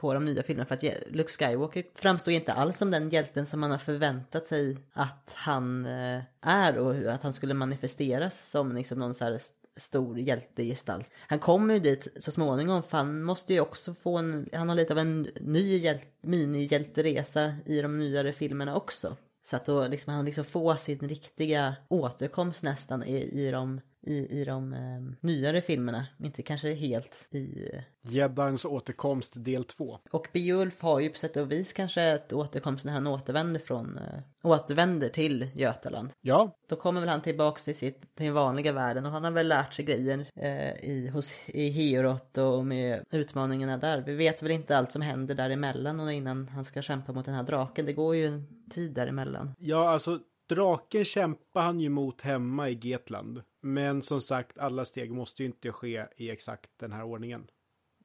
[0.04, 3.60] på de nya filmerna för att Luke Skywalker framstår inte alls som den hjälten som
[3.60, 9.00] man har förväntat sig att han eh, är och att han skulle manifesteras som liksom
[9.00, 9.40] någon så här
[9.78, 11.12] stor hjältegestalt.
[11.28, 14.76] Han kommer ju dit så småningom för han måste ju också få en, han har
[14.76, 19.18] lite av en ny hjäl, minihjälteresa i de nyare filmerna också.
[19.46, 24.42] Så att då liksom han liksom får sin riktiga återkomst nästan i, i de i,
[24.42, 24.80] i de eh,
[25.20, 26.08] nyare filmerna.
[26.20, 27.70] Inte kanske helt i...
[28.02, 30.00] Jeddans återkomst del två.
[30.12, 33.98] Och Beowulf har ju på sätt och vis kanske ett återkomst när han återvänder från...
[33.98, 36.10] Eh, återvänder till Götaland.
[36.22, 36.56] Ja.
[36.70, 39.48] Då kommer väl han tillbaks till, sitt, till den vanliga världen och han har väl
[39.48, 44.02] lärt sig grejer eh, i, hos, i Heorot och med utmaningarna där.
[44.02, 47.36] Vi vet väl inte allt som händer däremellan och innan han ska kämpa mot den
[47.36, 47.86] här draken.
[47.86, 49.54] Det går ju en tid däremellan.
[49.60, 50.20] Ja, alltså
[50.50, 53.42] draken kämpar han ju mot hemma i Getland.
[53.66, 57.48] Men som sagt, alla steg måste ju inte ske i exakt den här ordningen.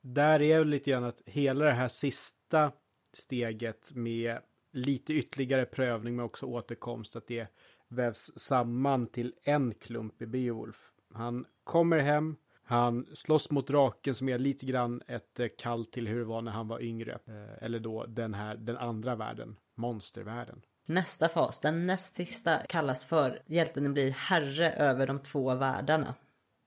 [0.00, 2.72] Där är det lite grann att hela det här sista
[3.12, 4.38] steget med
[4.70, 7.48] lite ytterligare prövning men också återkomst, att det
[7.88, 10.92] vävs samman till en klump i Beowulf.
[11.14, 16.08] Han kommer hem, han slåss mot draken som är lite grann ett eh, kall till
[16.08, 17.18] hur det var när han var yngre.
[17.26, 20.62] Eh, eller då den här, den andra världen, monstervärlden.
[20.88, 26.14] Nästa fas, den näst sista, kallas för hjälten blir herre över de två världarna.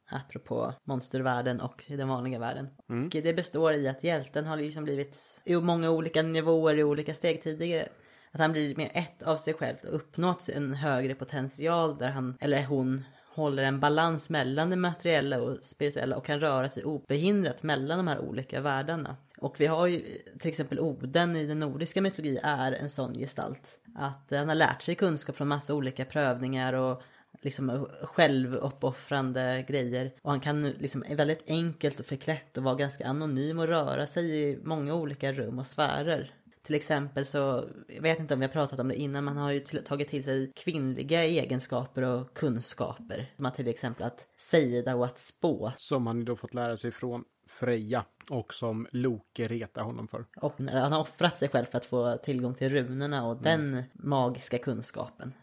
[0.09, 2.69] Apropå monstervärlden och den vanliga världen.
[2.89, 3.05] Mm.
[3.05, 7.13] Och det består i att hjälten har liksom blivit i många olika nivåer i olika
[7.13, 7.89] steg tidigare.
[8.31, 12.37] Att han blir mer ett av sig själv och uppnått en högre potential där han,
[12.39, 13.03] eller hon,
[13.33, 18.07] håller en balans mellan det materiella och spirituella och kan röra sig obehindrat mellan de
[18.07, 19.15] här olika världarna.
[19.41, 20.01] Och vi har ju
[20.39, 23.79] till exempel Oden i den nordiska mytologi är en sån gestalt.
[23.95, 27.01] Att han har lärt sig kunskap från massa olika prövningar och
[27.41, 30.13] liksom självuppoffrande grejer.
[30.21, 34.07] Och han kan liksom är väldigt enkelt och förklätt och vara ganska anonym och röra
[34.07, 36.33] sig i många olika rum och sfärer.
[36.63, 39.51] Till exempel så, jag vet inte om vi har pratat om det innan, man har
[39.51, 43.33] ju tagit till sig kvinnliga egenskaper och kunskaper.
[43.35, 45.71] Som att till exempel att säga och att spå.
[45.77, 47.23] Som han då fått lära sig från
[47.59, 50.25] Freja och som Loke retar honom för.
[50.37, 53.43] Och när han har offrat sig själv för att få tillgång till runorna och mm.
[53.43, 55.33] den magiska kunskapen.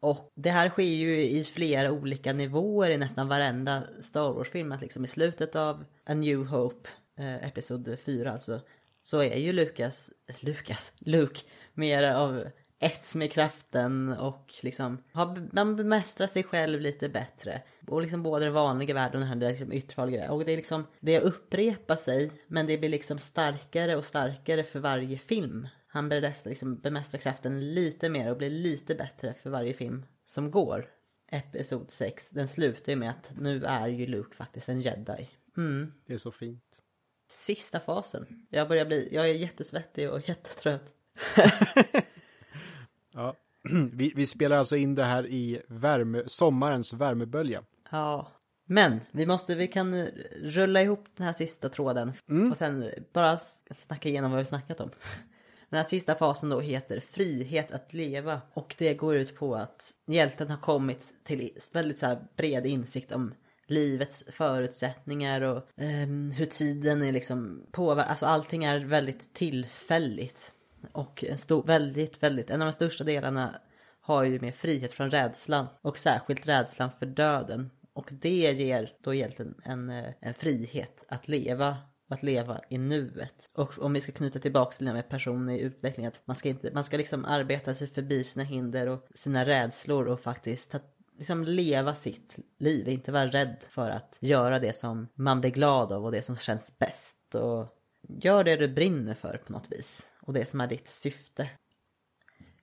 [0.00, 4.72] Och det här sker ju i flera olika nivåer i nästan varenda Star Wars-film.
[4.72, 6.88] Att liksom i slutet av A New Hope,
[7.18, 8.60] eh, Episod 4 alltså,
[9.02, 10.10] så är ju Lukas,
[10.40, 11.40] Lukas, Luke
[11.74, 12.44] mer av
[12.78, 17.62] ett med kraften och liksom har, man bemästrar sig själv lite bättre.
[17.88, 20.32] Och liksom både den vanliga världen och den här liksom ytterliga.
[20.32, 24.80] Och det är liksom, det upprepar sig men det blir liksom starkare och starkare för
[24.80, 25.68] varje film.
[25.86, 30.50] Han börjar liksom bemästra kraften lite mer och blir lite bättre för varje film som
[30.50, 30.88] går.
[31.30, 35.28] Episod 6, den slutar ju med att nu är ju Luke faktiskt en jedi.
[35.56, 35.92] Mm.
[36.06, 36.82] Det är så fint.
[37.30, 38.46] Sista fasen.
[38.50, 40.94] Jag börjar bli, jag är jättesvettig och jättetrött.
[43.12, 43.36] ja,
[43.92, 47.62] vi, vi, spelar alltså in det här i värme, sommarens värmebölja.
[47.90, 48.28] Ja,
[48.66, 50.06] men vi måste, vi kan
[50.42, 52.50] rulla ihop den här sista tråden mm.
[52.50, 53.38] och sen bara
[53.78, 54.90] snacka igenom vad vi snackat om.
[55.70, 59.92] Den här sista fasen då heter frihet att leva och det går ut på att
[60.06, 63.34] hjälten har kommit till väldigt så bred insikt om
[63.66, 68.10] livets förutsättningar och eh, hur tiden är liksom påverkad.
[68.10, 70.52] Alltså allting är väldigt tillfälligt.
[70.92, 73.60] Och en stor, väldigt, väldigt, en av de största delarna
[74.00, 77.70] har ju med frihet från rädslan och särskilt rädslan för döden.
[77.96, 81.76] Och det ger då egentligen en, eh, en frihet att leva
[82.08, 83.48] och att leva i nuet.
[83.52, 86.70] Och om vi ska knyta tillbaka till det med personlig utveckling, att man ska, inte,
[86.74, 90.78] man ska liksom arbeta sig förbi sina hinder och sina rädslor och faktiskt ta
[91.18, 95.92] liksom leva sitt liv, inte vara rädd för att göra det som man blir glad
[95.92, 97.34] av och det som känns bäst.
[97.34, 97.68] Och
[98.08, 101.50] gör det du brinner för på något vis och det som är ditt syfte.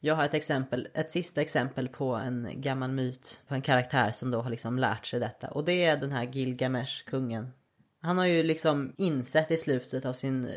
[0.06, 4.32] Jag har ett exempel, ett sista exempel på en gammal myt, på en karaktär som
[4.32, 7.52] då har liksom lärt sig detta och det är den här Gilgamesh, kungen.
[8.02, 10.54] Han har ju liksom insett i slutet av sin eh,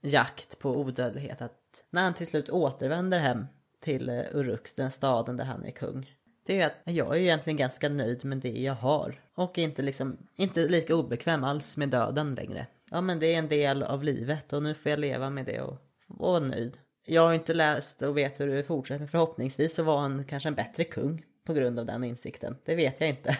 [0.00, 3.46] jakt på odödlighet att när han till slut återvänder hem
[3.80, 6.10] till eh, Uruks, Urux, den staden där han är kung,
[6.46, 9.20] det är ju att jag är egentligen ganska nöjd med det jag har.
[9.34, 12.66] Och inte liksom, inte lika obekväm alls med döden längre.
[12.90, 15.60] Ja men det är en del av livet och nu får jag leva med det
[15.60, 16.78] och vara nöjd.
[17.08, 20.48] Jag har inte läst och vet hur det fortsätter men förhoppningsvis så var han kanske
[20.48, 22.56] en bättre kung på grund av den insikten.
[22.64, 23.38] Det vet jag inte.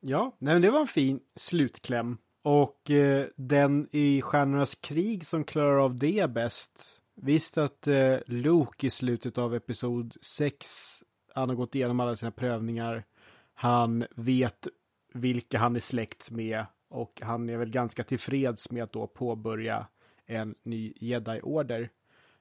[0.00, 2.18] Ja, nej men det var en fin slutkläm.
[2.42, 7.00] Och eh, den i Stjärnornas krig som klarar av det bäst.
[7.14, 11.02] Visst att eh, Luke i slutet av episod 6,
[11.34, 13.04] han har gått igenom alla sina prövningar.
[13.54, 14.68] Han vet
[15.14, 19.86] vilka han är släkt med och han är väl ganska tillfreds med att då påbörja
[20.26, 21.88] en ny jedi-order.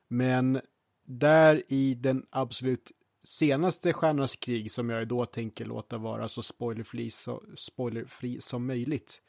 [0.07, 0.61] Men
[1.03, 2.91] där i den absolut
[3.23, 9.21] senaste Stjärnornas krig som jag då tänker låta vara så spoilerfri, så spoilerfri som möjligt.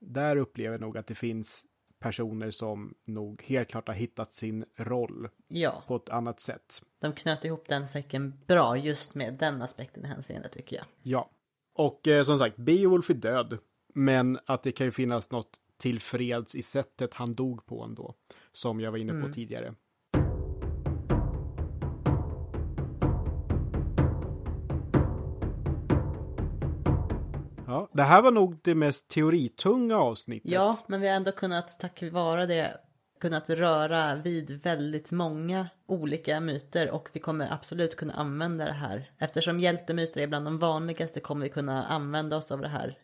[0.00, 1.66] Där upplever jag nog att det finns
[1.98, 6.82] personer som nog helt klart har hittat sin roll Ja, på ett annat sätt.
[6.98, 10.84] de knöt ihop den säcken bra just med den aspekten i hänseende tycker jag.
[11.02, 11.30] Ja.
[11.74, 13.58] Och eh, som sagt, Beowulf är död.
[13.94, 18.14] Men att det kan ju finnas något tillfreds i sättet han dog på ändå.
[18.52, 19.74] Som jag var inne på tidigare.
[27.74, 30.50] Ja, det här var nog det mest teoritunga avsnittet.
[30.50, 32.80] Ja, men vi har ändå kunnat, tack vare det,
[33.20, 39.10] kunnat röra vid väldigt många olika myter och vi kommer absolut kunna använda det här.
[39.18, 42.98] Eftersom hjältemyter är bland de vanligaste kommer vi kunna använda oss av det här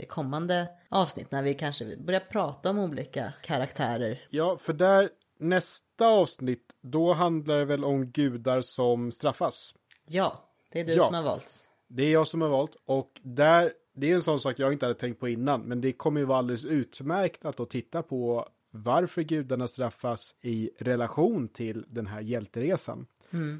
[0.00, 4.20] i kommande avsnitt när vi kanske börjar prata om olika karaktärer.
[4.30, 9.74] Ja, för där nästa avsnitt, då handlar det väl om gudar som straffas.
[10.08, 11.04] Ja, det är du Ja.
[11.04, 11.68] som har valt.
[11.88, 14.86] Det är jag som har valt och där, det är en sån sak jag inte
[14.86, 18.48] hade tänkt på innan, men det kommer ju vara alldeles utmärkt att då titta på
[18.70, 23.06] varför gudarna straffas i relation till den här hjälteresan.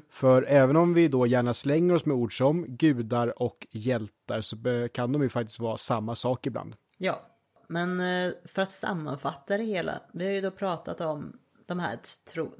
[0.09, 4.57] För även om vi då gärna slänger oss med ord som gudar och hjältar så
[4.93, 6.75] kan de ju faktiskt vara samma sak ibland.
[6.97, 7.21] Ja,
[7.67, 10.01] men eh, för att sammanfatta det hela.
[10.13, 11.99] Vi har ju då pratat om de här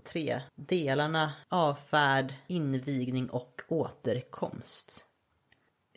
[0.03, 1.33] tre delarna.
[1.47, 5.05] Avfärd, invigning och återkomst.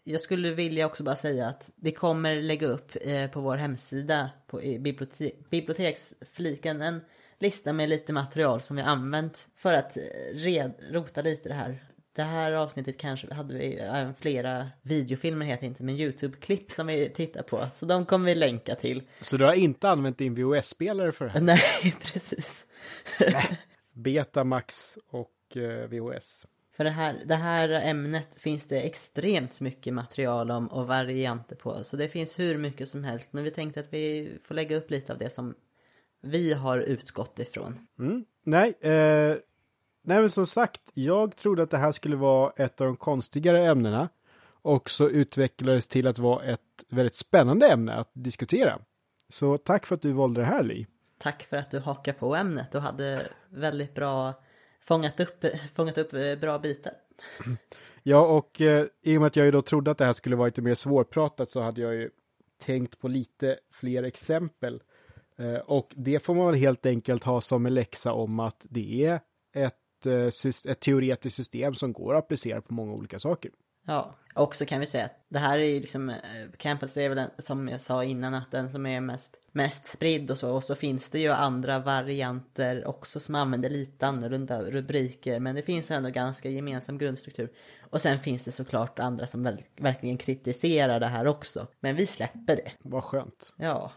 [0.08, 4.30] Jag skulle vilja också bara säga att vi kommer lägga upp eh, på vår hemsida
[4.46, 7.00] på, bibliotek, biblioteksfliken en
[7.38, 10.02] lista med lite material som vi använt för att eh,
[10.34, 11.84] red, rota lite det här.
[12.12, 17.10] Det här avsnittet kanske hade vi även flera videofilmer heter inte men YouTube-klipp som vi
[17.10, 17.68] tittar på.
[17.74, 19.02] Så de kommer vi länka till.
[19.20, 21.40] Så du har inte använt din VHS-spelare för det här?
[21.40, 22.66] Nej, precis.
[23.92, 26.46] Betamax och eh, VHS.
[26.76, 31.84] För det här, det här ämnet finns det extremt mycket material om och varianter på.
[31.84, 33.28] Så det finns hur mycket som helst.
[33.32, 35.54] Men vi tänkte att vi får lägga upp lite av det som
[36.22, 37.86] vi har utgått ifrån.
[37.98, 38.24] Mm.
[38.42, 39.36] Nej, eh,
[40.02, 43.66] nej, men som sagt, jag trodde att det här skulle vara ett av de konstigare
[43.66, 44.08] ämnena.
[44.62, 48.78] Och så utvecklades till att vara ett väldigt spännande ämne att diskutera.
[49.28, 50.86] Så tack för att du valde det här, Li.
[51.18, 54.34] Tack för att du hakar på ämnet och hade väldigt bra
[54.86, 55.44] fångat upp,
[55.74, 56.92] fångat upp eh, bra bitar.
[58.02, 60.36] Ja, och eh, i och med att jag ju då trodde att det här skulle
[60.36, 62.10] vara lite mer svårpratat så hade jag ju
[62.64, 64.82] tänkt på lite fler exempel.
[65.38, 69.04] Eh, och det får man väl helt enkelt ha som en läxa om att det
[69.04, 69.20] är
[69.54, 73.50] ett, eh, ett teoretiskt system som går att applicera på många olika saker.
[73.86, 76.16] Ja, och så kan vi säga att det här är ju liksom, eh,
[76.56, 80.30] Campus är väl den, som jag sa innan, att den som är mest, mest spridd
[80.30, 80.54] och så.
[80.54, 85.40] Och så finns det ju andra varianter också som använder lite annorlunda rubriker.
[85.40, 87.52] Men det finns ändå ganska gemensam grundstruktur.
[87.90, 91.66] Och sen finns det såklart andra som väl, verkligen kritiserar det här också.
[91.80, 92.72] Men vi släpper det.
[92.82, 93.54] Vad skönt.
[93.56, 93.92] Ja.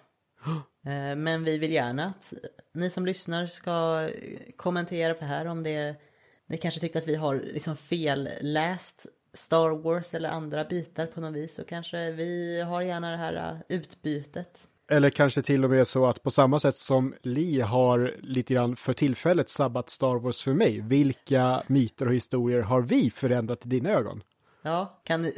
[0.85, 2.33] Eh, Men vi vill gärna att
[2.73, 4.09] ni som lyssnar ska
[4.57, 5.95] kommentera på det här om det
[6.49, 9.05] ni kanske tyckte att vi har liksom fel läst
[9.39, 13.33] Star Wars eller andra bitar på något vis så kanske vi har gärna det här
[13.35, 14.67] eh, utbytet.
[14.91, 18.75] Eller kanske till och med så att på samma sätt som Li har lite grann
[18.75, 23.69] för tillfället sabbat Star Wars för mig, vilka myter och historier har vi förändrat i
[23.69, 24.23] dina ögon?
[24.61, 25.31] Ja, kan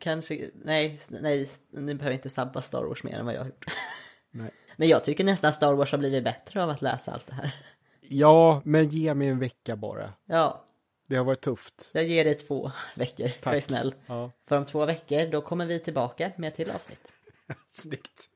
[0.00, 3.64] kanske, nej, nej, ni behöver inte sabba Star Wars mer än vad jag har gjort.
[4.30, 4.50] Nej.
[4.76, 7.54] Nej, jag tycker nästan Star Wars har blivit bättre av att läsa allt det här.
[8.00, 10.12] Ja, men ge mig en vecka bara.
[10.26, 10.64] Ja,
[11.12, 11.90] Det har varit tufft.
[11.94, 13.94] jag ger dig två veckor, jag är snäll.
[14.06, 17.12] Ja, För om två veckor, då kommer vi tillbaka med ett till avsnitt.
[17.68, 18.28] snyggt.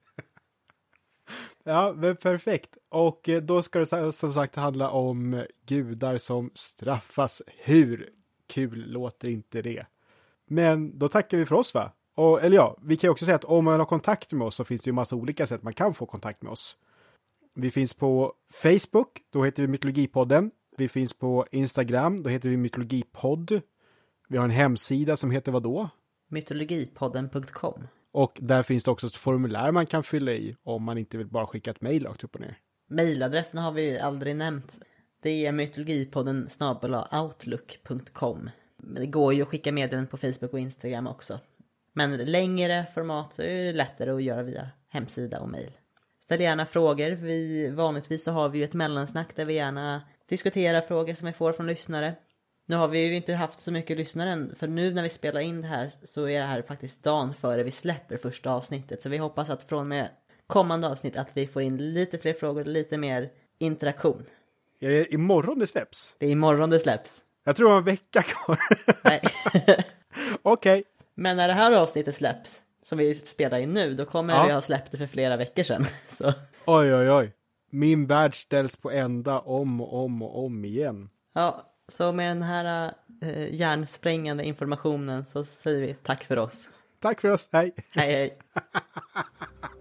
[1.65, 2.77] Ja, men perfekt.
[2.89, 7.43] Och eh, då ska det som sagt handla om gudar som straffas.
[7.47, 8.11] Hur
[8.47, 9.87] kul låter inte det?
[10.47, 11.93] Men då tackar vi för oss va?
[12.15, 14.55] Och, eller ja, vi kan ju också säga att om man har kontakt med oss
[14.55, 16.77] så finns det ju massa olika sätt man kan få kontakt med oss.
[17.55, 20.51] Vi finns på Facebook, då heter vi Mytologipodden.
[20.79, 23.61] Vi finns på Instagram, då heter vi Mytologipodd.
[24.29, 25.89] Vi har en hemsida som heter vad då?
[26.29, 31.19] Mytologipodden.com Och där finns det också ett formulär man kan fylla i om man inte
[31.19, 32.59] vill bara skicka ett mejl rakt upp och ner.
[32.91, 34.81] Mailadressen har vi aldrig nämnt.
[35.23, 36.49] det är mytologipodden
[37.13, 38.51] outlook.com.
[38.77, 41.41] Det går ju att skicka meddelanden på Facebook och Instagram också.
[41.93, 45.73] Men längre format så är det lättare att göra via hemsida och mail.
[46.21, 47.11] Ställ gärna frågor.
[47.11, 51.33] Vi, vanligtvis så har vi ju ett mellansnack där vi gärna diskuterar frågor som vi
[51.33, 52.15] får från lyssnare.
[52.69, 55.41] Nu har vi ju inte haft så mycket lyssnare än, för nu när vi spelar
[55.41, 59.03] in det här så är det här faktiskt dagen före vi släpper första avsnittet.
[59.03, 60.09] Så vi hoppas att från med
[60.47, 64.25] kommande avsnitt att vi får in lite fler frågor, lite mer interaktion.
[64.81, 66.15] Är det imorgon det släpps?
[66.19, 67.21] Det är imorgon det släpps.
[67.45, 68.59] Jag tror det var en vecka kvar.
[69.05, 69.23] Nej.
[70.43, 70.85] Okej.
[71.15, 74.47] Men när det här avsnittet släpps, som vi spelar in nu, då kommer Ja.
[74.47, 75.87] vi ha släppt det för flera veckor sedan.
[76.09, 76.33] Så
[76.65, 77.33] Oj, oj, oj.
[77.77, 81.11] Min värld ställs på ända om och om och om igen.
[81.33, 86.71] ja, så med den här eh, hjärnsprängande informationen så säger vi tack för oss.
[87.01, 87.75] Tack för oss, hej!
[87.91, 88.39] Hej hej!